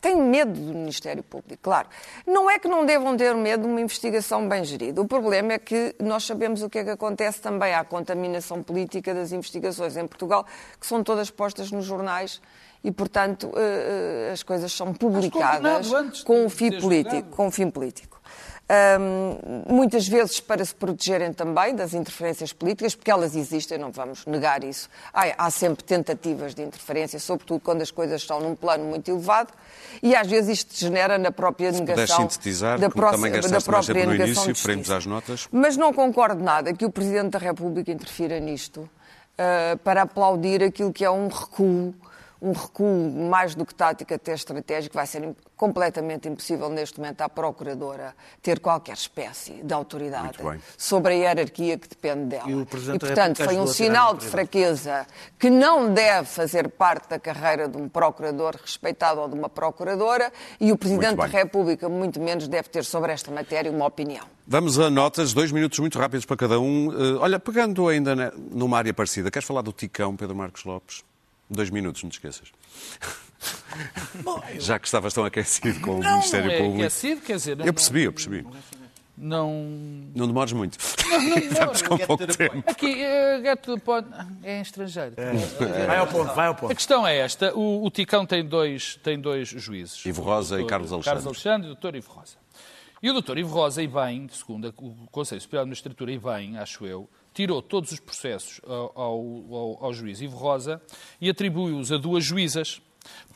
tenho 0.00 0.22
medo 0.22 0.52
do 0.52 0.72
Ministério 0.72 1.20
Público. 1.24 1.60
Claro, 1.60 1.88
não 2.24 2.48
é 2.48 2.60
que 2.60 2.68
não 2.68 2.86
devam 2.86 3.16
ter 3.16 3.34
medo 3.34 3.62
de 3.62 3.68
uma 3.68 3.80
investigação 3.80 4.48
bem 4.48 4.62
gerida. 4.62 5.00
O 5.00 5.04
problema 5.04 5.54
é 5.54 5.58
que 5.58 5.96
nós 5.98 6.22
sabemos 6.22 6.62
o 6.62 6.70
que 6.70 6.78
é 6.78 6.84
que 6.84 6.90
acontece 6.90 7.40
também. 7.40 7.74
A 7.74 7.82
contaminação 7.82 8.62
política 8.62 9.12
das 9.12 9.32
investigações 9.32 9.96
em 9.96 10.06
Portugal, 10.06 10.46
que 10.78 10.86
são 10.86 11.02
todas 11.02 11.28
postas 11.28 11.72
nos 11.72 11.84
jornais 11.84 12.40
e, 12.84 12.92
portanto, 12.92 13.50
eh, 13.56 14.30
as 14.32 14.44
coisas 14.44 14.70
são 14.70 14.94
publicadas 14.94 15.90
com 16.22 16.44
um 16.44 16.48
fim 16.48 16.78
político. 16.78 17.30
Com 17.30 17.46
um 17.48 17.50
fim 17.50 17.68
político. 17.68 18.20
Hum, 18.66 19.64
muitas 19.68 20.08
vezes 20.08 20.40
para 20.40 20.64
se 20.64 20.74
protegerem 20.74 21.34
também 21.34 21.74
das 21.74 21.92
interferências 21.92 22.50
políticas, 22.50 22.94
porque 22.94 23.10
elas 23.10 23.36
existem, 23.36 23.76
não 23.76 23.92
vamos 23.92 24.24
negar 24.24 24.64
isso. 24.64 24.88
Há, 25.12 25.46
há 25.46 25.50
sempre 25.50 25.84
tentativas 25.84 26.54
de 26.54 26.62
interferência, 26.62 27.18
sobretudo 27.20 27.60
quando 27.60 27.82
as 27.82 27.90
coisas 27.90 28.22
estão 28.22 28.40
num 28.40 28.54
plano 28.56 28.84
muito 28.84 29.10
elevado, 29.10 29.52
e 30.02 30.16
às 30.16 30.26
vezes 30.26 30.60
isto 30.60 30.72
degenera 30.72 31.18
na 31.18 31.30
própria 31.30 31.70
puderes 31.70 31.80
negação 31.80 32.30
sintetizar, 32.30 32.78
da, 32.78 32.88
também 32.88 33.32
da 33.32 33.60
própria 33.60 34.06
no 34.06 34.12
negação 34.12 34.44
início, 34.44 34.76
de 34.76 34.92
às 34.94 35.04
notas. 35.04 35.46
Mas 35.52 35.76
não 35.76 35.92
concordo 35.92 36.42
nada 36.42 36.72
que 36.72 36.86
o 36.86 36.90
Presidente 36.90 37.32
da 37.32 37.38
República 37.38 37.92
interfira 37.92 38.40
nisto 38.40 38.88
ah, 39.36 39.76
para 39.84 40.02
aplaudir 40.02 40.62
aquilo 40.62 40.92
que 40.92 41.04
é 41.04 41.10
um 41.10 41.28
recuo, 41.28 41.94
um 42.44 42.52
recuo 42.52 43.10
mais 43.10 43.54
do 43.54 43.64
que 43.64 43.74
tático, 43.74 44.12
até 44.12 44.34
estratégico, 44.34 44.94
vai 44.94 45.06
ser 45.06 45.34
completamente 45.56 46.28
impossível 46.28 46.68
neste 46.68 47.00
momento 47.00 47.22
à 47.22 47.28
Procuradora 47.28 48.14
ter 48.42 48.60
qualquer 48.60 48.92
espécie 48.92 49.62
de 49.62 49.72
autoridade 49.72 50.38
sobre 50.76 51.14
a 51.14 51.16
hierarquia 51.16 51.78
que 51.78 51.88
depende 51.88 52.26
dela. 52.26 52.50
E 52.50 52.54
da 52.54 52.98
portanto, 52.98 53.42
foi 53.42 53.56
um 53.56 53.66
sinal 53.66 54.14
de 54.14 54.26
fraqueza 54.26 55.06
que 55.38 55.48
não 55.48 55.92
deve 55.94 56.28
fazer 56.28 56.68
parte 56.68 57.08
da 57.08 57.18
carreira 57.18 57.66
de 57.66 57.78
um 57.78 57.88
procurador 57.88 58.56
respeitado 58.60 59.20
ou 59.20 59.28
de 59.28 59.34
uma 59.34 59.48
procuradora 59.48 60.30
e 60.60 60.70
o 60.70 60.76
Presidente 60.76 61.16
da. 61.16 61.26
República, 61.26 61.88
muito 61.88 62.20
menos, 62.20 62.46
deve 62.46 62.68
ter 62.68 62.84
sobre 62.84 63.10
esta 63.10 63.30
matéria 63.30 63.70
uma 63.70 63.86
opinião. 63.86 64.26
Vamos 64.46 64.78
a 64.78 64.90
notas, 64.90 65.32
dois 65.32 65.50
minutos 65.50 65.78
muito 65.78 65.98
rápidos 65.98 66.26
para 66.26 66.36
cada 66.36 66.60
um. 66.60 66.92
Eh, 66.92 67.14
olha, 67.18 67.40
pegando 67.40 67.88
ainda 67.88 68.32
numa 68.50 68.76
área 68.76 68.92
parecida, 68.92 69.30
queres 69.30 69.48
falar 69.48 69.62
do 69.62 69.72
Ticão, 69.72 70.14
Pedro 70.14 70.36
Marcos 70.36 70.64
Lopes? 70.64 71.02
Dois 71.50 71.70
minutos, 71.70 72.02
não 72.02 72.10
te 72.10 72.14
esqueças. 72.14 72.50
Já 74.58 74.78
que 74.78 74.86
estavas 74.86 75.12
tão 75.12 75.24
aquecido 75.24 75.80
com 75.80 75.96
o 75.96 76.00
Não, 76.02 76.10
Ministério 76.12 76.46
não 76.46 76.54
é 76.54 76.58
Público. 76.58 76.80
aquecido, 76.82 77.20
quer 77.20 77.36
dizer... 77.36 77.56
não- 77.56 77.66
Eu 77.66 77.74
percebi, 77.74 78.02
eu 78.04 78.12
percebi. 78.12 78.46
Não... 79.16 79.52
Não 80.14 80.26
demores 80.26 80.52
muito. 80.52 80.76
Estamos 80.78 81.82
com 81.82 81.96
pouco 81.98 82.26
tempo. 82.26 82.64
Aqui, 82.66 83.00
eh, 83.02 83.40
get 83.42 83.60
to 83.60 83.74
the 83.76 83.80
point. 83.80 84.08
É 84.42 84.58
em 84.58 84.62
estrangeiro. 84.62 85.14
Vai 85.86 85.98
ao 85.98 86.06
ponto, 86.08 86.34
vai 86.34 86.46
ao 86.46 86.52
A 86.52 86.56
ponto. 86.56 86.74
questão 86.74 87.06
é 87.06 87.18
esta. 87.18 87.54
O, 87.54 87.84
o 87.86 87.90
Ticão 87.90 88.26
tem 88.26 88.44
dois, 88.44 88.96
tem 89.04 89.20
dois 89.20 89.48
juízes. 89.48 90.04
Ivo 90.04 90.22
Rosa 90.22 90.56
O 90.56 90.56
e 90.56 90.60
doutor- 90.60 90.70
Carlos 90.70 90.92
Alexandre. 90.92 91.22
Carlos 91.22 91.26
Alexandre 91.26 91.68
e 91.68 91.70
o 91.70 91.74
doutor 91.74 91.94
Ivo 91.94 92.10
Rosa. 92.10 92.36
E 93.02 93.10
o 93.10 93.12
doutor 93.12 93.38
Ivo 93.38 93.54
Rosa, 93.54 93.82
e 93.82 93.86
bem, 93.86 94.28
segundo 94.32 94.66
a- 94.68 94.72
o 94.82 95.06
Conselho 95.12 95.40
Superior 95.40 95.64
de 95.64 95.68
Magistratura, 95.70 96.10
e 96.10 96.18
bem, 96.18 96.58
acho 96.58 96.84
eu, 96.86 97.08
tirou 97.34 97.60
todos 97.60 97.90
os 97.92 98.00
processos 98.00 98.60
ao, 98.64 98.92
ao, 98.94 99.84
ao- 99.84 99.92
juiz 99.92 100.20
Ivo 100.20 100.36
Rosa 100.36 100.80
e 101.20 101.28
atribuiu-os 101.28 101.90
a 101.92 101.96
duas 101.98 102.24
juízas, 102.24 102.80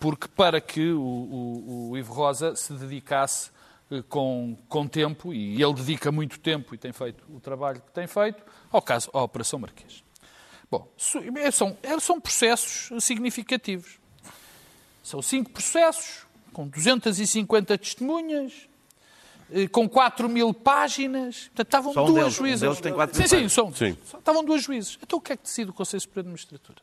porque 0.01 0.28
para 0.28 0.61
que 0.61 0.92
o, 0.92 1.01
o- 1.03 1.90
o 1.90 1.99
Ivo 1.99 2.14
Rosa 2.14 2.55
se 2.57 2.72
dedicasse 2.72 3.51
eh, 3.90 4.03
com, 4.09 4.57
com 4.68 4.86
tempo, 4.86 5.34
e 5.34 5.61
ele 5.62 5.74
dedica 5.74 6.11
muito 6.12 6.38
tempo 6.38 6.74
e 6.74 6.78
tem 6.78 6.92
feito 6.92 7.24
o 7.28 7.40
trabalho 7.40 7.80
que 7.80 7.90
tem 7.92 8.07
feito, 8.07 8.42
ao 8.70 8.80
caso, 8.80 9.11
à 9.12 9.22
Operação 9.22 9.59
Marquês. 9.59 10.03
Bom, 10.70 10.86
é, 11.36 11.51
são, 11.51 11.76
é, 11.82 11.99
são 11.99 12.20
processos 12.20 12.90
significativos. 13.05 13.99
São 15.03 15.22
cinco 15.22 15.51
processos, 15.51 16.26
com 16.53 16.68
250 16.68 17.78
testemunhas, 17.78 18.53
eh, 18.53 18.68
com 19.72 19.88
4 19.88 20.28
mil 20.28 20.53
páginas. 20.53 21.44
Portanto, 21.49 21.66
estavam 21.66 21.92
Só 21.94 22.03
um 22.03 22.07
duas 22.07 22.16
deles, 22.22 22.34
um 22.34 22.36
juízes. 22.36 22.61
deles 22.61 22.80
tem 22.80 22.92
4 22.92 23.14
sim, 23.16 23.20
mil 23.20 23.28
sim, 23.28 23.34
páginas. 23.36 23.53
são, 23.53 23.74
Sim. 23.74 23.96
só- 24.05 24.18
estavam 24.18 24.44
duas 24.44 24.62
juízes. 24.62 24.99
Então 25.03 25.18
o 25.18 25.22
que 25.22 25.32
é 25.32 25.36
que 25.36 25.42
decide 25.44 25.70
o 25.70 25.74
Conselho 25.74 26.01
Superior 26.01 26.24
de 26.24 26.30
Magistratura? 26.30 26.78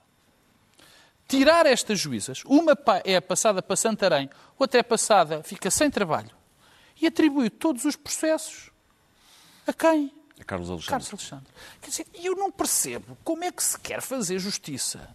Tirar 1.28 1.66
estas 1.66 2.00
juízas. 2.00 2.44
Uma 2.46 2.78
é 3.04 3.20
passada 3.20 3.62
para 3.62 3.76
Santarém, 3.76 4.30
outra 4.60 4.80
é 4.80 4.84
passada, 4.84 5.42
fica 5.44 5.72
sem 5.72 5.90
trabalho. 5.90 6.30
E 7.02 7.08
atribui 7.08 7.50
todos 7.50 7.84
os 7.84 7.96
processos 7.96 8.70
a 9.68 9.74
quem? 9.74 10.14
É 10.40 10.44
Carlos 10.44 10.70
Alexandre. 10.70 10.90
Carlos 10.92 11.10
Alexandre. 11.14 11.46
Quer 11.82 11.90
dizer, 11.90 12.08
eu 12.14 12.36
não 12.36 12.52
percebo 12.52 13.18
como 13.24 13.44
é 13.44 13.52
que 13.52 13.64
se 13.64 13.80
quer 13.80 14.02
fazer 14.02 14.38
justiça. 14.38 15.10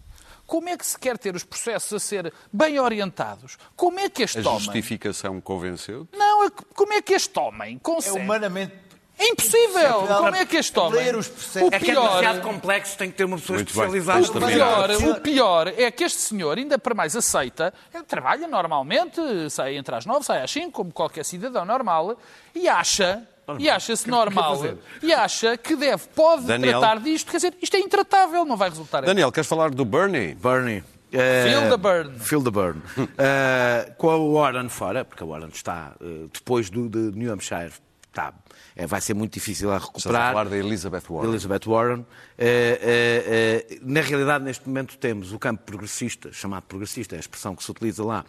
Como 0.50 0.68
é 0.68 0.76
que 0.76 0.84
se 0.84 0.98
quer 0.98 1.16
ter 1.16 1.36
os 1.36 1.44
processos 1.44 1.92
a 1.92 2.00
ser 2.00 2.32
bem 2.52 2.80
orientados? 2.80 3.56
Como 3.76 4.00
é 4.00 4.10
que 4.10 4.24
este 4.24 4.38
A 4.44 4.50
homem... 4.50 4.58
justificação 4.64 5.40
convenceu 5.40 6.08
Não, 6.12 6.44
é 6.44 6.50
como 6.74 6.92
é 6.92 7.00
que 7.00 7.14
este 7.14 7.38
homem 7.38 7.76
É 7.76 7.78
consegue... 7.80 8.18
humanamente. 8.18 8.74
É 9.16 9.28
impossível! 9.28 10.06
Como 10.08 10.34
é 10.34 10.44
que 10.44 10.56
este 10.56 10.76
homem... 10.80 11.04
ler 11.04 11.14
os 11.14 11.28
processos- 11.28 11.68
O 11.70 11.72
É 11.74 11.78
que 11.78 11.90
é 11.90 11.94
pior... 11.94 12.08
demasiado 12.08 12.40
complexo, 12.40 12.98
tem 12.98 13.10
que 13.12 13.16
ter 13.18 13.24
uma 13.26 13.36
pessoa 13.38 13.58
Muito 13.58 13.68
especializada. 13.68 14.26
O 14.26 14.40
pior, 14.40 14.90
o 14.90 15.20
pior 15.20 15.68
é 15.68 15.88
que 15.92 16.02
este 16.02 16.18
senhor, 16.18 16.58
ainda 16.58 16.78
para 16.80 16.94
mais, 16.96 17.14
aceita, 17.14 17.72
ele 17.94 18.02
trabalha 18.02 18.48
normalmente, 18.48 19.20
sai 19.50 19.76
entre 19.76 19.94
as 19.94 20.04
nove, 20.04 20.24
sai 20.24 20.42
às 20.42 20.50
cinco, 20.50 20.72
como 20.72 20.90
qualquer 20.92 21.24
cidadão 21.24 21.64
normal, 21.64 22.18
e 22.54 22.66
acha, 22.68 23.22
e 23.58 23.68
acha-se 23.70 24.08
normal, 24.08 24.60
e 25.02 25.12
acha 25.12 25.56
que 25.56 25.74
deve, 25.76 26.06
pode 26.14 26.44
Daniel. 26.46 26.80
tratar 26.80 27.00
disto. 27.00 27.30
Quer 27.30 27.36
dizer, 27.38 27.54
isto 27.60 27.76
é 27.76 27.80
intratável, 27.80 28.44
não 28.44 28.56
vai 28.56 28.68
resultar 28.70 29.02
em 29.02 29.06
Daniel, 29.06 29.32
queres 29.32 29.48
falar 29.48 29.70
do 29.70 29.84
Bernie? 29.84 30.34
Bernie. 30.34 30.82
eh, 31.12 31.44
Feel 31.48 31.70
the 31.70 31.76
burn. 31.76 32.18
Feel 32.20 32.42
the 32.42 32.50
burn. 32.50 32.82
Eh, 33.18 33.92
com 33.98 34.10
a 34.10 34.16
Warren 34.16 34.68
fora, 34.68 35.04
porque 35.04 35.22
a 35.22 35.26
Warren 35.26 35.50
está, 35.52 35.94
eh, 36.00 36.26
depois 36.32 36.70
do, 36.70 36.88
de 36.88 36.98
New 37.18 37.32
Hampshire, 37.32 37.72
está, 38.08 38.32
eh, 38.76 38.86
vai 38.86 39.00
ser 39.00 39.14
muito 39.14 39.32
difícil 39.34 39.70
a 39.72 39.76
Estás 39.76 39.88
a 39.88 39.92
recuperar. 39.98 40.32
falar 40.32 40.48
da 40.48 40.56
Elizabeth 40.56 41.02
Warren. 41.10 41.30
Elizabeth 41.30 41.66
Warren. 41.66 42.06
Eh, 42.38 42.78
eh, 42.82 43.66
eh, 43.70 43.78
na 43.82 44.00
realidade, 44.00 44.44
neste 44.44 44.66
momento, 44.68 44.96
temos 44.98 45.32
o 45.32 45.38
campo 45.38 45.62
progressista, 45.64 46.32
chamado 46.32 46.64
progressista, 46.64 47.14
é 47.14 47.18
a 47.18 47.20
expressão 47.20 47.54
que 47.56 47.62
se 47.64 47.70
utiliza 47.70 48.04
lá, 48.04 48.24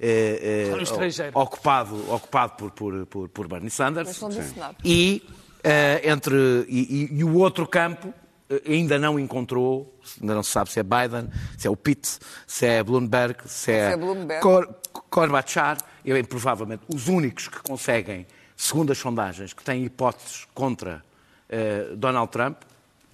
eh, 0.00 0.68
eh, 0.72 1.30
ocupado, 1.34 2.12
ocupado 2.12 2.52
por, 2.56 2.70
por, 2.70 3.06
por, 3.06 3.28
por 3.28 3.48
Bernie 3.48 3.70
Sanders. 3.70 4.08
Mas 4.08 4.20
não 4.20 4.28
disse 4.28 4.58
nada. 4.58 4.74
E, 4.84 5.22
eh, 5.62 6.02
entre, 6.04 6.34
e, 6.68 7.08
e- 7.12 7.18
e 7.18 7.24
o 7.24 7.34
outro 7.38 7.66
campo 7.66 8.12
eh, 8.50 8.62
ainda 8.68 8.98
não 8.98 9.18
encontrou, 9.18 9.98
ainda 10.20 10.34
não 10.34 10.42
se 10.42 10.50
sabe 10.50 10.70
se 10.70 10.80
é 10.80 10.82
Biden, 10.82 11.28
se 11.56 11.66
é 11.66 11.70
o 11.70 11.76
Pitt, 11.76 12.18
se 12.46 12.66
é 12.66 12.82
Bloomberg, 12.82 13.36
se 13.46 13.72
é, 13.72 13.92
é 13.92 13.96
Bloomberg. 13.96 14.42
Cor, 14.42 14.74
Corbachar, 15.10 15.78
e 16.04 16.12
bem, 16.12 16.24
provavelmente 16.24 16.82
os 16.88 17.08
únicos 17.08 17.48
que 17.48 17.60
conseguem, 17.62 18.26
segundo 18.56 18.92
as 18.92 18.98
sondagens, 18.98 19.52
que 19.52 19.62
têm 19.64 19.84
hipóteses 19.84 20.46
contra 20.54 21.02
eh, 21.48 21.88
Donald 21.96 22.30
Trump, 22.30 22.58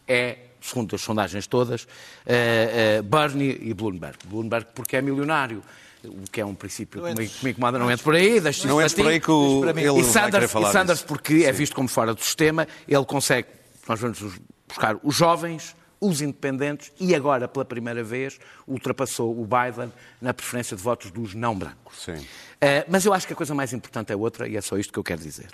é, 0.08 0.38
segundo 0.60 0.94
as 0.96 1.00
sondagens 1.00 1.46
todas, 1.46 1.86
eh, 2.26 2.96
eh, 2.98 3.02
Bernie 3.02 3.56
e 3.62 3.72
Bloomberg. 3.72 4.18
Bloomberg 4.26 4.66
porque 4.74 4.96
é 4.96 5.02
milionário, 5.02 5.62
o 6.04 6.30
que 6.30 6.40
é 6.40 6.44
um 6.44 6.54
princípio 6.54 7.02
que 7.02 7.44
me, 7.44 7.50
incomoda, 7.50 7.78
não 7.78 7.90
entra 7.90 8.02
por 8.02 8.14
aí, 8.14 8.40
deixa 8.40 8.66
Não 8.66 8.80
é 8.80 8.88
para 8.88 8.96
por 8.96 9.10
aí 9.10 9.20
que 9.20 9.30
o, 9.30 9.64
ele 9.64 10.00
E 10.00 10.04
Sanders, 10.04 10.50
falar 10.50 10.70
e 10.70 10.72
Sanders 10.72 11.02
porque 11.02 11.44
é 11.44 11.52
visto 11.52 11.74
como 11.74 11.88
fora 11.88 12.14
do 12.14 12.22
sistema, 12.22 12.66
ele 12.88 13.04
consegue, 13.04 13.48
nós 13.88 14.00
vamos 14.00 14.20
buscar 14.66 14.96
os 15.02 15.14
jovens, 15.14 15.76
os 16.00 16.22
independentes 16.22 16.90
e 16.98 17.14
agora, 17.14 17.46
pela 17.46 17.64
primeira 17.64 18.02
vez, 18.02 18.38
ultrapassou 18.66 19.38
o 19.38 19.44
Biden 19.44 19.92
na 20.20 20.32
preferência 20.32 20.76
de 20.76 20.82
votos 20.82 21.10
dos 21.10 21.34
não 21.34 21.54
brancos. 21.54 22.04
Sim. 22.04 22.26
Eh, 22.60 22.86
mas 22.88 23.04
eu 23.04 23.12
acho 23.12 23.26
que 23.26 23.32
a 23.32 23.36
coisa 23.36 23.54
mais 23.54 23.72
importante 23.72 24.12
é 24.12 24.16
outra, 24.16 24.48
e 24.48 24.56
é 24.56 24.60
só 24.60 24.78
isto 24.78 24.92
que 24.92 24.98
eu 24.98 25.04
quero 25.04 25.20
dizer. 25.20 25.50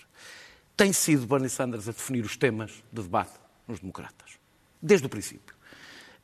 Tem 0.77 0.93
sido 0.93 1.27
Bernie 1.27 1.49
Sanders 1.49 1.89
a 1.89 1.93
definir 1.93 2.25
os 2.25 2.37
temas 2.37 2.71
de 2.93 3.03
debate 3.03 3.33
nos 3.67 3.81
democratas, 3.81 4.33
desde 4.81 5.07
o 5.07 5.09
princípio. 5.09 5.56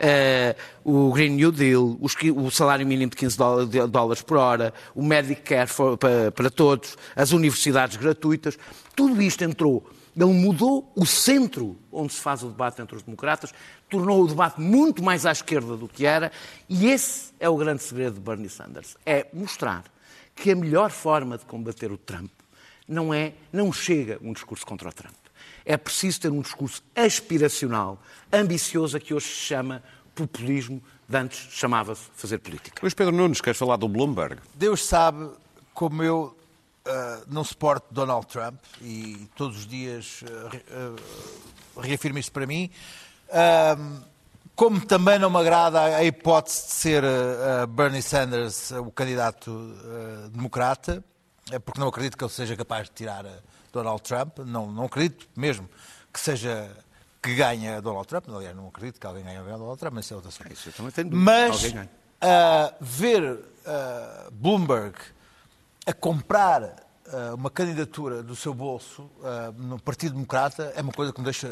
Eh, 0.04 0.56
o 0.84 1.12
Green 1.12 1.36
New 1.36 1.52
Deal, 1.52 1.96
os 2.00 2.16
o 2.34 2.50
salário 2.50 2.84
mínimo 2.84 3.10
de 3.10 3.16
15 3.16 3.38
dólares, 3.38 3.70
de- 3.70 3.86
dólares 3.86 4.20
por 4.20 4.36
hora, 4.36 4.74
o 4.96 5.02
Medicare 5.02 5.68
for- 5.70 5.96
para, 5.96 6.32
para 6.32 6.50
todos, 6.50 6.96
as 7.14 7.30
universidades 7.30 7.96
gratuitas, 7.96 8.58
tudo 8.96 9.22
isto 9.22 9.44
entrou. 9.44 9.88
Ele 10.16 10.26
mudou 10.26 10.92
o 10.96 11.06
centro 11.06 11.76
onde 11.92 12.12
se 12.12 12.20
faz 12.20 12.42
o 12.42 12.48
debate 12.48 12.82
entre 12.82 12.96
os 12.96 13.02
democratas, 13.04 13.54
tornou 13.88 14.24
o 14.24 14.26
debate 14.26 14.60
muito 14.60 15.04
mais 15.04 15.24
à 15.24 15.30
esquerda 15.30 15.76
do 15.76 15.86
que 15.86 16.04
era, 16.04 16.32
e 16.68 16.88
esse 16.90 17.32
é 17.38 17.48
o 17.48 17.56
grande 17.56 17.82
segredo 17.84 18.14
de 18.14 18.20
Bernie 18.20 18.48
Sanders: 18.48 18.96
é 19.06 19.28
mostrar 19.32 19.84
que 20.34 20.50
a 20.50 20.56
melhor 20.56 20.90
forma 20.90 21.38
de 21.38 21.44
combater 21.44 21.92
o 21.92 21.96
Trump 21.96 22.30
não 22.88 23.14
é, 23.14 23.34
não 23.52 23.72
chega 23.72 24.18
um 24.20 24.32
discurso 24.32 24.66
contra 24.66 24.88
o 24.88 24.92
Trump. 24.92 25.14
É 25.64 25.76
preciso 25.76 26.20
ter 26.20 26.30
um 26.30 26.40
discurso 26.40 26.82
aspiracional, 26.94 27.98
ambicioso, 28.32 28.96
a 28.96 29.00
que 29.00 29.14
hoje 29.14 29.26
se 29.26 29.46
chama 29.46 29.82
populismo, 30.14 30.82
de 31.08 31.16
antes 31.16 31.38
chamava-se 31.52 32.02
fazer 32.14 32.38
política. 32.38 32.80
Luís 32.82 32.94
Pedro 32.94 33.14
Nunes, 33.14 33.40
queres 33.40 33.58
falar 33.58 33.76
do 33.76 33.88
Bloomberg? 33.88 34.38
Deus 34.54 34.84
sabe 34.84 35.30
como 35.72 36.02
eu 36.02 36.36
ah, 36.84 37.22
não 37.28 37.44
suporto 37.44 37.86
Donald 37.92 38.26
Trump 38.26 38.58
e 38.80 39.28
todos 39.36 39.58
os 39.58 39.66
dias 39.66 40.22
re- 40.50 40.64
ah, 40.70 41.80
reafirmo 41.80 42.18
isto 42.18 42.32
para 42.32 42.46
mim. 42.46 42.70
Como 44.54 44.84
também 44.84 45.18
não 45.18 45.30
me 45.30 45.38
agrada 45.38 45.80
a 45.82 46.04
hipótese 46.04 46.66
de 46.66 46.72
ser 46.72 47.02
Bernie 47.70 48.02
Sanders 48.02 48.70
o 48.72 48.90
candidato 48.90 49.50
democrata, 50.30 51.02
é 51.50 51.58
porque 51.58 51.80
não 51.80 51.88
acredito 51.88 52.18
que 52.18 52.22
ele 52.22 52.30
seja 52.30 52.54
capaz 52.54 52.88
de 52.88 52.94
tirar 52.94 53.24
Donald 53.72 54.02
Trump. 54.02 54.38
Não, 54.40 54.70
não 54.70 54.84
acredito 54.84 55.26
mesmo 55.36 55.68
que 56.12 56.20
seja 56.20 56.70
que 57.22 57.34
ganhe 57.34 57.80
Donald 57.80 58.06
Trump. 58.06 58.28
Aliás, 58.28 58.54
não 58.56 58.68
acredito 58.68 59.00
que 59.00 59.06
alguém 59.06 59.24
ganhe 59.24 59.38
Donald 59.38 59.78
Trump, 59.78 59.94
mas 59.94 60.04
isso 60.04 60.14
é 60.14 60.16
outra 60.16 60.28
assunto. 60.30 60.52
Isso 60.52 60.68
eu 60.68 60.72
também 60.72 60.92
tenho 60.92 61.08
dúvida 61.10 61.24
Mas 61.24 61.88
ah, 62.20 62.74
ver 62.80 63.38
ah, 63.66 64.28
Bloomberg 64.32 64.94
a 65.86 65.92
comprar 65.92 66.62
ah, 67.08 67.34
uma 67.34 67.50
candidatura 67.50 68.22
do 68.22 68.34
seu 68.36 68.52
bolso 68.52 69.08
ah, 69.24 69.52
no 69.56 69.78
Partido 69.80 70.14
Democrata 70.14 70.72
é 70.76 70.82
uma 70.82 70.92
coisa 70.92 71.12
que 71.12 71.18
me 71.20 71.24
deixa 71.24 71.48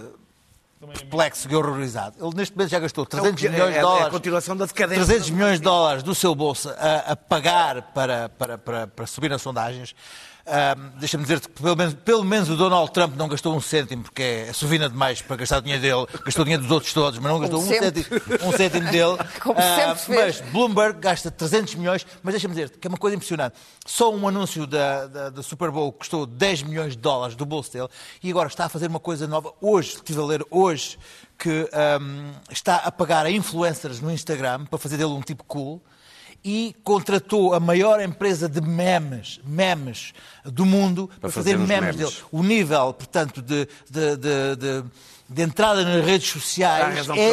perplexo 0.81 1.47
e 1.51 1.55
horrorizado. 1.55 2.17
Ele 2.25 2.35
neste 2.35 2.57
momento 2.57 2.71
já 2.71 2.79
gastou 2.81 3.05
300 3.05 3.45
É 3.45 3.49
o- 3.49 3.53
milhões 3.53 3.69
é- 3.69 3.73
de 3.73 3.77
é 3.77 3.81
a 3.81 3.83
dólares. 3.83 4.09
continuação 4.13 4.57
da 4.57 4.65
decadência. 4.65 5.05
300 5.05 5.31
milhões 5.31 5.59
de 5.59 5.65
dólares 5.65 6.03
do 6.03 6.15
seu 6.15 6.35
bolso 6.35 6.71
a, 6.71 7.13
a 7.13 7.17
pagar 7.17 7.83
para, 7.93 8.29
para, 8.31 8.57
para, 8.59 8.87
para 8.87 9.07
subir 9.07 9.29
nas 9.29 9.43
sondagens. 9.43 9.95
Ahm, 10.51 10.91
Deixa-me 10.99 11.23
dizer-te 11.23 11.49
que 11.49 11.63
pelo 11.63 11.77
menos, 11.77 11.95
pelo 11.95 12.25
menos 12.25 12.51
o 12.51 12.57
Donald 12.57 12.91
Trump 12.93 13.15
não 13.17 13.29
gastou 13.29 13.55
um 13.57 13.61
cêntimo, 13.61 14.03
porque 14.03 14.23
é 14.23 14.53
sovina 14.53 14.89
demais 14.91 15.23
para 15.23 15.37
gastar 15.37 15.59
o 15.59 15.63
dinheiro 15.63 15.81
dele. 15.83 16.07
Gastou 16.25 16.43
o 16.43 16.45
dinheiro 16.45 16.63
dos 16.63 16.73
outros 16.73 16.93
todos, 16.93 17.19
mas 17.21 17.33
não 17.33 17.39
gastou 17.41 17.61
um 17.61 17.67
sempre. 17.67 18.03
cêntimo, 18.03 18.21
um 18.49 18.53
cêntimo 18.53 18.85
dele. 18.91 19.17
Como 19.41 19.59
Ah, 19.59 19.95
sempre 19.97 20.17
mas 20.17 20.41
Bloomberg 20.53 20.99
gasta 20.99 21.31
300 21.31 21.77
milhões, 21.77 22.05
mas 22.23 22.33
deixa-me 22.35 22.55
dizer 22.55 22.71
que 22.71 22.87
é 22.87 22.89
uma 22.89 22.99
coisa 22.99 23.15
impressionante. 23.17 23.55
Só 23.87 24.13
um 24.13 24.27
anúncio 24.27 24.67
da, 24.67 25.07
da, 25.07 25.31
da 25.31 25.43
Super 25.43 25.71
Bowl 25.71 25.93
custou 25.93 26.27
10 26.27 26.65
milhões 26.65 26.93
de 26.95 26.99
dólares 26.99 27.37
do 27.37 27.47
bolso 27.47 27.73
dele 27.73 27.89
e 28.23 28.31
agora 28.31 28.49
está 28.49 28.65
a 28.67 28.69
fazer 28.69 28.89
uma 28.89 29.01
coisa 29.01 29.27
nova. 29.29 29.53
Hoje, 29.61 29.91
estive 29.97 30.21
a 30.21 30.25
ler 30.25 30.45
hoje, 30.51 30.99
que 31.39 31.69
ahm, 31.73 32.33
está 32.51 32.77
a 32.77 32.91
pagar 32.93 33.25
a 33.25 33.31
influencers 33.31 34.01
no 34.01 34.11
Instagram 34.11 34.67
para 34.67 34.79
fazer 34.79 34.97
dele 34.97 35.11
um 35.11 35.23
tipo 35.23 35.45
cool 35.45 35.81
e 36.45 36.75
contratou 36.83 37.53
a 37.55 37.61
maior 37.61 38.01
empresa 38.01 38.49
de 38.49 38.61
memes, 38.61 39.41
memes 39.45 40.13
do 40.45 40.65
mundo 40.65 41.09
para, 41.21 41.31
fazer 41.31 41.53
fazer, 41.53 41.63
os 41.63 41.69
memes, 41.69 41.97
memes. 41.97 41.97
dele. 42.15 42.25
O 42.33 42.43
nível, 42.43 42.93
portanto, 42.95 43.43
de, 43.43 43.67
de, 43.91 44.17
de, 44.17 44.57
de- 44.57 44.85
de 45.33 45.43
entrada 45.43 45.85
nas 45.85 46.05
redes 46.05 46.29
sociais 46.29 47.07
é, 47.17 47.29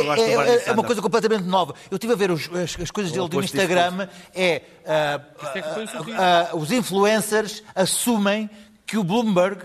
é- 0.49 0.70
é 0.70 0.72
uma 0.72 0.84
coisa 0.84 1.01
completamente 1.01 1.43
nova. 1.45 1.74
Eu 1.89 1.95
estive 1.95 2.14
a 2.14 2.16
ver 2.16 2.30
os- 2.30 2.47
as, 2.53 2.80
as 2.80 2.91
coisas 2.91 3.12
dele 3.12 3.28
do 3.28 3.41
Instagram, 3.43 4.08
é, 4.36 4.62
o 5.84 5.88
sorriso. 5.88 6.18
ah, 6.20 6.49
os 6.53 6.72
influencers 6.72 7.64
assumem 7.74 8.47
que 8.86 8.97
o 8.99 9.03
Bloomberg 9.03 9.64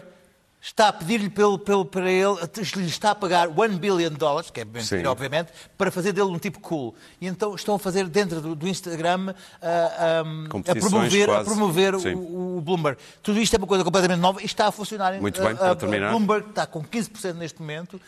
está 0.62 0.88
a 0.88 0.92
pedir-lhe 0.92 1.28
pelo, 1.28 1.58
pelo, 1.58 1.84
para 1.84 2.08
ele, 2.08 2.36
lhe 2.76 2.86
está 2.86 3.10
a 3.10 3.14
pagar 3.16 3.48
1 3.48 3.78
billion 3.78 4.10
dólares, 4.12 4.48
que 4.48 4.60
é 4.60 4.64
mentira, 4.64 5.10
obviamente, 5.10 5.50
para 5.76 5.90
fazer 5.90 6.12
dele 6.12 6.28
um 6.28 6.38
tipo 6.38 6.60
cool. 6.60 6.94
E 7.20 7.26
então 7.26 7.52
estão 7.56 7.74
a 7.74 7.78
fazer 7.80 8.06
dentro 8.06 8.40
do, 8.40 8.54
do 8.54 8.68
Instagram 8.68 9.34
ah, 9.60 9.66
ah, 9.98 10.20
a 10.46 10.48
Competições 10.48 10.90
promover, 10.92 11.30
a 11.30 11.44
promover 11.44 11.94
o, 11.96 12.58
o 12.58 12.60
Bloomberg. 12.60 12.96
Tudo 13.20 13.40
isto 13.40 13.54
é 13.54 13.58
uma 13.58 13.66
coisa 13.66 13.82
completamente 13.82 14.20
nova 14.20 14.40
e 14.40 14.44
está 14.44 14.68
a 14.68 14.72
funcionar. 14.72 15.20
Muito 15.20 15.42
bem, 15.42 15.50
Ah, 15.50 15.56
para 15.56 15.70
ah, 15.72 15.74
terminar. 15.74 16.10
Bloomberg 16.10 16.50
está 16.50 16.64
com 16.64 16.80
15% 16.84 17.34
neste 17.34 17.60
momento 17.60 18.00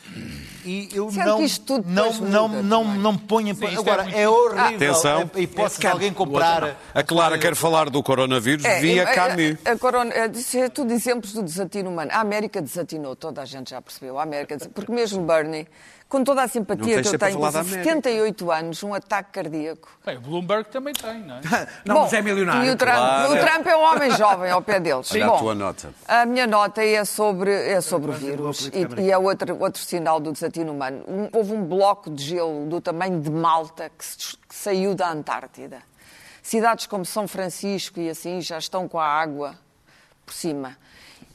e 0.64 0.88
eu 0.92 1.10
Sendo 1.10 1.26
não, 1.26 1.38
que 1.38 1.44
isto 1.44 1.66
tudo 1.66 1.90
não, 1.90 2.12
não, 2.20 2.48
não, 2.62 2.84
também. 2.84 3.00
não, 3.00 3.12
me 3.12 3.18
ponho 3.18 3.48
em... 3.48 3.54
Sim, 3.54 3.64
isto 3.64 3.76
é 3.78 3.80
Agora, 3.80 4.04
muito- 4.04 4.16
é 4.16 4.28
horrível 4.28 4.76
Atenção. 4.76 5.30
a 5.34 5.40
hipótese 5.40 5.80
de 5.80 5.86
Esse 5.86 5.92
alguém 5.92 6.12
comprar... 6.12 6.76
A 6.94 7.02
Clara 7.02 7.36
quer 7.36 7.56
falar 7.56 7.90
do 7.90 8.00
coronavírus 8.00 8.64
É, 8.64 8.78
via 8.80 9.02
é, 9.02 9.06
Camus. 9.06 9.56
A, 9.64 9.72
a 9.72 9.78
corona, 9.78 10.14
é, 10.14 10.28
isso 10.28 10.56
é 10.56 10.68
tudo 10.68 10.92
exemplos 10.92 11.32
do 11.32 11.42
desatino 11.42 11.90
humano. 11.90 12.10
A 12.12 12.20
América 12.20 12.43
América 12.44 12.60
desatinou, 12.60 13.16
toda 13.16 13.40
a 13.42 13.44
gente 13.44 13.70
já 13.70 13.80
percebeu. 13.80 14.18
A 14.18 14.22
América, 14.22 14.56
des- 14.56 14.66
porque 14.66 14.92
mesmo 14.92 15.24
Bernie, 15.24 15.66
com 16.08 16.22
toda 16.22 16.42
a 16.42 16.48
simpatia 16.48 17.00
que 17.00 17.08
eu 17.08 17.14
a 17.14 17.18
tenho, 17.18 17.38
com 17.38 17.46
América. 17.46 17.72
78 17.74 18.50
anos, 18.52 18.82
um 18.82 18.92
ataque 18.92 19.32
cardíaco. 19.32 19.88
Bem, 20.04 20.18
o 20.18 20.20
Bloomberg 20.20 20.68
também 20.68 20.92
tem, 20.92 21.20
não 21.20 21.36
é? 21.36 21.40
Não, 21.86 21.94
Bom, 21.96 22.02
mas 22.02 22.12
é 22.12 22.20
milionário. 22.22 22.64
E 22.68 22.70
o 22.70 22.76
Trump, 22.76 22.94
Claro. 22.94 23.32
o 23.32 23.38
Trump 23.38 23.66
é 23.66 23.76
um 23.76 23.80
homem 23.82 24.10
jovem 24.10 24.50
ao 24.50 24.60
pé 24.60 24.78
deles. 24.78 25.10
Olha 25.10 25.24
a 25.24 25.28
Bom, 25.28 25.38
tua 25.38 25.54
nota. 25.54 25.94
A 26.06 26.26
minha 26.26 26.46
nota 26.46 26.84
é 26.84 27.02
sobre, 27.06 27.50
é 27.50 27.80
sobre 27.80 28.10
o 28.10 28.14
vírus 28.14 28.70
e, 28.72 29.02
e 29.02 29.10
é 29.10 29.16
outro, 29.16 29.56
outro 29.58 29.80
sinal 29.82 30.20
do 30.20 30.30
desatino 30.32 30.72
humano. 30.72 31.02
Um- 31.08 31.28
houve 31.32 31.52
um 31.54 31.64
bloco 31.64 32.10
de 32.10 32.22
gelo 32.24 32.66
do 32.66 32.80
tamanho 32.80 33.20
de 33.20 33.30
Malta 33.30 33.90
que, 33.96 34.04
se- 34.04 34.36
que 34.36 34.54
saiu 34.54 34.94
da 34.94 35.10
Antártida. 35.10 35.82
Cidades 36.42 36.86
como 36.86 37.06
São 37.06 37.26
Francisco 37.26 37.98
e 37.98 38.10
assim 38.10 38.42
já 38.42 38.58
estão 38.58 38.86
com 38.86 38.98
a 39.00 39.06
água 39.06 39.54
por 40.26 40.34
cima. 40.34 40.76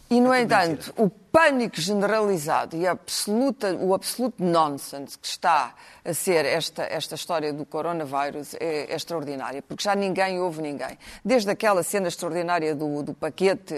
E, 0.09 0.19
no 0.19 0.33
entanto, 0.33 0.91
o 0.97 1.07
pânico 1.07 1.79
generalizado 1.79 2.75
e 2.75 2.87
absoluta, 2.87 3.75
o 3.75 3.93
absoluto 3.93 4.43
nonsense 4.43 5.15
que 5.17 5.27
está 5.27 5.75
a 6.03 6.13
ser 6.15 6.45
esta, 6.45 6.81
esta 6.83 7.13
história 7.13 7.53
do 7.53 7.63
coronavírus 7.63 8.55
é, 8.55 8.91
é 8.91 8.95
extraordinária, 8.95 9.61
porque 9.61 9.83
já 9.83 9.93
ninguém 9.93 10.39
ouve 10.39 10.63
ninguém. 10.63 10.97
Desde 11.23 11.51
aquela 11.51 11.83
cena 11.83 12.07
extraordinária 12.07 12.73
do, 12.73 13.03
do 13.03 13.13
paquete, 13.13 13.75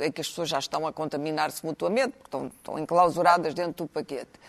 em 0.00 0.10
que 0.10 0.22
as 0.22 0.28
pessoas 0.28 0.48
já 0.48 0.58
estão 0.58 0.86
a 0.86 0.92
contaminar-se 0.92 1.66
mutuamente, 1.66 2.12
porque 2.12 2.28
estão, 2.28 2.46
estão 2.46 2.78
enclausuradas 2.78 3.52
dentro 3.52 3.84
do 3.84 3.88
paquete 3.88 4.40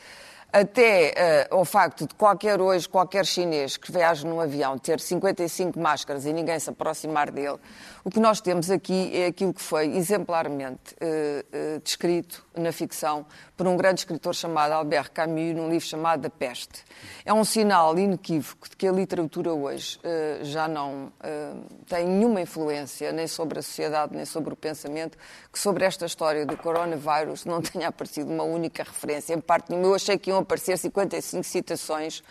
até 0.52 1.14
eh, 1.16 1.48
ao 1.52 1.66
facto 1.66 2.08
de 2.08 2.16
qualquer 2.16 2.62
hoje, 2.62 2.88
qualquer 2.88 3.26
chinês 3.26 3.76
que 3.76 3.92
viaje 3.92 4.26
num 4.26 4.40
avião 4.40 4.78
ter 4.78 5.00
55 5.00 5.80
máscaras 5.80 6.26
e 6.26 6.32
ninguém 6.32 6.60
se 6.60 6.70
aproximar 6.70 7.32
dele, 7.32 7.58
o 8.04 8.10
que 8.10 8.20
nós 8.20 8.40
temos 8.40 8.72
aqui 8.72 9.12
é 9.14 9.28
aquilo 9.28 9.54
que 9.54 9.62
foi 9.62 9.96
exemplarmente 9.96 10.96
eh, 11.00 11.46
eh, 11.52 11.82
descrito 11.84 12.46
na 12.56 12.72
ficção 12.72 13.26
por 13.58 13.66
um 13.68 13.76
grande 13.76 14.02
escritor 14.02 14.36
chamado 14.36 14.72
Albert 14.74 15.12
Camus, 15.12 15.56
num 15.56 15.68
livro 15.68 15.86
chamado 15.88 16.24
A 16.28 16.30
Peste. 16.30 16.84
É 17.26 17.34
um 17.34 17.44
sinal 17.44 17.98
inequívoco 17.98 18.70
de 18.70 18.76
que 18.78 18.88
a 18.88 18.92
literatura 18.92 19.52
hoje 19.52 20.00
eh, 20.04 20.40
já 20.44 20.68
não 20.68 21.12
eh, 21.24 21.54
tem 21.88 22.06
nenhuma 22.06 22.40
influência 22.40 23.12
nem 23.12 23.26
sobre 23.26 23.58
a 23.58 23.62
sociedade, 23.64 24.16
nem 24.16 24.26
sobre 24.26 24.54
o 24.54 24.56
pensamento, 24.56 25.18
que 25.52 25.58
sobre 25.58 25.84
esta 25.86 26.06
história 26.06 26.46
do 26.46 26.56
coronavírus 26.56 27.46
não 27.46 27.60
tenha 27.64 27.88
aparecido 27.88 28.32
uma 28.32 28.44
única 28.44 28.84
referência. 28.84 29.34
Em 29.34 29.40
parte 29.42 29.72
nenhuma, 29.72 29.88
eu 29.88 29.96
achei 29.96 30.20
que 30.20 30.30
iam 30.30 30.38
aparecer 30.38 30.78
55 30.78 31.44
citações 31.44 32.22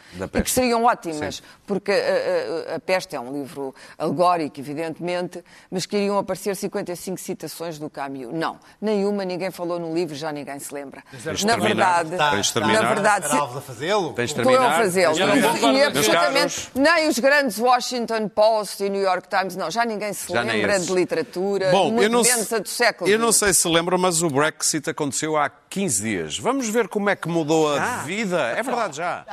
e 0.40 0.42
que 0.44 0.50
seriam 0.50 0.84
ótimas, 0.84 1.42
porque 1.66 1.90
a, 1.90 2.72
a- 2.72 2.76
a 2.76 2.80
Peste 2.80 3.16
é 3.16 3.20
um 3.20 3.32
livro 3.32 3.74
alegórico, 3.98 4.60
evidentemente, 4.60 5.44
mas 5.68 5.86
que 5.86 5.96
iriam 5.96 6.18
aparecer 6.18 6.54
55 6.54 7.18
citações 7.18 7.78
do 7.80 7.90
Camus. 7.90 8.32
Não, 8.32 8.60
nenhuma, 8.80 9.24
ninguém 9.24 9.50
falou 9.50 9.80
no 9.80 9.92
livro, 9.92 10.14
já 10.14 10.30
ninguém 10.30 10.58
se 10.60 10.72
lembra. 10.72 11.02
Na 11.44 11.52
terminar. 11.54 12.04
verdade, 12.04 12.36
Tens 12.36 12.50
terminar. 12.50 12.82
na 12.82 12.88
verdade, 12.94 13.26
a 13.26 13.60
fazê-lo? 13.60 14.12
Tens 14.12 14.32
de 14.34 14.40
Estou 14.40 14.52
eu 14.52 14.58
a 14.58 14.60
terminar. 14.62 14.82
fazê-lo. 14.84 15.14
Já 15.14 15.36
E, 15.72 15.82
absolutamente, 15.84 16.70
nem 16.74 17.08
os 17.08 17.18
grandes 17.18 17.58
Washington 17.58 18.28
Post 18.28 18.84
e 18.84 18.88
New 18.88 19.02
York 19.02 19.28
Times, 19.28 19.56
não, 19.56 19.70
já 19.70 19.84
ninguém 19.84 20.12
se 20.12 20.32
Já 20.32 20.42
lembra 20.42 20.78
de 20.78 20.92
literatura, 20.92 21.70
Bom, 21.70 21.90
muito 21.90 22.02
eu 22.04 22.10
não, 22.10 22.22
menos 22.22 22.52
a 22.52 22.58
do 22.58 22.68
século 22.68 23.10
eu 23.10 23.18
não 23.18 23.32
sei 23.32 23.52
se 23.54 23.66
lembram, 23.68 23.98
mas 23.98 24.22
o 24.22 24.28
Brexit 24.30 24.88
aconteceu 24.90 25.36
há 25.36 25.48
15 25.48 26.02
dias. 26.02 26.38
Vamos 26.38 26.68
ver 26.68 26.88
como 26.88 27.08
é 27.10 27.16
que 27.16 27.28
mudou 27.28 27.72
a 27.74 27.98
vida. 28.04 28.40
É 28.56 28.62
verdade, 28.62 28.96
já. 28.96 29.24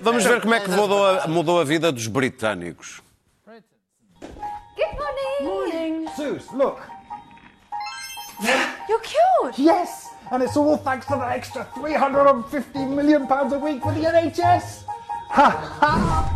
Vamos 0.00 0.24
ver 0.24 0.40
como 0.40 0.54
é 0.54 0.60
que 0.60 0.70
mudou 0.70 1.06
a, 1.06 1.26
mudou 1.28 1.60
a 1.60 1.64
vida 1.64 1.90
dos 1.92 2.06
britânicos. 2.06 3.00
Good 4.76 4.96
morning. 4.96 5.42
Morning. 5.42 6.06
Zeus, 6.16 6.44
look. 6.52 6.80
You're 8.88 9.02
cured. 9.02 9.58
Yes, 9.58 10.07
and 10.30 10.42
it's 10.42 10.56
all 10.56 10.76
thanks 10.76 11.06
to 11.06 11.12
that 11.12 11.32
extra 11.32 11.66
350 11.74 12.84
million 12.86 13.26
pounds 13.26 13.52
a 13.52 13.58
week 13.58 13.82
for 13.82 13.92
the 13.92 14.00
NHS. 14.00 14.84
Ha 15.30 15.50
ha! 15.80 16.34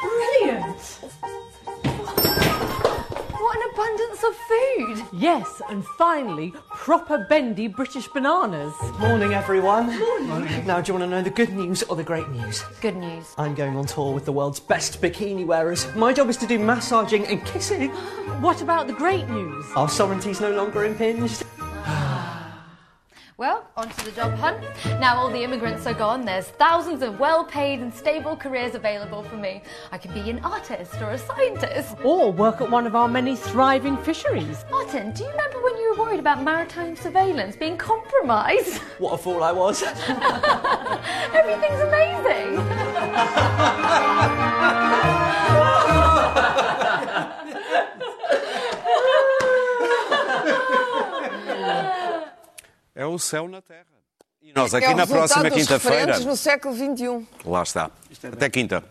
Brilliant. 0.00 0.80
What 3.32 3.56
an 3.56 3.62
abundance 3.72 4.24
of 4.24 4.36
food. 4.36 5.06
Yes, 5.12 5.62
and 5.68 5.84
finally, 5.98 6.54
proper 6.80 7.18
bendy 7.28 7.66
British 7.66 8.08
bananas. 8.08 8.72
Morning, 8.98 9.34
everyone. 9.34 9.86
Morning. 9.98 10.66
Now, 10.66 10.80
do 10.80 10.90
you 10.90 10.98
want 10.98 11.10
to 11.10 11.14
know 11.14 11.20
the 11.20 11.28
good 11.28 11.52
news 11.52 11.82
or 11.82 11.94
the 11.94 12.02
great 12.02 12.26
news? 12.30 12.62
Good 12.80 12.96
news. 12.96 13.34
I'm 13.36 13.54
going 13.54 13.76
on 13.76 13.84
tour 13.84 14.14
with 14.14 14.24
the 14.24 14.32
world's 14.32 14.60
best 14.60 15.02
bikini 15.02 15.46
wearers. 15.46 15.86
My 15.94 16.14
job 16.14 16.30
is 16.30 16.38
to 16.38 16.46
do 16.46 16.58
massaging 16.58 17.26
and 17.26 17.44
kissing. 17.44 17.90
What 18.40 18.62
about 18.62 18.86
the 18.86 18.94
great 18.94 19.28
news? 19.28 19.66
Our 19.76 19.88
sovereignty's 19.88 20.40
no 20.40 20.50
longer 20.52 20.86
impinged. 20.86 21.44
Well, 23.40 23.64
onto 23.74 24.04
the 24.04 24.10
job 24.10 24.34
hunt. 24.34 24.60
Now 25.00 25.16
all 25.16 25.30
the 25.30 25.42
immigrants 25.42 25.86
are 25.86 25.94
gone, 25.94 26.26
there's 26.26 26.48
thousands 26.48 27.02
of 27.02 27.18
well 27.18 27.42
paid 27.42 27.80
and 27.80 27.90
stable 27.94 28.36
careers 28.36 28.74
available 28.74 29.22
for 29.22 29.36
me. 29.36 29.62
I 29.90 29.96
could 29.96 30.12
be 30.12 30.28
an 30.28 30.40
artist 30.40 30.96
or 31.00 31.12
a 31.12 31.18
scientist. 31.18 31.96
Or 32.04 32.30
work 32.30 32.60
at 32.60 32.70
one 32.70 32.86
of 32.86 32.94
our 32.94 33.08
many 33.08 33.36
thriving 33.36 33.96
fisheries. 33.96 34.66
Martin, 34.70 35.12
do 35.12 35.24
you 35.24 35.30
remember 35.30 35.62
when 35.62 35.74
you 35.78 35.94
were 35.96 36.04
worried 36.04 36.20
about 36.20 36.42
maritime 36.42 36.94
surveillance 36.94 37.56
being 37.56 37.78
compromised? 37.78 38.82
What 38.98 39.14
a 39.14 39.16
fool 39.16 39.42
I 39.42 39.52
was. 39.52 39.82
Everything's 41.32 41.80
amazing. 41.80 42.60
É 53.00 53.06
o 53.06 53.18
céu 53.18 53.48
na 53.48 53.62
terra. 53.62 53.86
E 54.42 54.52
nós 54.52 54.74
É 54.74 54.76
aqui 54.76 54.88
o 54.88 54.90
na 54.90 55.04
resultado 55.04 55.18
próxima 55.18 55.48
dos 55.48 55.58
quinta-feira. 55.58 56.18
no 56.20 56.36
século 56.36 56.74
XXI. 56.74 57.26
Lá 57.46 57.62
está. 57.62 57.90
Até 58.30 58.50
quinta. 58.50 58.84